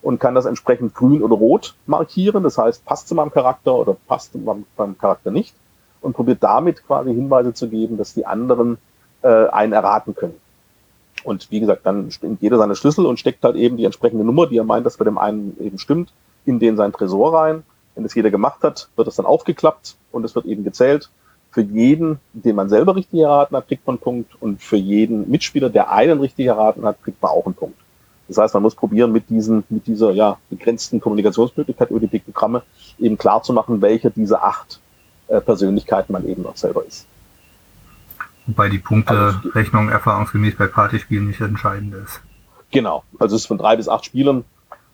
und 0.00 0.20
kann 0.20 0.34
das 0.34 0.44
entsprechend 0.44 0.94
grün 0.94 1.22
oder 1.22 1.34
rot 1.34 1.74
markieren. 1.86 2.42
Das 2.42 2.58
heißt, 2.58 2.84
passt 2.84 3.08
zu 3.08 3.14
meinem 3.14 3.32
Charakter 3.32 3.74
oder 3.74 3.96
passt 4.06 4.32
zu 4.32 4.38
meinem 4.38 4.98
Charakter 4.98 5.30
nicht 5.30 5.54
und 6.02 6.14
probiert 6.14 6.42
damit 6.42 6.84
quasi 6.86 7.14
Hinweise 7.14 7.54
zu 7.54 7.68
geben, 7.68 7.96
dass 7.96 8.14
die 8.14 8.26
anderen 8.26 8.78
äh, 9.22 9.46
einen 9.48 9.72
erraten 9.72 10.14
können. 10.14 10.34
Und 11.24 11.50
wie 11.50 11.60
gesagt, 11.60 11.86
dann 11.86 12.10
stimmt 12.10 12.42
jeder 12.42 12.58
seine 12.58 12.74
Schlüssel 12.74 13.06
und 13.06 13.18
steckt 13.18 13.44
halt 13.44 13.56
eben 13.56 13.76
die 13.76 13.84
entsprechende 13.84 14.24
Nummer, 14.24 14.46
die 14.46 14.58
er 14.58 14.64
meint, 14.64 14.84
dass 14.84 14.96
bei 14.96 15.04
dem 15.04 15.18
einen 15.18 15.56
eben 15.60 15.78
stimmt, 15.78 16.12
in 16.44 16.58
den 16.58 16.76
sein 16.76 16.92
Tresor 16.92 17.34
rein. 17.34 17.62
Wenn 17.94 18.02
das 18.04 18.14
jeder 18.14 18.30
gemacht 18.30 18.62
hat, 18.62 18.88
wird 18.96 19.06
das 19.06 19.16
dann 19.16 19.26
aufgeklappt 19.26 19.96
und 20.10 20.24
es 20.24 20.34
wird 20.34 20.46
eben 20.46 20.64
gezählt. 20.64 21.10
Für 21.50 21.60
jeden, 21.60 22.18
den 22.32 22.56
man 22.56 22.70
selber 22.70 22.96
richtig 22.96 23.20
erraten 23.20 23.54
hat, 23.56 23.68
kriegt 23.68 23.86
man 23.86 23.94
einen 23.94 24.02
Punkt 24.02 24.30
und 24.40 24.62
für 24.62 24.78
jeden 24.78 25.30
Mitspieler, 25.30 25.68
der 25.68 25.92
einen 25.92 26.18
richtig 26.18 26.46
erraten 26.46 26.84
hat, 26.84 27.02
kriegt 27.02 27.20
man 27.22 27.30
auch 27.30 27.44
einen 27.44 27.54
Punkt. 27.54 27.78
Das 28.28 28.38
heißt, 28.38 28.54
man 28.54 28.62
muss 28.62 28.74
probieren, 28.74 29.12
mit 29.12 29.28
diesen, 29.28 29.62
mit 29.68 29.86
dieser 29.86 30.12
ja, 30.12 30.38
begrenzten 30.48 31.00
Kommunikationsmöglichkeit 31.00 31.90
über 31.90 32.00
die 32.00 32.06
Piktogramme 32.06 32.62
eben 32.98 33.18
klar 33.18 33.42
zu 33.42 33.52
machen, 33.52 33.82
welche 33.82 34.10
dieser 34.10 34.42
acht 34.42 34.80
Persönlichkeit 35.28 36.10
man 36.10 36.26
eben 36.26 36.42
noch 36.42 36.56
selber 36.56 36.84
ist. 36.84 37.06
Wobei 38.46 38.68
die 38.68 38.78
Punkterechnung 38.78 39.84
also, 39.84 39.92
erfahrungsgemäß 39.92 40.56
bei 40.56 40.66
Partyspielen 40.66 41.28
nicht 41.28 41.40
entscheidend 41.40 41.94
ist. 41.94 42.20
Genau, 42.70 43.04
also 43.18 43.36
es 43.36 43.42
ist 43.42 43.46
von 43.46 43.58
drei 43.58 43.76
bis 43.76 43.88
acht 43.88 44.04
Spielern. 44.04 44.44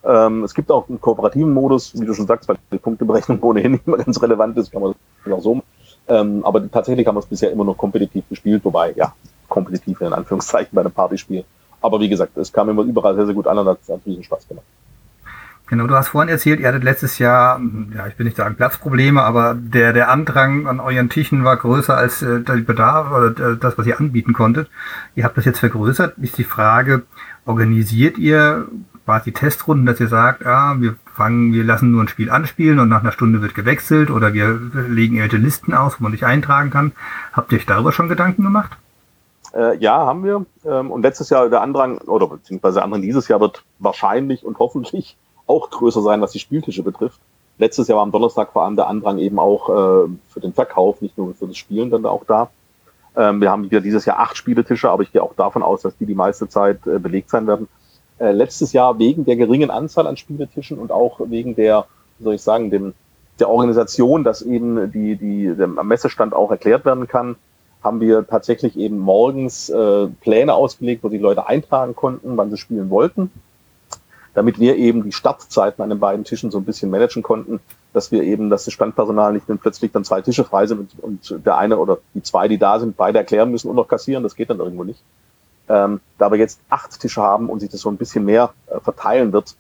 Ähm, 0.05 0.45
es 0.45 0.55
gibt 0.55 0.71
auch 0.71 0.89
einen 0.89 1.01
kooperativen 1.01 1.53
Modus, 1.53 1.99
wie 1.99 2.05
du 2.05 2.15
schon 2.15 2.27
sagst, 2.27 2.49
weil 2.49 2.59
die 2.73 2.79
Punkteberechnung 2.79 3.39
ohnehin 3.43 3.73
nicht 3.73 3.87
immer 3.87 3.99
ganz 3.99 4.21
relevant 4.23 4.57
ist, 4.59 4.71
kann 4.71 4.83
man 4.83 4.95
das 5.25 5.33
auch 5.33 5.43
so. 5.43 5.63
Ähm, 6.09 6.45
aber 6.45 6.71
tatsächlich 6.71 7.07
haben 7.07 7.17
wir 7.17 7.21
es 7.21 7.27
bisher 7.27 7.51
immer 7.51 7.65
noch 7.65 7.77
kompetitiv 7.77 8.25
gespielt, 8.29 8.65
wobei, 8.65 8.93
ja, 8.93 9.15
kompetitiv 9.49 10.01
in 10.01 10.13
Anführungszeichen 10.13 10.71
bei 10.73 10.81
einem 10.81 10.93
Partyspiel. 10.93 11.45
Aber 11.81 12.01
wie 12.01 12.09
gesagt, 12.09 12.37
es 12.37 12.53
kam 12.53 12.69
immer 12.69 12.83
überall 12.83 13.15
sehr, 13.15 13.27
sehr 13.27 13.35
gut 13.35 13.47
an 13.47 13.59
und 13.59 13.67
hat, 13.67 13.79
hat 13.89 14.01
riesen 14.07 14.25
Spaß 14.25 14.49
gemacht. 14.49 14.67
Genau, 15.69 15.87
du 15.87 15.95
hast 15.95 16.09
vorhin 16.09 16.31
erzählt, 16.31 16.61
ihr 16.61 16.69
hattet 16.69 16.83
letztes 16.83 17.19
Jahr, 17.19 17.61
ja, 17.95 18.07
ich 18.07 18.19
will 18.19 18.25
nicht 18.25 18.39
sagen 18.39 18.57
Platzprobleme, 18.57 19.23
aber 19.23 19.55
der, 19.55 19.93
der 19.93 20.09
Andrang 20.11 20.67
an 20.67 20.81
euren 20.81 21.11
Tischen 21.11 21.45
war 21.45 21.59
größer 21.59 21.95
als 21.95 22.23
äh, 22.23 22.41
der 22.41 22.55
Bedarf 22.55 23.11
oder 23.11 23.53
äh, 23.53 23.57
das, 23.59 23.77
was 23.77 23.87
ihr 23.87 24.01
anbieten 24.01 24.33
konntet. 24.33 24.71
Ihr 25.15 25.25
habt 25.25 25.37
das 25.37 25.45
jetzt 25.45 25.59
vergrößert. 25.59 26.17
Ist 26.19 26.39
die 26.39 26.45
Frage, 26.45 27.03
organisiert 27.45 28.17
ihr 28.17 28.67
quasi 29.05 29.33
Testrunden, 29.33 29.85
dass 29.85 30.01
ihr 30.01 30.09
sagt, 30.09 30.47
ah, 30.47 30.77
wir 30.79 30.97
fangen, 31.15 31.53
wir 31.53 31.65
lassen 31.65 31.91
nur 31.91 32.03
ein 32.03 32.09
Spiel 32.09 32.31
anspielen 32.31 32.79
und 32.79 32.89
nach 32.89 33.03
einer 33.03 33.13
Stunde 33.13 33.43
wird 33.43 33.55
gewechselt 33.55 34.11
oder 34.11 34.33
wir 34.33 34.59
legen 34.89 35.17
irgendwelche 35.17 35.43
Listen 35.43 35.75
aus, 35.75 35.99
wo 35.99 36.05
man 36.05 36.13
sich 36.13 36.25
eintragen 36.25 36.71
kann. 36.71 36.93
Habt 37.35 37.53
ihr 37.53 37.59
euch 37.59 37.67
darüber 37.67 37.93
schon 37.93 38.09
Gedanken 38.09 38.43
gemacht? 38.43 38.79
Äh, 39.55 39.77
ja, 39.79 39.99
haben 39.99 40.25
wir. 40.25 40.47
Ähm, 40.65 40.91
und 40.91 41.03
letztes 41.03 41.29
Jahr 41.31 41.49
der 41.51 41.61
Andrang, 41.61 41.99
oder 41.99 42.27
beziehungsweise 42.27 42.83
Andrang 42.83 43.03
dieses 43.03 43.29
Jahr 43.29 43.41
wird 43.41 43.65
wahrscheinlich 43.79 44.45
und 44.45 44.59
hoffentlich 44.59 45.17
auch 45.49 45.71
größer 45.71 46.03
sein, 46.03 46.21
was 46.21 46.33
die 46.33 46.39
Spieltische 46.39 46.83
betrifft. 46.83 47.21
Letztes 47.59 47.89
Jahr 47.89 47.97
war 47.97 48.05
am 48.05 48.13
Donnerstag 48.13 48.53
vor 48.53 48.65
allem 48.65 48.77
der 48.77 48.87
Andrang 48.87 49.19
eben 49.19 49.39
auch 49.39 49.69
äh, 49.69 50.09
für 50.29 50.41
den 50.41 50.53
Verkauf, 50.53 51.01
nicht 51.03 51.19
nur 51.19 51.35
für 51.35 51.49
das 51.49 51.57
Spielen 51.57 51.91
dann 51.91 52.07
auch 52.07 52.25
da. 52.25 52.51
Ähm, 53.17 53.41
wir 53.41 53.51
haben 53.51 53.65
wieder 53.65 53.81
dieses 53.81 54.05
Jahr 54.05 54.21
acht 54.21 54.37
Spieletische, 54.37 54.91
aber 54.91 55.03
ich 55.03 55.13
gehe 55.13 55.23
auch 55.23 55.35
davon 55.35 55.63
aus, 55.63 55.83
dass 55.83 55.97
die 55.97 56.07
die 56.07 56.15
meiste 56.15 56.49
Zeit 56.49 56.87
äh, 56.87 56.99
belegt 56.99 57.31
sein 57.31 57.49
werden. 57.49 57.67
Äh, 58.19 58.31
letztes 58.31 58.73
Jahr 58.73 58.99
wegen 58.99 59.25
der 59.25 59.37
geringen 59.37 59.71
Anzahl 59.71 60.07
an 60.07 60.17
Spieletischen 60.17 60.79
und 60.79 60.93
auch 60.93 61.21
wegen 61.25 61.57
der, 61.57 61.87
wie 62.19 62.25
soll 62.25 62.35
ich 62.35 62.43
sagen, 62.43 62.71
dem, 62.71 62.95
der 63.41 63.49
Organisation, 63.49 64.23
dass 64.23 64.43
eben 64.43 64.93
die, 64.93 65.17
die, 65.17 65.55
dem 65.55 65.81
Messestand 65.83 66.35
auch 66.35 66.51
erklärt 66.53 66.85
werden 66.85 67.09
kann, 67.09 67.37
haben 67.83 68.01
wir 68.01 68.27
tatsächlich 68.27 68.77
eben 68.77 68.99
morgens 68.99 69.69
äh, 69.69 70.07
Pläne 70.21 70.55
ausgelegt, 70.55 71.03
wo 71.03 71.09
die 71.09 71.19
Leute 71.19 71.47
eintragen 71.47 71.97
konnten, 71.97 72.37
wann 72.37 72.51
sie 72.51 72.57
spielen 72.57 72.91
wollten 72.91 73.31
damit 74.35 74.59
wir 74.59 74.77
eben 74.77 75.05
die 75.05 75.13
Startzeiten 75.13 75.83
an 75.83 75.91
den 75.91 76.01
beiden 76.01 76.25
Tischen 76.25 76.51
so 76.51 76.59
ein 76.59 76.65
bisschen 76.65 76.91
managen 76.91 77.23
konnten, 77.23 77.61
dass 77.93 78.13
wir 78.13 78.23
eben, 78.23 78.51
dass 78.51 78.65
das 78.65 78.75
Standpersonal 78.75 79.33
nicht 79.33 79.49
dann 79.49 79.59
plötzlich 79.59 79.93
dann 79.93 80.05
zwei 80.05 80.21
Tische 80.21 80.45
frei 80.45 80.67
sind 80.67 80.79
und, 81.03 81.31
und 81.33 81.47
der 81.47 81.57
eine 81.57 81.79
oder 81.79 81.99
die 82.15 82.23
zwei, 82.23 82.49
die 82.49 82.59
da 82.59 82.79
sind, 82.79 82.97
beide 82.97 83.19
erklären 83.19 83.51
müssen 83.51 83.69
und 83.69 83.77
noch 83.77 83.89
kassieren, 83.89 84.23
das 84.23 84.37
geht 84.37 84.51
dann 84.51 84.59
irgendwo 84.59 84.85
nicht. 84.85 85.03
Ähm, 85.69 86.01
da 86.19 86.31
wir 86.31 86.39
jetzt 86.39 86.61
acht 86.69 86.99
Tische 87.01 87.23
haben 87.23 87.49
und 87.49 87.61
sich 87.61 87.71
das 87.71 87.81
so 87.81 87.91
ein 87.91 87.97
bisschen 87.97 88.25
mehr 88.25 88.53
äh, 88.69 88.81
verteilen 88.81 89.33
wird, 89.33 89.55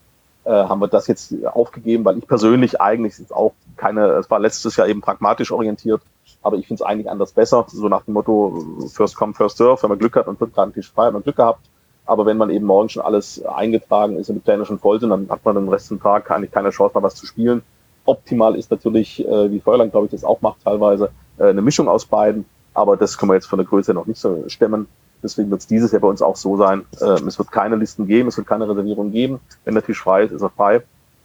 äh, 0.44 0.50
haben 0.50 0.80
wir 0.80 0.88
das 0.88 1.06
jetzt 1.06 1.34
aufgegeben, 1.44 2.04
weil 2.04 2.18
ich 2.18 2.26
persönlich 2.26 2.80
eigentlich 2.80 3.18
jetzt 3.18 3.32
auch 3.32 3.52
keine, 3.76 4.06
es 4.12 4.30
war 4.30 4.38
letztes 4.38 4.76
Jahr 4.76 4.88
eben 4.88 5.02
pragmatisch 5.02 5.52
orientiert, 5.52 6.00
aber 6.42 6.56
ich 6.56 6.66
finde 6.66 6.82
es 6.82 6.86
eigentlich 6.86 7.10
anders 7.10 7.32
besser, 7.32 7.66
so 7.68 7.88
nach 7.88 8.02
dem 8.02 8.14
Motto 8.14 8.64
First 8.92 9.16
Come, 9.16 9.34
First 9.34 9.58
Serve, 9.58 9.82
wenn 9.82 9.90
man 9.90 9.98
Glück 9.98 10.16
hat 10.16 10.26
und 10.26 10.40
wird 10.40 10.54
gerade 10.54 10.66
einen 10.66 10.74
Tisch 10.74 10.90
frei, 10.90 11.06
hat 11.06 11.12
man 11.12 11.22
Glück 11.22 11.36
gehabt, 11.36 11.60
aber 12.08 12.24
wenn 12.24 12.38
man 12.38 12.48
eben 12.48 12.64
morgen 12.64 12.88
schon 12.88 13.02
alles 13.02 13.44
eingetragen 13.44 14.16
ist 14.16 14.30
und 14.30 14.36
die 14.36 14.40
Pläne 14.40 14.64
schon 14.64 14.78
voll 14.78 14.98
sind, 14.98 15.10
dann 15.10 15.28
hat 15.28 15.44
man 15.44 15.56
den 15.56 15.68
Rest 15.68 15.90
des 15.90 16.00
Tages 16.00 16.30
eigentlich 16.30 16.50
keine 16.50 16.70
Chance 16.70 16.94
mehr 16.94 17.02
was 17.02 17.14
zu 17.14 17.26
spielen. 17.26 17.60
Optimal 18.06 18.56
ist 18.56 18.70
natürlich, 18.70 19.26
äh, 19.28 19.50
wie 19.50 19.60
Feuerland, 19.60 19.92
glaube 19.92 20.06
ich, 20.06 20.12
das 20.12 20.24
auch 20.24 20.40
macht 20.40 20.64
teilweise, 20.64 21.10
äh, 21.36 21.48
eine 21.48 21.60
Mischung 21.60 21.86
aus 21.86 22.06
beiden. 22.06 22.46
Aber 22.72 22.96
das 22.96 23.18
können 23.18 23.30
wir 23.30 23.34
jetzt 23.34 23.46
von 23.46 23.58
der 23.58 23.66
Größe 23.66 23.92
noch 23.92 24.06
nicht 24.06 24.18
so 24.18 24.44
stemmen. 24.46 24.86
Deswegen 25.22 25.50
wird 25.50 25.60
es 25.60 25.66
dieses 25.66 25.92
Jahr 25.92 26.00
bei 26.00 26.08
uns 26.08 26.22
auch 26.22 26.36
so 26.36 26.56
sein. 26.56 26.86
Äh, 26.98 27.20
es 27.26 27.38
wird 27.38 27.52
keine 27.52 27.76
Listen 27.76 28.06
geben, 28.06 28.28
es 28.30 28.38
wird 28.38 28.46
keine 28.46 28.66
Reservierung 28.66 29.12
geben. 29.12 29.40
Wenn 29.66 29.74
der 29.74 29.84
Tisch 29.84 30.00
frei 30.00 30.22
ist, 30.22 30.32
ist 30.32 30.40
er 30.40 30.50
frei. 30.50 30.82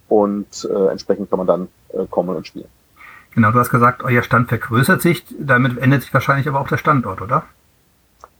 Und 0.09 0.67
äh, 0.69 0.87
entsprechend 0.87 1.29
kann 1.29 1.37
man 1.37 1.47
dann 1.47 1.67
äh, 1.93 2.05
kommen 2.09 2.35
und 2.35 2.45
spielen. 2.45 2.67
Genau, 3.33 3.51
du 3.51 3.59
hast 3.59 3.69
gesagt, 3.69 4.03
euer 4.03 4.21
Stand 4.21 4.49
vergrößert 4.49 5.01
sich. 5.01 5.23
Damit 5.39 5.77
ändert 5.77 6.01
sich 6.01 6.13
wahrscheinlich 6.13 6.49
aber 6.49 6.59
auch 6.59 6.67
der 6.67 6.77
Standort, 6.77 7.21
oder? 7.21 7.43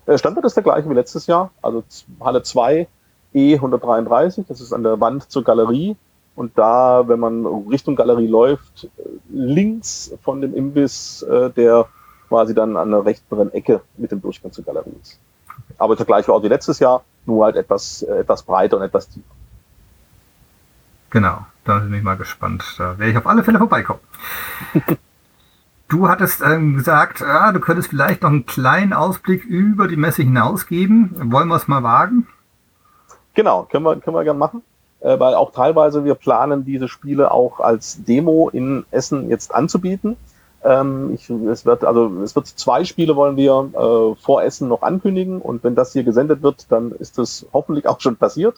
Der 0.06 0.18
Standort 0.18 0.46
ist 0.46 0.56
der 0.56 0.64
gleiche 0.64 0.90
wie 0.90 0.94
letztes 0.94 1.28
Jahr, 1.28 1.52
also 1.62 1.84
Halle 2.20 2.44
2 2.44 2.88
E133, 3.34 4.46
das 4.48 4.62
ist 4.62 4.74
an 4.74 4.84
der 4.84 5.00
Wand 5.00 5.32
zur 5.32 5.44
Galerie. 5.44 5.96
Und 6.36 6.58
da, 6.58 7.08
wenn 7.08 7.20
man 7.20 7.46
Richtung 7.46 7.96
Galerie 7.96 8.28
läuft, 8.28 8.90
links 9.30 10.14
von 10.24 10.42
dem 10.42 10.56
Imbiss, 10.56 11.22
äh, 11.24 11.52
der 11.52 11.88
quasi 12.28 12.56
dann 12.56 12.76
an 12.76 12.90
der 12.90 13.06
rechten 13.06 13.52
Ecke 13.52 13.82
mit 13.98 14.12
dem 14.12 14.22
Durchgang 14.22 14.52
zur 14.52 14.64
Galerie 14.64 14.96
ist. 15.02 15.20
Aber 15.78 15.96
der 15.96 16.06
gleiche 16.06 16.34
Ort 16.34 16.44
wie 16.44 16.48
letztes 16.48 16.80
Jahr, 16.80 17.04
nur 17.26 17.46
halt 17.46 17.56
etwas, 17.56 18.02
äh, 18.02 18.20
etwas 18.20 18.42
breiter 18.44 18.78
und 18.78 18.84
etwas 18.84 19.08
tiefer. 19.08 19.28
Genau, 21.12 21.46
da 21.66 21.80
bin 21.80 21.94
ich 21.94 22.04
mal 22.04 22.18
gespannt. 22.18 22.64
Da 22.80 22.98
werde 22.98 23.12
ich 23.12 23.18
auf 23.18 23.28
alle 23.28 23.44
Fälle 23.44 23.60
vorbeikommen. 23.60 24.00
Du 25.90 26.08
hattest 26.08 26.42
ähm, 26.42 26.76
gesagt, 26.76 27.22
ah, 27.22 27.52
du 27.52 27.60
könntest 27.60 27.90
vielleicht 27.90 28.24
noch 28.24 28.30
einen 28.30 28.46
kleinen 28.46 28.94
Ausblick 28.94 29.44
über 29.46 29.88
die 29.88 29.98
Messe 29.98 30.24
hinaus 30.24 30.66
geben. 30.66 31.12
Wollen 31.32 31.48
wir 31.48 31.56
es 31.56 31.68
mal 31.68 31.84
wagen? 31.84 32.28
Genau, 33.34 33.68
können 33.70 33.86
wir, 33.86 33.96
können 33.98 34.16
wir 34.16 34.24
gerne 34.24 34.40
machen. 34.40 34.64
Äh, 35.02 35.20
weil 35.20 35.36
auch 35.36 35.52
teilweise 35.52 36.06
wir 36.06 36.16
planen, 36.16 36.64
diese 36.64 36.88
Spiele 36.88 37.32
auch 37.32 37.60
als 37.60 38.04
Demo 38.06 38.50
in 38.50 38.86
Essen 38.90 39.30
jetzt 39.30 39.54
anzubieten. 39.54 40.16
Ähm, 40.64 41.14
ich, 41.14 41.30
es 41.30 41.66
wird 41.66 41.84
also 41.84 42.22
es 42.24 42.36
wird 42.36 42.48
zwei 42.48 42.86
Spiele 42.86 43.18
wollen 43.18 43.36
wir 43.36 43.70
äh, 43.74 44.16
vor 44.24 44.44
Essen 44.44 44.70
noch 44.70 44.82
ankündigen 44.82 45.42
und 45.42 45.62
wenn 45.66 45.76
das 45.76 45.92
hier 45.92 46.06
gesendet 46.06 46.42
wird, 46.42 46.72
dann 46.72 46.92
ist 46.92 47.20
es 47.20 47.46
hoffentlich 47.52 47.86
auch 47.86 48.00
schon 48.00 48.16
passiert. 48.16 48.56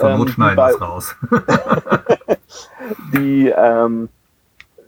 Not 0.00 0.10
ähm, 0.20 0.28
schneiden 0.28 0.56
wir 0.56 0.82
raus. 0.82 1.14
die 3.12 3.52
ähm, 3.54 4.08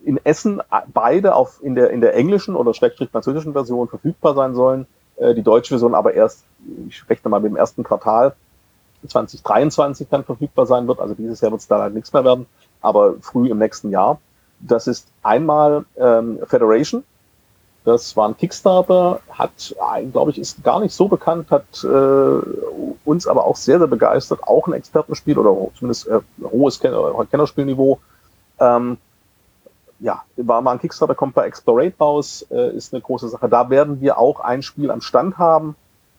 in 0.05 0.21
Essen 0.25 0.61
beide 0.93 1.35
auf, 1.35 1.61
in, 1.63 1.75
der, 1.75 1.91
in 1.91 2.01
der 2.01 2.15
englischen 2.15 2.57
oder 2.57 2.75
schrägstrich 2.75 3.11
französischen 3.11 3.53
Version 3.53 3.89
verfügbar 3.89 4.35
sein 4.35 4.55
sollen. 4.55 4.87
Äh, 5.17 5.35
die 5.35 5.43
deutsche 5.43 5.71
Version 5.71 5.95
aber 5.95 6.15
erst, 6.15 6.45
ich 6.89 7.09
rechne 7.09 7.31
mal 7.31 7.41
mit 7.41 7.53
dem 7.53 7.57
ersten 7.57 7.85
Quartal 7.85 8.35
2023 9.07 10.09
dann 10.11 10.25
verfügbar 10.25 10.67
sein 10.67 10.87
wird. 10.89 11.01
Also 11.01 11.15
dieses 11.15 11.41
Jahr 11.41 11.51
wird 11.51 11.61
es 11.61 11.69
da 11.69 11.81
halt 11.81 11.95
nichts 11.95 12.13
mehr 12.13 12.25
werden, 12.25 12.47
aber 12.81 13.15
früh 13.21 13.51
im 13.51 13.59
nächsten 13.59 13.91
Jahr. 13.91 14.19
Das 14.61 14.87
ist 14.87 15.09
einmal 15.23 15.85
ähm, 15.97 16.39
Federation. 16.47 17.05
Das 17.85 18.17
war 18.17 18.27
ein 18.27 18.37
Kickstarter, 18.37 19.21
hat, 19.29 19.77
glaube 20.11 20.31
ich, 20.31 20.39
ist 20.39 20.65
gar 20.65 20.81
nicht 20.81 20.95
so 20.95 21.07
bekannt, 21.07 21.51
hat 21.51 21.85
äh, 21.85 22.41
uns 23.05 23.27
aber 23.27 23.45
auch 23.45 23.57
sehr, 23.57 23.79
sehr 23.79 23.89
begeistert. 23.89 24.43
Auch 24.43 24.67
ein 24.67 24.73
Expertenspiel 24.73 25.39
oder 25.39 25.55
zumindest 25.79 26.09
äh, 26.09 26.21
hohes 26.43 26.81
Kennerspielniveau. 26.81 27.99
Ähm, 28.59 28.97
ja, 30.05 30.23
war 30.37 30.61
mal 30.61 30.73
ein 30.73 30.81
Kickstarter, 30.81 31.15
kommt 31.15 31.35
bei 31.35 31.47
Explorate 31.47 31.95
raus, 31.99 32.47
äh, 32.51 32.77
ist 32.77 32.93
eine 32.93 33.01
große 33.01 33.27
Sache. 33.31 33.49
Da 33.49 33.71
werden 33.71 34.03
wir 34.03 34.19
auch 34.19 34.41
ein 34.41 34.63
Spiel 34.63 34.91
am 34.91 35.01
Stand 35.01 35.39
haben 35.39 35.77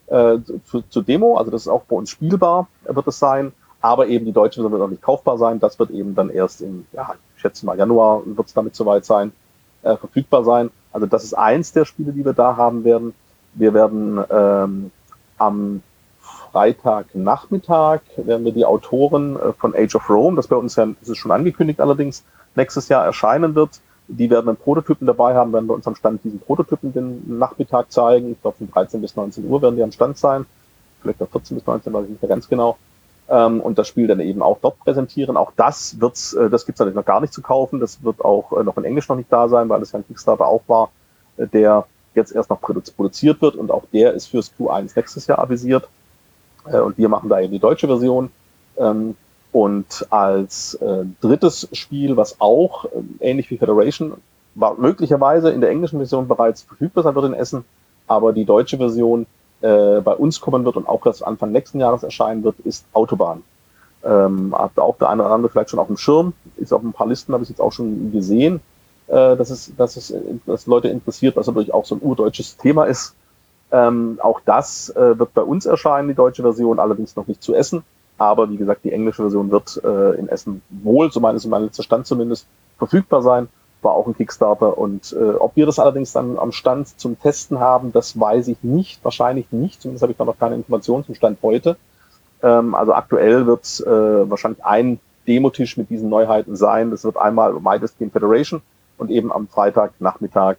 äh, 0.07 0.37
für, 0.65 0.89
zur 0.89 1.03
Demo, 1.03 1.37
also 1.37 1.51
das 1.51 1.61
ist 1.61 1.67
auch 1.67 1.83
bei 1.83 1.95
uns 1.95 2.09
spielbar, 2.09 2.67
wird 2.83 3.05
es 3.05 3.19
sein, 3.19 3.51
aber 3.81 4.07
eben 4.07 4.25
die 4.25 4.31
deutsche 4.31 4.63
wird 4.63 4.73
noch 4.73 4.87
nicht 4.87 5.03
kaufbar 5.03 5.37
sein. 5.37 5.59
Das 5.59 5.77
wird 5.77 5.91
eben 5.91 6.15
dann 6.15 6.31
erst 6.31 6.61
im, 6.61 6.87
ja, 6.93 7.13
ich 7.35 7.41
schätze 7.41 7.63
mal 7.63 7.77
Januar 7.77 8.23
wird 8.25 8.47
es 8.47 8.55
damit 8.55 8.75
soweit 8.75 9.05
sein, 9.05 9.31
äh, 9.83 9.95
verfügbar 9.97 10.43
sein. 10.43 10.71
Also 10.91 11.05
das 11.05 11.23
ist 11.23 11.35
eins 11.35 11.71
der 11.71 11.85
Spiele, 11.85 12.11
die 12.11 12.25
wir 12.25 12.33
da 12.33 12.57
haben 12.57 12.85
werden. 12.85 13.13
Wir 13.53 13.75
werden 13.75 14.19
ähm, 14.31 14.91
am 15.37 15.83
Freitagnachmittag 16.51 17.99
werden 18.17 18.45
wir 18.45 18.51
die 18.51 18.65
Autoren 18.65 19.35
äh, 19.35 19.53
von 19.53 19.75
Age 19.75 19.93
of 19.93 20.09
Rome, 20.09 20.37
das 20.37 20.47
bei 20.47 20.55
uns 20.55 20.75
ja, 20.75 20.87
das 20.99 21.09
ist 21.09 21.17
schon 21.17 21.31
angekündigt 21.31 21.79
allerdings, 21.79 22.23
nächstes 22.55 22.89
Jahr 22.89 23.05
erscheinen 23.05 23.55
wird. 23.55 23.79
Die 24.07 24.29
werden 24.29 24.49
einen 24.49 24.57
Prototypen 24.57 25.07
dabei 25.07 25.33
haben, 25.33 25.51
werden 25.51 25.67
wir 25.67 25.73
uns 25.73 25.87
am 25.87 25.95
Stand 25.95 26.23
diesen 26.23 26.39
Prototypen 26.39 26.93
den 26.93 27.37
Nachmittag 27.39 27.91
zeigen. 27.91 28.31
Ich 28.31 28.41
glaube, 28.41 28.57
von 28.57 28.71
13 28.71 29.01
bis 29.01 29.15
19 29.15 29.47
Uhr 29.47 29.61
werden 29.61 29.75
die 29.75 29.83
am 29.83 29.91
Stand 29.91 30.17
sein. 30.17 30.45
Vielleicht 31.01 31.19
noch 31.19 31.29
14 31.29 31.57
bis 31.57 31.65
19, 31.65 31.91
weiß 31.93 32.03
ich 32.03 32.09
nicht 32.11 32.21
mehr 32.21 32.29
ganz 32.29 32.47
genau. 32.47 32.77
Ähm, 33.27 33.59
und 33.61 33.79
das 33.79 33.87
Spiel 33.87 34.05
dann 34.05 34.19
eben 34.19 34.43
auch 34.43 34.59
dort 34.61 34.79
präsentieren. 34.79 35.37
Auch 35.37 35.51
das 35.55 35.99
wird's, 35.99 36.33
äh, 36.33 36.49
das 36.49 36.65
gibt's 36.65 36.79
natürlich 36.79 36.95
noch 36.95 37.05
gar 37.05 37.21
nicht 37.21 37.33
zu 37.33 37.41
kaufen. 37.41 37.79
Das 37.79 38.03
wird 38.03 38.23
auch 38.23 38.51
äh, 38.53 38.63
noch 38.63 38.77
in 38.77 38.83
Englisch 38.83 39.09
noch 39.09 39.15
nicht 39.15 39.31
da 39.31 39.49
sein, 39.49 39.67
weil 39.69 39.81
es 39.81 39.91
ja 39.91 39.99
ein 39.99 40.07
Kickstarter 40.07 40.47
auch 40.47 40.61
war, 40.67 40.91
äh, 41.37 41.47
der 41.47 41.85
jetzt 42.13 42.31
erst 42.31 42.51
noch 42.51 42.61
produziert 42.61 43.41
wird 43.41 43.55
und 43.55 43.71
auch 43.71 43.83
der 43.91 44.13
ist 44.13 44.27
fürs 44.27 44.51
Q1 44.57 44.93
nächstes 44.95 45.27
Jahr 45.27 45.39
avisiert. 45.39 45.87
Und 46.63 46.97
wir 46.97 47.09
machen 47.09 47.29
da 47.29 47.41
eben 47.41 47.51
die 47.51 47.59
deutsche 47.59 47.85
Version. 47.85 48.31
Ähm, 48.77 49.15
und 49.55 50.05
als 50.09 50.73
äh, 50.81 51.05
drittes 51.21 51.69
Spiel, 51.71 52.17
was 52.17 52.41
auch 52.41 52.83
äh, 52.83 52.89
ähnlich 53.21 53.49
wie 53.49 53.57
Federation 53.57 54.15
war 54.53 54.75
möglicherweise 54.77 55.49
in 55.49 55.61
der 55.61 55.69
englischen 55.69 55.97
Version 55.97 56.27
bereits 56.27 56.63
verfügbar 56.63 57.05
sein 57.05 57.15
wird 57.15 57.27
in 57.27 57.33
Essen, 57.33 57.63
aber 58.05 58.33
die 58.33 58.43
deutsche 58.43 58.75
Version 58.75 59.25
äh, 59.61 60.01
bei 60.01 60.13
uns 60.13 60.41
kommen 60.41 60.65
wird 60.65 60.75
und 60.75 60.89
auch 60.89 61.05
erst 61.05 61.25
Anfang 61.25 61.53
nächsten 61.53 61.79
Jahres 61.79 62.03
erscheinen 62.03 62.43
wird, 62.43 62.59
ist 62.65 62.85
Autobahn. 62.91 63.43
Ähm, 64.03 64.53
habt 64.53 64.77
auch 64.77 64.97
der 64.97 65.07
eine 65.07 65.23
oder 65.23 65.31
andere 65.33 65.49
vielleicht 65.49 65.69
schon 65.69 65.79
auf 65.79 65.87
dem 65.87 65.95
Schirm, 65.95 66.33
ist 66.57 66.73
auf 66.73 66.83
ein 66.83 66.91
paar 66.91 67.07
Listen, 67.07 67.31
habe 67.31 67.43
ich 67.43 67.49
jetzt 67.49 67.61
auch 67.61 67.71
schon 67.71 68.11
gesehen, 68.11 68.59
äh, 69.07 69.37
dass, 69.37 69.51
es, 69.51 69.71
dass 69.77 69.95
es 69.95 70.13
dass 70.45 70.67
Leute 70.67 70.89
interessiert, 70.89 71.37
was 71.37 71.47
natürlich 71.47 71.73
auch 71.73 71.85
so 71.85 71.95
ein 71.95 72.01
urdeutsches 72.01 72.57
Thema 72.57 72.83
ist. 72.83 73.15
Ähm, 73.71 74.19
auch 74.21 74.41
das 74.45 74.89
äh, 74.89 75.17
wird 75.17 75.33
bei 75.33 75.43
uns 75.43 75.65
erscheinen, 75.65 76.09
die 76.09 76.13
deutsche 76.13 76.41
Version, 76.41 76.77
allerdings 76.77 77.15
noch 77.15 77.27
nicht 77.27 77.41
zu 77.41 77.55
essen. 77.55 77.85
Aber 78.17 78.49
wie 78.49 78.57
gesagt, 78.57 78.83
die 78.83 78.91
englische 78.91 79.23
Version 79.23 79.51
wird 79.51 79.81
äh, 79.83 80.17
in 80.17 80.29
Essen 80.29 80.61
wohl, 80.69 81.11
so 81.11 81.19
meines 81.19 81.45
mein 81.45 81.63
letzter 81.63 81.83
Stand 81.83 82.07
zumindest, 82.07 82.47
verfügbar 82.77 83.21
sein. 83.21 83.47
War 83.81 83.93
auch 83.93 84.07
ein 84.07 84.15
Kickstarter. 84.15 84.77
Und 84.77 85.15
äh, 85.19 85.35
ob 85.35 85.55
wir 85.55 85.65
das 85.65 85.79
allerdings 85.79 86.13
dann 86.13 86.39
am 86.39 86.51
Stand 86.51 86.99
zum 86.99 87.19
Testen 87.19 87.59
haben, 87.59 87.91
das 87.91 88.19
weiß 88.19 88.47
ich 88.47 88.63
nicht. 88.63 89.03
Wahrscheinlich 89.03 89.51
nicht. 89.51 89.81
Zumindest 89.81 90.01
habe 90.03 90.11
ich 90.11 90.17
da 90.17 90.25
noch 90.25 90.39
keine 90.39 90.55
Informationen 90.55 91.03
zum 91.03 91.15
Stand 91.15 91.39
heute. 91.43 91.77
Ähm, 92.41 92.73
also 92.73 92.93
aktuell 92.93 93.45
wird 93.45 93.83
äh, 93.85 94.29
wahrscheinlich 94.29 94.63
ein 94.63 94.99
Demotisch 95.27 95.75
mit 95.77 95.89
diesen 95.89 96.09
Neuheiten 96.09 96.55
sein. 96.55 96.91
Das 96.91 97.03
wird 97.03 97.17
einmal 97.17 97.63
weitestgehend 97.63 98.13
Federation 98.13 98.61
und 98.97 99.09
eben 99.09 99.31
am 99.31 99.47
Freitagnachmittag 99.47 100.57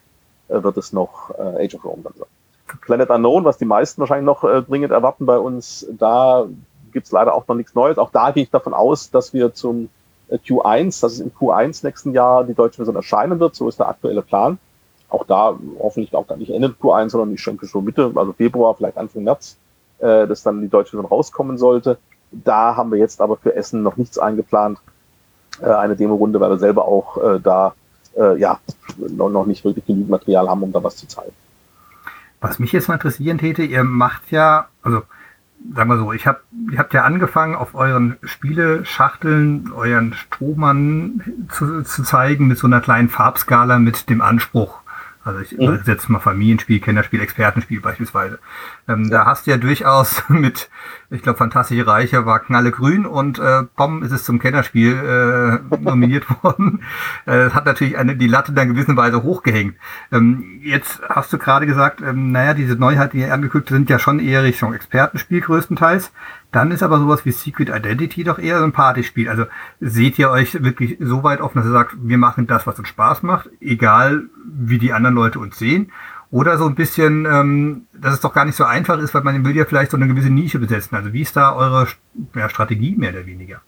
äh, 0.49 0.63
wird 0.63 0.77
es 0.77 0.93
noch 0.93 1.31
äh, 1.31 1.65
Age 1.65 1.77
of 1.77 1.85
Rome 1.85 2.03
dann 2.03 2.15
sein. 2.17 2.29
Planet 2.81 3.11
Unknown, 3.11 3.45
was 3.45 3.59
die 3.59 3.65
meisten 3.65 4.01
wahrscheinlich 4.01 4.27
noch 4.27 4.43
äh, 4.45 4.63
dringend 4.63 4.91
erwarten 4.91 5.25
bei 5.25 5.39
uns, 5.39 5.87
da 5.97 6.47
gibt's 6.97 7.13
leider 7.13 7.35
auch 7.35 7.47
noch 7.47 7.57
nichts 7.57 7.75
Neues. 7.75 7.99
Auch 7.99 8.11
da 8.11 8.31
gehe 8.31 8.45
ich 8.45 8.51
davon 8.51 8.73
aus, 8.73 9.11
dass 9.11 9.35
wir 9.35 9.53
zum 9.53 9.91
äh, 10.29 10.37
Q1, 10.37 11.03
dass 11.03 11.13
es 11.13 11.21
im 11.21 11.31
Q1 11.31 11.85
nächsten 11.85 12.15
Jahr 12.15 12.43
die 12.43 12.55
deutsche 12.55 12.77
Version 12.77 12.97
erscheinen 12.97 13.39
wird. 13.39 13.55
So 13.55 13.69
ist 13.69 13.79
der 13.79 13.89
aktuelle 13.89 14.23
Plan. 14.23 14.59
Auch 15.11 15.27
da 15.27 15.55
hoffentlich 15.79 16.15
auch 16.15 16.27
gar 16.27 16.39
nicht 16.39 16.51
Ende 16.51 16.69
Q1, 16.69 17.11
sondern 17.11 17.35
ich 17.35 17.45
denke 17.45 17.67
schon 17.67 17.85
Mitte, 17.85 18.11
also 18.15 18.33
Februar, 18.33 18.75
vielleicht 18.75 18.97
Anfang 18.97 19.25
März, 19.25 19.59
äh, 19.99 20.27
dass 20.27 20.43
dann 20.43 20.63
die 20.63 20.71
deutsche 20.71 20.93
Version 20.93 21.05
rauskommen 21.05 21.59
sollte. 21.59 21.99
Da 22.33 22.75
haben 22.77 22.91
wir 22.91 22.99
jetzt 22.99 23.21
aber 23.21 23.37
für 23.37 23.55
Essen 23.55 23.83
noch 23.83 23.99
nichts 23.99 24.19
eingeplant. 24.19 24.79
Äh, 25.61 25.67
eine 25.67 25.97
Demo-Runde, 25.97 26.41
weil 26.41 26.49
wir 26.49 26.59
selber 26.59 26.89
auch 26.89 27.19
äh, 27.19 27.41
da 27.41 27.75
äh, 28.17 28.39
ja 28.39 28.59
noch, 28.97 29.29
noch 29.29 29.45
nicht 29.45 29.67
wirklich 29.67 29.85
genügend 29.85 30.09
Material 30.09 30.49
haben, 30.49 30.63
um 30.63 30.73
da 30.73 30.83
was 30.83 30.97
zu 30.97 31.07
zeigen. 31.07 31.33
Was 32.41 32.59
mich 32.59 32.73
jetzt 32.73 32.89
mal 32.89 32.95
interessieren 32.95 33.37
täte, 33.37 33.63
ihr 33.65 33.85
macht 33.85 34.31
ja, 34.31 34.69
also 34.83 35.03
sagen 35.75 35.91
wir 35.91 35.99
so, 35.99 36.13
ich 36.13 36.27
hab, 36.27 36.43
ihr 36.71 36.79
habt 36.79 36.95
ja 36.95 37.05
angefangen, 37.05 37.55
auf 37.55 37.75
euren 37.75 38.17
Spieleschachteln 38.23 39.73
euren 39.73 40.15
Strohmann 40.15 41.21
zu, 41.49 41.83
zu 41.83 42.03
zeigen 42.03 42.47
mit 42.47 42.59
so 42.59 42.67
einer 42.67 42.81
kleinen 42.81 43.09
Farbskala 43.09 43.79
mit 43.79 44.09
dem 44.11 44.21
Anspruch, 44.21 44.81
also 45.27 45.41
ich 45.41 45.59
mhm. 45.59 45.81
setze 45.85 46.11
mal 46.13 46.21
Familienspiel, 46.21 46.79
Kinderspiel, 46.79 47.21
Expertenspiel 47.21 47.81
beispielsweise. 47.81 48.39
Ähm, 48.89 49.11
da 49.11 49.27
hast 49.27 49.47
du 49.47 49.51
ja 49.51 49.57
durchaus 49.57 50.23
mit, 50.29 50.71
ich 51.11 51.23
glaube, 51.23 51.39
Fantastische 51.39 51.87
Reiche 51.87 52.27
war 52.27 52.39
Knalle 52.39 52.71
Grün 52.71 53.07
und 53.07 53.41
äh, 53.41 53.65
Pom 53.65 54.05
ist 54.05 54.13
es 54.13 54.23
zum 54.23 54.39
Kennerspiel 54.39 54.93
äh, 54.93 55.77
nominiert 55.77 56.27
worden. 56.43 56.85
Äh, 57.27 57.51
hat 57.51 57.67
natürlich 57.67 57.99
eine, 57.99 58.17
die 58.17 58.29
Latte 58.29 58.53
dann 58.53 58.69
gewissen 58.69 58.97
Weise 58.97 59.25
hochgehängt. 59.25 59.77
Ähm, 60.13 60.61
jetzt 60.63 61.03
hast 61.09 61.33
du 61.33 61.39
gerade 61.39 61.67
gesagt, 61.67 62.01
ähm, 62.03 62.31
naja, 62.31 62.55
diese 62.55 62.77
Neuheiten, 62.77 63.17
die 63.17 63.25
ihr 63.25 63.35
angekündigt 63.35 63.71
sind 63.71 63.91
ja 63.91 63.99
schon 63.99 64.21
eher 64.21 64.45
Richtung 64.45 64.75
Expertenspiel 64.75 65.41
größtenteils. 65.41 66.13
Dann 66.53 66.71
ist 66.71 66.83
aber 66.83 66.99
sowas 66.99 67.25
wie 67.25 67.33
Secret 67.33 67.69
Identity 67.69 68.25
doch 68.25 68.39
eher 68.39 68.59
so 68.59 68.65
ein 68.65 68.73
Partyspiel. 68.73 69.29
Also 69.29 69.47
seht 69.81 70.19
ihr 70.19 70.31
euch 70.31 70.63
wirklich 70.63 70.97
so 71.01 71.23
weit 71.23 71.41
offen, 71.41 71.59
dass 71.59 71.67
ihr 71.67 71.73
sagt, 71.73 71.97
wir 72.01 72.19
machen 72.19 72.47
das, 72.47 72.67
was 72.67 72.79
uns 72.79 72.89
Spaß 72.89 73.23
macht, 73.23 73.51
egal 73.61 74.25
wie 74.45 74.79
die 74.79 74.93
anderen 74.93 75.15
Leute 75.15 75.39
uns 75.39 75.59
sehen. 75.59 75.93
Oder 76.31 76.59
so 76.59 76.67
ein 76.67 76.75
bisschen, 76.75 77.25
ähm, 77.27 77.87
dass 77.93 78.15
es 78.15 78.21
doch 78.21 78.35
gar 78.35 78.45
nicht 78.45 78.57
so 78.57 78.65
einfach 78.65 78.99
ist, 78.99 79.15
weil 79.15 79.23
man 79.23 79.45
will 79.45 79.57
ja 79.57 79.65
vielleicht 79.65 79.91
so 79.91 79.97
eine 79.97 80.09
gewisse 80.09 80.31
Nische 80.31 80.59
besetzen. 80.59 80.97
Also 80.97 81.13
wie 81.13 81.23
ist 81.23 81.37
da 81.37 81.55
eure 81.55 81.87
ja, 82.35 82.49
Strategie 82.49 82.97
mehr 82.97 83.11
oder 83.11 83.27
weniger? 83.27 83.61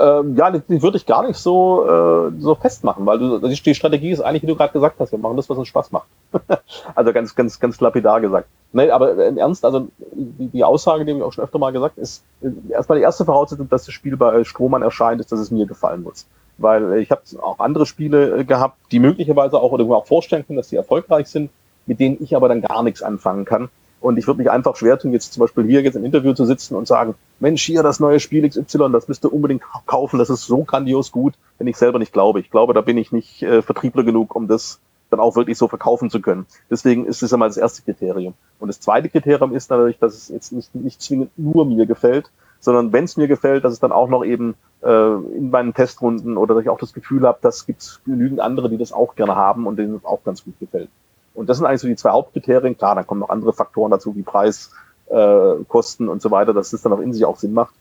Ähm, 0.00 0.34
ja, 0.34 0.50
die, 0.50 0.60
die 0.60 0.82
würde 0.82 0.96
ich 0.96 1.04
gar 1.04 1.26
nicht 1.26 1.36
so, 1.36 1.84
äh, 1.86 2.32
so 2.40 2.54
festmachen, 2.54 3.04
weil 3.04 3.18
du, 3.18 3.38
die 3.38 3.74
Strategie 3.74 4.10
ist 4.10 4.20
eigentlich, 4.20 4.42
wie 4.42 4.46
du 4.46 4.56
gerade 4.56 4.72
gesagt 4.72 4.98
hast, 4.98 5.12
wir 5.12 5.18
machen 5.18 5.36
das, 5.36 5.50
was 5.50 5.58
uns 5.58 5.68
Spaß 5.68 5.92
macht. 5.92 6.06
also 6.94 7.12
ganz, 7.12 7.34
ganz, 7.34 7.60
ganz 7.60 7.80
lapidar 7.80 8.20
gesagt. 8.20 8.48
Nee, 8.72 8.90
aber 8.90 9.26
im 9.26 9.36
Ernst, 9.36 9.64
also 9.64 9.88
die, 10.12 10.48
die 10.48 10.64
Aussage, 10.64 11.04
die 11.04 11.12
ich 11.12 11.22
auch 11.22 11.32
schon 11.32 11.44
öfter 11.44 11.58
mal 11.58 11.72
gesagt, 11.72 11.98
ist 11.98 12.24
erstmal 12.70 12.98
die 12.98 13.04
erste 13.04 13.26
Voraussetzung, 13.26 13.68
dass 13.68 13.84
das 13.84 13.94
Spiel 13.94 14.16
bei 14.16 14.42
Strohmann 14.44 14.82
erscheint, 14.82 15.20
ist, 15.20 15.32
dass 15.32 15.40
es 15.40 15.50
mir 15.50 15.66
gefallen 15.66 16.02
muss. 16.02 16.26
Weil 16.56 16.98
ich 16.98 17.10
habe 17.10 17.22
auch 17.42 17.58
andere 17.58 17.84
Spiele 17.84 18.38
äh, 18.38 18.44
gehabt, 18.44 18.78
die 18.92 19.00
möglicherweise 19.00 19.58
auch 19.60 19.72
oder 19.72 19.84
auch 19.94 20.06
vorstellen 20.06 20.46
können, 20.46 20.56
dass 20.56 20.68
die 20.68 20.76
erfolgreich 20.76 21.26
sind, 21.26 21.50
mit 21.84 22.00
denen 22.00 22.16
ich 22.22 22.34
aber 22.34 22.48
dann 22.48 22.62
gar 22.62 22.82
nichts 22.82 23.02
anfangen 23.02 23.44
kann. 23.44 23.68
Und 24.00 24.18
ich 24.18 24.26
würde 24.26 24.38
mich 24.38 24.50
einfach 24.50 24.76
schwer 24.76 24.98
tun, 24.98 25.12
jetzt 25.12 25.34
zum 25.34 25.42
Beispiel 25.42 25.64
hier 25.64 25.82
jetzt 25.82 25.94
im 25.94 26.04
Interview 26.04 26.32
zu 26.32 26.46
sitzen 26.46 26.74
und 26.74 26.88
sagen, 26.88 27.14
Mensch, 27.38 27.62
hier 27.62 27.82
das 27.82 28.00
neue 28.00 28.18
Spiel 28.18 28.48
XY, 28.48 28.90
das 28.92 29.08
müsst 29.08 29.24
ihr 29.24 29.32
unbedingt 29.32 29.62
kaufen, 29.86 30.18
das 30.18 30.30
ist 30.30 30.46
so 30.46 30.64
grandios 30.64 31.12
gut, 31.12 31.34
wenn 31.58 31.66
ich 31.66 31.76
selber 31.76 31.98
nicht 31.98 32.12
glaube. 32.12 32.40
Ich 32.40 32.50
glaube, 32.50 32.72
da 32.72 32.80
bin 32.80 32.96
ich 32.96 33.12
nicht 33.12 33.42
äh, 33.42 33.60
Vertriebler 33.60 34.02
genug, 34.02 34.34
um 34.34 34.48
das 34.48 34.80
dann 35.10 35.20
auch 35.20 35.36
wirklich 35.36 35.58
so 35.58 35.68
verkaufen 35.68 36.08
zu 36.08 36.20
können. 36.20 36.46
Deswegen 36.70 37.04
ist 37.04 37.22
es 37.22 37.32
einmal 37.32 37.48
das 37.48 37.56
erste 37.56 37.82
Kriterium. 37.82 38.34
Und 38.58 38.68
das 38.68 38.80
zweite 38.80 39.08
Kriterium 39.08 39.54
ist 39.54 39.68
natürlich, 39.70 39.98
dass 39.98 40.14
es 40.14 40.28
jetzt 40.28 40.52
nicht, 40.52 40.74
nicht 40.74 41.02
zwingend 41.02 41.30
nur 41.36 41.66
mir 41.66 41.86
gefällt, 41.86 42.30
sondern 42.60 42.92
wenn 42.92 43.04
es 43.04 43.16
mir 43.16 43.26
gefällt, 43.26 43.64
dass 43.64 43.72
es 43.72 43.80
dann 43.80 43.92
auch 43.92 44.08
noch 44.08 44.24
eben 44.24 44.54
äh, 44.82 45.14
in 45.36 45.50
meinen 45.50 45.74
Testrunden 45.74 46.36
oder 46.36 46.54
dass 46.54 46.62
ich 46.62 46.70
auch 46.70 46.78
das 46.78 46.92
Gefühl 46.92 47.26
habe, 47.26 47.38
dass 47.42 47.66
gibt 47.66 48.00
genügend 48.04 48.40
andere, 48.40 48.70
die 48.70 48.78
das 48.78 48.92
auch 48.92 49.14
gerne 49.16 49.34
haben 49.34 49.66
und 49.66 49.78
denen 49.78 49.96
es 49.96 50.04
auch 50.04 50.22
ganz 50.24 50.44
gut 50.44 50.58
gefällt. 50.60 50.88
Und 51.34 51.48
das 51.48 51.58
sind 51.58 51.66
eigentlich 51.66 51.80
so 51.80 51.88
die 51.88 51.96
zwei 51.96 52.10
Hauptkriterien. 52.10 52.76
Klar, 52.76 52.94
dann 52.94 53.06
kommen 53.06 53.20
noch 53.20 53.30
andere 53.30 53.52
Faktoren 53.52 53.90
dazu, 53.90 54.14
wie 54.16 54.22
Preis, 54.22 54.70
äh, 55.08 55.54
Kosten 55.68 56.08
und 56.08 56.22
so 56.22 56.30
weiter, 56.30 56.52
dass 56.52 56.72
es 56.72 56.82
dann 56.82 56.92
auch 56.92 57.00
in 57.00 57.12
sich 57.12 57.24
auch 57.24 57.38
Sinn 57.38 57.52
macht. 57.52 57.74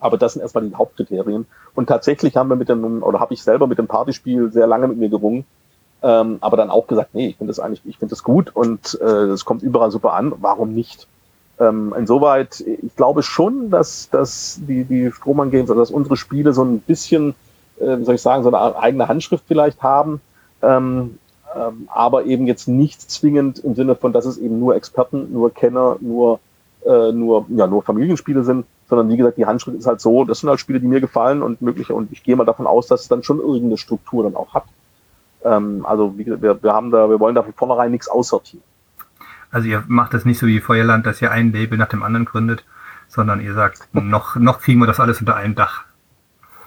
Aber 0.00 0.18
das 0.18 0.34
sind 0.34 0.42
erstmal 0.42 0.64
die 0.64 0.74
Hauptkriterien. 0.74 1.46
Und 1.74 1.88
tatsächlich 1.88 2.36
haben 2.36 2.48
wir 2.48 2.56
mit 2.56 2.68
dem, 2.68 3.02
oder 3.02 3.20
habe 3.20 3.34
ich 3.34 3.42
selber 3.42 3.66
mit 3.66 3.78
dem 3.78 3.86
Partyspiel 3.86 4.52
sehr 4.52 4.66
lange 4.66 4.88
mit 4.88 4.98
mir 4.98 5.08
gerungen, 5.08 5.44
ähm, 6.02 6.38
aber 6.40 6.56
dann 6.56 6.70
auch 6.70 6.86
gesagt, 6.86 7.14
nee, 7.14 7.28
ich 7.28 7.36
finde 7.36 7.50
das 7.50 7.58
eigentlich, 7.58 7.80
ich 7.86 7.98
finde 7.98 8.10
das 8.10 8.22
gut 8.22 8.54
und 8.54 8.98
äh, 9.00 9.26
das 9.26 9.44
kommt 9.44 9.62
überall 9.62 9.90
super 9.90 10.12
an. 10.12 10.34
Warum 10.40 10.74
nicht? 10.74 11.06
Ähm, 11.58 11.94
insoweit, 11.96 12.60
ich 12.60 12.94
glaube 12.96 13.22
schon, 13.22 13.70
dass, 13.70 14.10
dass 14.10 14.60
die, 14.60 14.84
die 14.84 15.12
Strohmann 15.12 15.50
Games, 15.50 15.70
also 15.70 15.80
dass 15.80 15.90
unsere 15.90 16.16
Spiele 16.16 16.52
so 16.52 16.64
ein 16.64 16.80
bisschen, 16.80 17.34
äh, 17.80 17.96
wie 17.98 18.04
soll 18.04 18.16
ich 18.16 18.22
sagen, 18.22 18.42
so 18.42 18.52
eine 18.52 18.76
eigene 18.76 19.08
Handschrift 19.08 19.44
vielleicht 19.46 19.82
haben. 19.82 20.20
Ähm, 20.62 21.18
ähm, 21.54 21.88
aber 21.92 22.24
eben 22.24 22.46
jetzt 22.46 22.68
nicht 22.68 23.00
zwingend 23.10 23.58
im 23.58 23.74
Sinne 23.74 23.94
von, 23.94 24.12
dass 24.12 24.26
es 24.26 24.38
eben 24.38 24.58
nur 24.58 24.74
Experten, 24.74 25.32
nur 25.32 25.52
Kenner, 25.52 25.96
nur, 26.00 26.40
äh, 26.84 27.12
nur, 27.12 27.46
ja, 27.50 27.66
nur 27.66 27.82
Familienspiele 27.82 28.42
sind, 28.44 28.66
sondern 28.88 29.08
wie 29.08 29.16
gesagt, 29.16 29.38
die 29.38 29.46
Handschrift 29.46 29.78
ist 29.78 29.86
halt 29.86 30.00
so, 30.00 30.24
das 30.24 30.40
sind 30.40 30.50
halt 30.50 30.60
Spiele, 30.60 30.80
die 30.80 30.86
mir 30.86 31.00
gefallen 31.00 31.42
und 31.42 31.62
mögliche, 31.62 31.94
und 31.94 32.12
ich 32.12 32.22
gehe 32.22 32.36
mal 32.36 32.44
davon 32.44 32.66
aus, 32.66 32.86
dass 32.86 33.02
es 33.02 33.08
dann 33.08 33.22
schon 33.22 33.38
irgendeine 33.38 33.78
Struktur 33.78 34.24
dann 34.24 34.36
auch 34.36 34.54
hat. 34.54 34.64
Ähm, 35.44 35.84
also 35.86 36.18
wie 36.18 36.24
gesagt, 36.24 36.42
wir, 36.42 36.62
wir 36.62 36.72
haben 36.72 36.90
da, 36.90 37.08
wir 37.08 37.20
wollen 37.20 37.34
da 37.34 37.42
von 37.42 37.52
vornherein 37.52 37.90
nichts 37.90 38.08
aussortieren. 38.08 38.64
Also 39.50 39.68
ihr 39.68 39.84
macht 39.86 40.12
das 40.14 40.24
nicht 40.24 40.38
so 40.38 40.46
wie 40.46 40.60
Feuerland, 40.60 41.06
dass 41.06 41.22
ihr 41.22 41.30
ein 41.30 41.52
Label 41.52 41.78
nach 41.78 41.88
dem 41.88 42.02
anderen 42.02 42.24
gründet, 42.24 42.64
sondern 43.08 43.40
ihr 43.40 43.54
sagt, 43.54 43.88
noch, 43.92 44.34
noch 44.36 44.60
kriegen 44.60 44.80
wir 44.80 44.86
das 44.86 44.98
alles 44.98 45.20
unter 45.20 45.36
einem 45.36 45.54
Dach. 45.54 45.84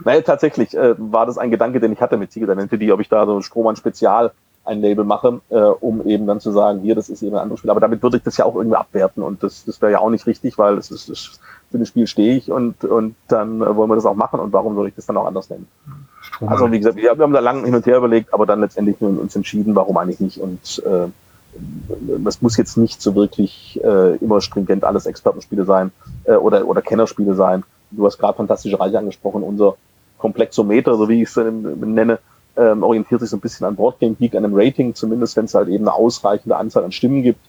Naja, 0.04 0.22
tatsächlich 0.22 0.78
äh, 0.78 0.96
war 0.98 1.26
das 1.26 1.38
ein 1.38 1.52
Gedanke, 1.52 1.80
den 1.80 1.92
ich 1.92 2.00
hatte 2.00 2.18
mit 2.18 2.30
Tiger 2.30 2.56
die, 2.56 2.92
ob 2.94 3.02
ich 3.02 3.10
da 3.10 3.26
so 3.26 3.36
ein 3.36 3.42
Strohmann 3.42 3.76
Spezial 3.76 4.32
ein 4.68 4.82
Label 4.82 5.06
mache, 5.06 5.42
äh, 5.50 5.56
um 5.58 6.06
eben 6.06 6.28
dann 6.28 6.40
zu 6.40 6.52
sagen, 6.52 6.82
hier, 6.82 6.96
das 6.96 7.10
ist 7.10 7.22
eben 7.22 7.36
ein 7.36 7.42
anderes 7.42 7.60
Spiel. 7.60 7.72
Aber 7.72 7.80
damit 7.80 8.04
würde 8.04 8.18
ich 8.18 8.24
das 8.24 8.38
ja 8.38 8.46
auch 8.46 8.56
irgendwie 8.56 8.76
abwerten 8.78 9.24
und 9.24 9.44
das, 9.44 9.66
das 9.66 9.82
wäre 9.82 9.94
ja 9.94 10.00
auch 10.00 10.10
nicht 10.10 10.28
richtig, 10.28 10.58
weil 10.58 10.76
das 10.76 10.92
ist, 10.92 11.10
das, 11.10 11.40
für 11.72 11.80
das 11.80 11.88
Spiel 11.88 12.08
stehe 12.08 12.36
ich 12.36 12.52
und, 12.52 12.84
und 12.84 13.16
dann 13.28 13.62
äh, 13.62 13.76
wollen 13.76 13.90
wir 13.90 13.96
das 13.96 14.06
auch 14.06 14.16
machen 14.16 14.40
und 14.40 14.54
warum 14.54 14.76
soll 14.76 14.88
ich 14.88 14.96
das 14.96 15.06
dann 15.06 15.18
auch 15.18 15.26
anders 15.26 15.50
nennen? 15.50 15.68
Strom 16.22 16.50
also 16.50 16.72
wie 16.72 16.80
gesagt, 16.80 16.98
wir, 16.98 17.10
haben 17.10 17.34
da 17.34 17.40
lange 17.40 17.64
hin 17.64 17.76
und 17.76 17.86
her 17.86 17.98
überlegt, 17.98 18.34
aber 18.34 18.46
dann 18.46 18.62
letztendlich 18.62 19.00
uns 19.02 19.36
entschieden, 19.36 19.76
warum 19.76 19.98
eigentlich 19.98 20.20
nicht 20.20 20.40
und 20.40 20.84
äh, 20.86 21.08
das 22.24 22.42
muss 22.42 22.58
jetzt 22.58 22.78
nicht 22.78 23.02
so 23.02 23.16
wirklich 23.16 23.80
äh, 23.84 24.16
immer 24.18 24.42
stringent 24.42 24.84
alles 24.84 25.06
Expertenspiele 25.06 25.66
sein 25.66 25.92
äh, 26.26 26.36
oder, 26.36 26.68
oder 26.68 26.82
Kennerspiele 26.82 27.36
sein. 27.36 27.64
Du 27.92 28.06
hast 28.06 28.18
gerade 28.18 28.38
Fantastische 28.38 28.80
Reiche 28.80 29.00
angesprochen, 29.00 29.44
unser 29.44 29.76
Komplexometer, 30.18 30.96
so 30.96 31.10
wie 31.10 31.24
ich 31.24 31.30
es 31.30 31.38
äh, 31.38 31.50
nenne, 31.50 32.20
ähm, 32.58 32.84
orientiert 32.84 33.22
sich 33.22 33.30
so 33.30 33.38
ein 33.38 33.42
bisschen 33.42 33.66
an 33.66 33.76
Boardgame 33.76 34.16
Geek, 34.16 34.36
an 34.36 34.44
einem 34.44 34.56
Rating, 34.56 34.96
zumindest 34.96 35.38
wenn 35.38 35.46
es 35.46 35.54
halt 35.54 35.70
eben 35.70 35.88
eine 35.88 35.94
ausreichende 35.94 36.58
Anzahl 36.58 36.84
an 36.84 36.92
Stimmen 36.92 37.22
gibt. 37.22 37.40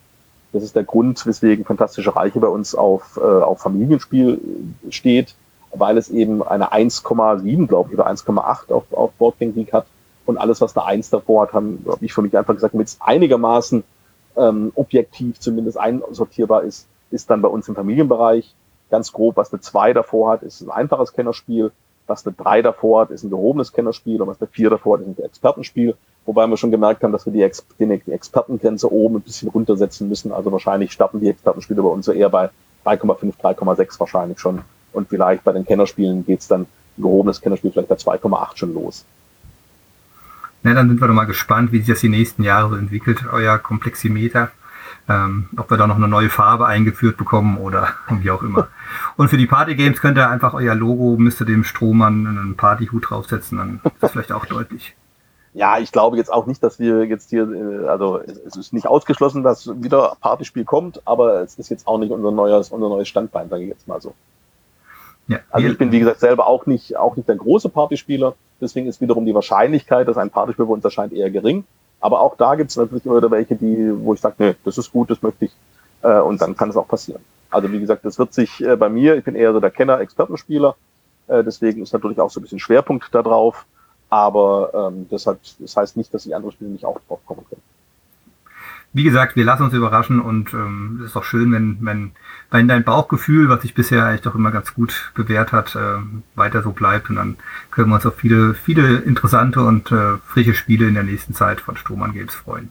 Das 0.53 0.63
ist 0.63 0.77
der 0.77 0.85
Grund, 0.85 1.25
weswegen 1.27 1.65
Fantastische 1.65 2.15
Reiche 2.15 2.41
bei 2.41 2.49
uns 2.49 2.75
auf, 2.75 3.19
äh, 3.21 3.21
auf 3.21 3.61
Familienspiel 3.61 4.41
steht, 4.91 5.35
weil 5.73 5.99
es 5.99 6.11
eben 6.11 6.43
eine 6.43 6.73
1,7, 6.73 7.67
glaube 7.67 7.91
ich, 7.91 7.99
oder 7.99 8.07
1,8 8.07 8.73
auf, 8.73 8.85
auf 8.93 9.13
Boardgame 9.13 9.53
Geek 9.53 9.73
hat. 9.73 9.87
Und 10.27 10.37
alles, 10.37 10.61
was 10.61 10.77
eine 10.77 10.87
1 10.87 11.11
davor 11.11 11.43
hat, 11.43 11.53
habe 11.55 11.79
ich 12.01 12.13
für 12.13 12.23
mich 12.23 12.37
einfach 12.37 12.55
gesagt, 12.55 12.75
mit 12.75 12.95
einigermaßen 13.01 13.83
ähm, 14.37 14.73
objektiv 14.75 15.41
zumindest 15.41 15.79
einsortierbar 15.79 16.63
ist, 16.63 16.87
ist 17.11 17.31
dann 17.31 17.41
bei 17.41 17.49
uns 17.49 17.69
im 17.69 17.75
Familienbereich. 17.75 18.55
Ganz 18.91 19.13
grob, 19.13 19.37
was 19.37 19.53
eine 19.53 19.61
2 19.61 19.95
davor 19.95 20.31
hat, 20.33 20.43
ist 20.43 20.61
ein 20.61 20.71
einfaches 20.71 21.13
Kennerspiel 21.13 21.73
was 22.09 22.27
eine 22.27 22.35
3 22.37 22.63
davor 22.63 23.03
hat, 23.03 23.11
ist 23.11 23.23
ein 23.23 23.31
gehobenes 23.31 23.73
Kennerspiel 23.73 24.21
und 24.21 24.29
was 24.29 24.41
eine 24.41 24.49
4 24.49 24.71
davor 24.71 24.99
hat, 24.99 25.07
ist 25.07 25.19
ein 25.19 25.25
Expertenspiel. 25.25 25.95
Wobei 26.27 26.47
wir 26.47 26.57
schon 26.57 26.71
gemerkt 26.71 27.03
haben, 27.03 27.13
dass 27.13 27.25
wir 27.25 27.33
die, 27.33 27.43
Ex 27.43 27.65
die 27.79 28.13
Expertengrenze 28.13 28.93
oben 28.93 29.17
ein 29.17 29.23
bisschen 29.23 29.49
runtersetzen 29.49 30.09
müssen. 30.09 30.33
Also 30.33 30.53
wahrscheinlich 30.53 30.93
starten 30.93 31.21
die 31.21 31.29
Expertenspiele 31.29 31.83
bei 31.83 31.89
uns 31.89 32.07
so 32.07 32.13
eher 32.13 32.29
bei 32.29 32.51
3,5, 32.85 33.33
3,6 33.41 34.01
wahrscheinlich 34.01 34.39
schon. 34.39 34.61
Und 34.93 35.09
vielleicht 35.09 35.45
bei 35.45 35.53
den 35.53 35.65
Kennerspielen 35.65 36.27
geht's 36.27 36.49
dann 36.49 36.63
ein 36.63 37.03
gehobenes 37.03 37.41
Kennerspiel 37.41 37.73
vielleicht 37.73 37.89
bei 37.89 37.95
2,8 37.95 38.57
schon 38.57 38.75
los. 38.75 39.05
Na, 40.63 40.75
dann 40.75 40.89
sind 40.89 41.01
wir 41.01 41.07
doch 41.07 41.15
mal 41.15 41.25
gespannt, 41.25 41.73
wie 41.73 41.79
sich 41.79 41.87
das 41.87 42.01
die 42.01 42.09
nächsten 42.09 42.43
Jahre 42.43 42.71
so 42.71 42.77
entwickelt, 42.77 43.25
euer 43.31 43.59
Kompleximeter 43.59 44.51
ähm, 45.09 45.49
ob 45.57 45.71
wir 45.71 45.77
da 45.77 45.87
noch 45.87 45.97
eine 45.97 46.09
neue 46.09 46.29
Farbe 46.29 46.67
eingeführt 46.67 47.17
bekommen 47.17 47.59
oder 47.59 47.89
wie 48.21 48.31
auch 48.31 48.43
immer. 48.43 48.69
Und 49.17 49.29
für 49.29 49.39
die 49.39 49.47
Partygames 49.47 50.01
könnt 50.01 50.19
ihr 50.19 50.29
einfach 50.29 50.55
euer 50.55 50.75
Logo, 50.75 51.17
müsst 51.19 51.41
ihr 51.41 51.47
dem 51.47 51.65
Strohmann 51.65 52.27
einen 52.27 52.57
Partyhut 52.57 53.11
draufsetzen, 53.11 53.59
dann 53.59 53.81
ist 53.85 54.03
das 54.03 54.13
vielleicht 54.13 54.33
auch 54.33 54.47
deutlich. 54.47 54.95
Ja, 55.55 55.79
ich 55.79 55.93
glaube 55.93 56.19
jetzt 56.19 56.33
auch 56.33 56.47
nicht, 56.47 56.63
dass 56.63 56.79
wir 56.79 57.05
jetzt 57.07 57.31
hier, 57.31 57.51
äh, 57.51 57.89
also 57.89 58.21
es 58.21 58.57
ist 58.57 58.73
nicht 58.73 58.87
ausgeschlossen, 58.87 59.43
dass 59.43 59.69
wieder 59.83 60.17
Partyspiel 60.21 60.65
kommt, 60.65 61.03
aber 61.07 61.41
es 61.41 61.59
ist 61.59 61.71
jetzt 61.71 61.89
auch 61.89 61.99
nicht 61.99 62.13
unser 62.13 62.31
neues, 62.31 62.69
unser 62.71 62.89
neues 62.89 63.09
Standbein, 63.09 63.49
sage 63.49 63.63
ich 63.63 63.71
jetzt 63.71 63.89
mal 63.89 64.01
so. 64.01 64.15
Ja, 65.27 65.41
also 65.51 65.67
ich 65.69 65.77
bin, 65.77 65.93
wie 65.93 65.99
gesagt, 65.99 66.21
selber 66.21 66.47
auch 66.47 66.67
nicht, 66.67 66.97
auch 66.97 67.17
nicht 67.17 67.29
der 67.29 67.37
große 67.37 67.69
Partyspieler. 67.69 68.35
Deswegen 68.61 68.87
ist 68.87 69.01
wiederum 69.01 69.27
die 69.27 69.35
Wahrscheinlichkeit, 69.35 70.09
dass 70.09 70.17
ein 70.17 70.31
Partyspiel 70.31 70.65
bei 70.65 70.73
uns 70.73 70.85
erscheint, 70.85 71.13
eher 71.13 71.31
gering. 71.31 71.65
Aber 72.01 72.21
auch 72.21 72.37
da 72.37 72.55
gibt 72.55 72.71
es 72.71 72.77
natürlich 72.77 73.05
immer 73.05 73.17
wieder 73.17 73.31
welche, 73.31 73.57
die, 73.57 73.93
wo 74.05 74.15
ich 74.15 74.21
sage, 74.21 74.37
nee, 74.39 74.55
das 74.65 74.79
ist 74.79 74.93
gut, 74.93 75.11
das 75.11 75.23
möchte 75.23 75.47
ich. 75.47 75.53
Äh, 76.03 76.21
und 76.21 76.41
dann 76.41 76.57
kann 76.57 76.71
es 76.71 76.77
auch 76.77 76.87
passieren. 76.87 77.23
Also 77.51 77.73
wie 77.73 77.81
gesagt, 77.81 78.05
das 78.05 78.19
wird 78.19 78.33
sich 78.35 78.61
äh, 78.61 78.77
bei 78.77 78.89
mir, 78.89 79.17
ich 79.17 79.25
bin 79.25 79.35
eher 79.35 79.53
so 79.53 79.61
der 79.61 79.71
Kenner, 79.71 80.01
Expertenspieler. 80.01 80.77
Äh, 81.27 81.43
deswegen 81.43 81.83
ist 81.83 81.93
natürlich 81.93 82.21
auch 82.21 82.31
so 82.31 82.41
ein 82.41 82.43
bisschen 82.43 82.61
Schwerpunkt 82.61 83.13
da 83.13 83.23
drauf. 83.23 83.67
Aber 84.11 84.91
ähm, 84.93 85.07
das, 85.11 85.27
hat, 85.27 85.39
das 85.59 85.77
heißt 85.77 85.97
nicht, 85.97 86.15
dass 86.15 86.23
die 86.23 86.35
anderen 86.35 86.53
Spiele 86.53 86.71
nicht 86.71 86.85
auch 86.85 86.99
drauf 87.09 87.21
kommen 87.27 87.45
können 87.49 87.63
wie 88.93 89.05
gesagt, 89.05 89.37
wir 89.37 89.45
lassen 89.45 89.65
uns 89.65 89.75
überraschen 89.75 90.21
und 90.21 90.55
ähm, 90.55 91.01
es 91.01 91.11
ist 91.11 91.17
auch 91.17 91.25
schön, 91.25 91.53
wenn, 91.53 91.79
wenn, 91.83 92.13
wenn 92.51 92.69
dein 92.69 92.85
Bauchgefühl, 92.85 93.49
was 93.49 93.63
sich 93.63 93.75
bisher 93.75 94.07
eigentlich 94.07 94.23
doch 94.23 94.35
immer 94.35 94.51
ganz 94.51 94.75
gut 94.75 95.13
bewährt 95.15 95.53
hat, 95.53 95.77
äh, 95.77 95.99
weiter 96.35 96.63
so 96.63 96.73
bleibt 96.73 97.11
und 97.11 97.17
dann 97.17 97.37
können 97.71 97.91
wir 97.91 97.97
uns 97.97 98.07
auf 98.07 98.17
viele, 98.17 98.55
viele 98.55 98.97
interessante 98.97 99.61
und 99.61 99.93
äh, 99.93 100.17
frische 100.27 100.55
Spiele 100.55 100.89
in 100.89 100.95
der 100.95 101.03
nächsten 101.03 101.35
Zeit 101.35 101.61
von 101.61 101.77
Strohmann 101.77 102.13
Games 102.13 102.35
freuen. 102.35 102.71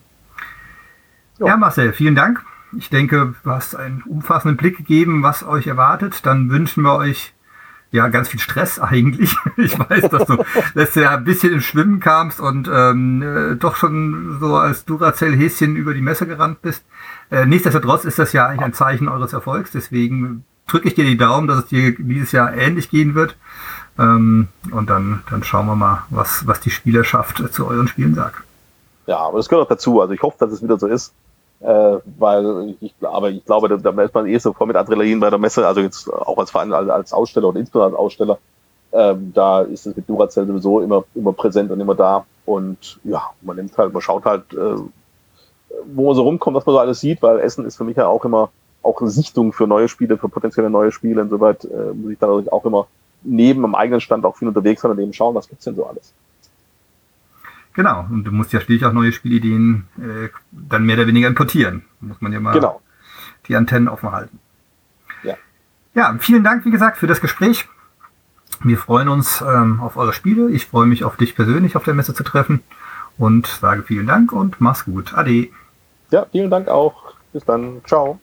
Ja. 1.37 1.47
ja, 1.47 1.57
Marcel, 1.57 1.93
vielen 1.93 2.15
Dank. 2.15 2.43
Ich 2.75 2.89
denke, 2.89 3.35
du 3.43 3.51
hast 3.51 3.75
einen 3.75 4.01
umfassenden 4.01 4.57
Blick 4.57 4.77
gegeben, 4.77 5.23
was 5.23 5.45
euch 5.45 5.67
erwartet. 5.67 6.25
Dann 6.25 6.49
wünschen 6.49 6.83
wir 6.83 6.95
euch 6.95 7.33
ja, 7.91 8.07
ganz 8.09 8.29
viel 8.29 8.39
Stress 8.39 8.79
eigentlich. 8.79 9.35
Ich 9.57 9.77
weiß, 9.77 10.09
dass 10.09 10.25
du 10.25 10.37
letztes 10.75 11.03
Jahr 11.03 11.17
ein 11.17 11.23
bisschen 11.23 11.53
ins 11.53 11.65
Schwimmen 11.65 11.99
kamst 11.99 12.39
und 12.39 12.69
ähm, 12.71 13.21
äh, 13.21 13.55
doch 13.55 13.75
schon 13.75 14.37
so 14.39 14.55
als 14.55 14.85
Duracell-Häschen 14.85 15.75
über 15.75 15.93
die 15.93 16.01
Messe 16.01 16.27
gerannt 16.27 16.61
bist. 16.61 16.83
Äh, 17.31 17.45
nichtsdestotrotz 17.45 18.05
ist 18.05 18.19
das 18.19 18.33
ja 18.33 18.45
eigentlich 18.45 18.61
ein 18.61 18.73
Zeichen 18.73 19.09
eures 19.09 19.33
Erfolgs. 19.33 19.71
Deswegen 19.71 20.45
drücke 20.67 20.87
ich 20.87 20.95
dir 20.95 21.05
die 21.05 21.17
Daumen, 21.17 21.47
dass 21.47 21.59
es 21.59 21.65
dir 21.67 21.95
dieses 21.97 22.31
Jahr 22.31 22.53
ähnlich 22.53 22.89
gehen 22.89 23.15
wird. 23.15 23.35
Ähm, 23.97 24.47
und 24.71 24.89
dann, 24.89 25.23
dann 25.29 25.43
schauen 25.43 25.65
wir 25.65 25.75
mal, 25.75 26.03
was, 26.09 26.45
was 26.45 26.59
die 26.59 26.69
Spielerschaft 26.69 27.41
zu 27.51 27.67
euren 27.67 27.87
Spielen 27.87 28.13
sagt. 28.13 28.43
Ja, 29.07 29.17
aber 29.19 29.37
das 29.37 29.49
gehört 29.49 29.65
auch 29.65 29.69
dazu. 29.69 30.01
Also 30.01 30.13
ich 30.13 30.21
hoffe, 30.21 30.37
dass 30.39 30.51
es 30.51 30.61
wieder 30.61 30.77
so 30.77 30.87
ist 30.87 31.13
äh, 31.61 31.97
weil 32.17 32.75
ich, 32.81 32.93
aber 33.01 33.29
ich 33.29 33.43
glaube, 33.45 33.69
da, 33.69 33.77
da 33.77 34.01
ist 34.01 34.13
man 34.13 34.27
eh 34.27 34.37
so 34.37 34.53
voll 34.53 34.67
mit 34.67 34.75
Adrenalin 34.75 35.19
bei 35.19 35.29
der 35.29 35.39
Messe, 35.39 35.67
also 35.67 35.81
jetzt 35.81 36.11
auch 36.11 36.37
als 36.37 36.51
Verein, 36.51 36.71
als 36.73 37.13
Aussteller 37.13 37.49
oder 37.49 37.59
insbesondere 37.59 37.91
als 37.91 37.99
Aussteller, 37.99 38.37
ähm, 38.93 39.31
da 39.33 39.61
ist 39.61 39.85
es 39.85 39.95
mit 39.95 40.07
Duracell 40.07 40.47
sowieso 40.47 40.81
immer, 40.81 41.03
immer 41.15 41.33
präsent 41.33 41.71
und 41.71 41.79
immer 41.79 41.95
da 41.95 42.25
und 42.45 42.99
ja, 43.03 43.31
man 43.41 43.57
nimmt 43.57 43.77
halt, 43.77 43.93
man 43.93 44.01
schaut 44.01 44.25
halt, 44.25 44.53
äh, 44.53 44.75
wo 45.93 46.07
man 46.07 46.15
so 46.15 46.23
rumkommt, 46.23 46.55
was 46.55 46.65
man 46.65 46.73
so 46.73 46.79
alles 46.79 46.99
sieht, 46.99 47.21
weil 47.21 47.39
Essen 47.39 47.65
ist 47.65 47.77
für 47.77 47.83
mich 47.83 47.97
ja 47.97 48.07
auch 48.07 48.23
immer 48.23 48.49
auch 48.83 49.01
eine 49.01 49.09
Sichtung 49.09 49.51
für 49.53 49.67
neue 49.67 49.89
Spiele, 49.89 50.17
für 50.17 50.29
potenzielle 50.29 50.69
neue 50.69 50.91
Spiele. 50.91 51.21
Insoweit 51.21 51.65
äh, 51.65 51.93
muss 51.93 52.11
ich 52.11 52.19
da 52.19 52.27
natürlich 52.27 52.51
auch 52.51 52.65
immer 52.65 52.87
neben 53.23 53.65
am 53.65 53.75
eigenen 53.75 53.99
Stand 53.99 54.25
auch 54.25 54.37
viel 54.37 54.47
unterwegs 54.47 54.81
sein 54.81 54.91
und 54.91 54.99
eben 54.99 55.13
schauen, 55.13 55.35
was 55.35 55.49
gibt's 55.49 55.65
denn 55.65 55.75
so 55.75 55.85
alles. 55.85 56.13
Genau, 57.77 58.07
und 58.09 58.23
du 58.23 58.31
musst 58.31 58.53
ja 58.53 58.59
schließlich 58.59 58.85
auch 58.85 58.91
neue 58.91 59.11
Spielideen 59.11 59.87
äh, 59.99 60.29
dann 60.51 60.83
mehr 60.83 60.95
oder 60.95 61.05
weniger 61.05 61.27
importieren. 61.27 61.85
muss 61.99 62.19
man 62.21 62.33
ja 62.33 62.39
mal 62.39 62.53
genau. 62.53 62.81
die 63.47 63.55
Antennen 63.55 63.87
offen 63.87 64.11
halten. 64.11 64.39
Ja. 65.21 65.35
ja, 65.93 66.15
vielen 66.19 66.43
Dank, 66.43 66.65
wie 66.65 66.71
gesagt, 66.71 66.97
für 66.97 67.05
das 67.05 67.21
Gespräch. 67.21 67.69
Wir 68.63 68.79
freuen 68.79 69.09
uns 69.09 69.43
ähm, 69.47 69.79
auf 69.79 69.95
eure 69.95 70.13
Spiele. 70.13 70.49
Ich 70.49 70.65
freue 70.65 70.87
mich 70.87 71.03
auf 71.03 71.17
dich 71.17 71.35
persönlich 71.35 71.75
auf 71.75 71.83
der 71.83 71.93
Messe 71.93 72.15
zu 72.15 72.23
treffen 72.23 72.63
und 73.19 73.45
sage 73.45 73.83
vielen 73.83 74.07
Dank 74.07 74.31
und 74.31 74.59
mach's 74.59 74.85
gut. 74.85 75.13
Ade. 75.13 75.49
Ja, 76.09 76.25
vielen 76.31 76.49
Dank 76.49 76.69
auch. 76.69 77.13
Bis 77.31 77.45
dann. 77.45 77.81
Ciao. 77.85 78.19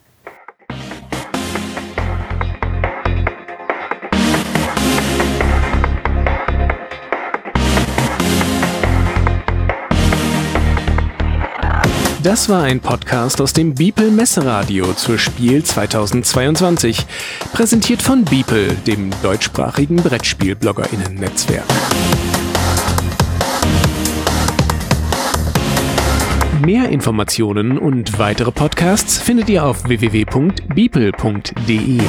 Das 12.25 12.49
war 12.49 12.63
ein 12.63 12.79
Podcast 12.79 13.39
aus 13.39 13.53
dem 13.53 13.75
Beeple 13.75 14.09
Messeradio 14.09 14.93
zur 14.93 15.19
Spiel 15.19 15.63
2022, 15.63 17.05
präsentiert 17.53 18.01
von 18.01 18.25
Beeple, 18.25 18.69
dem 18.87 19.11
deutschsprachigen 19.21 19.97
Brettspiel-BloggerInnen-Netzwerk. 19.97 21.65
Mehr 26.65 26.89
Informationen 26.89 27.77
und 27.77 28.17
weitere 28.17 28.51
Podcasts 28.51 29.19
findet 29.19 29.47
ihr 29.47 29.63
auf 29.63 29.87
www.beeple.de. 29.87 31.99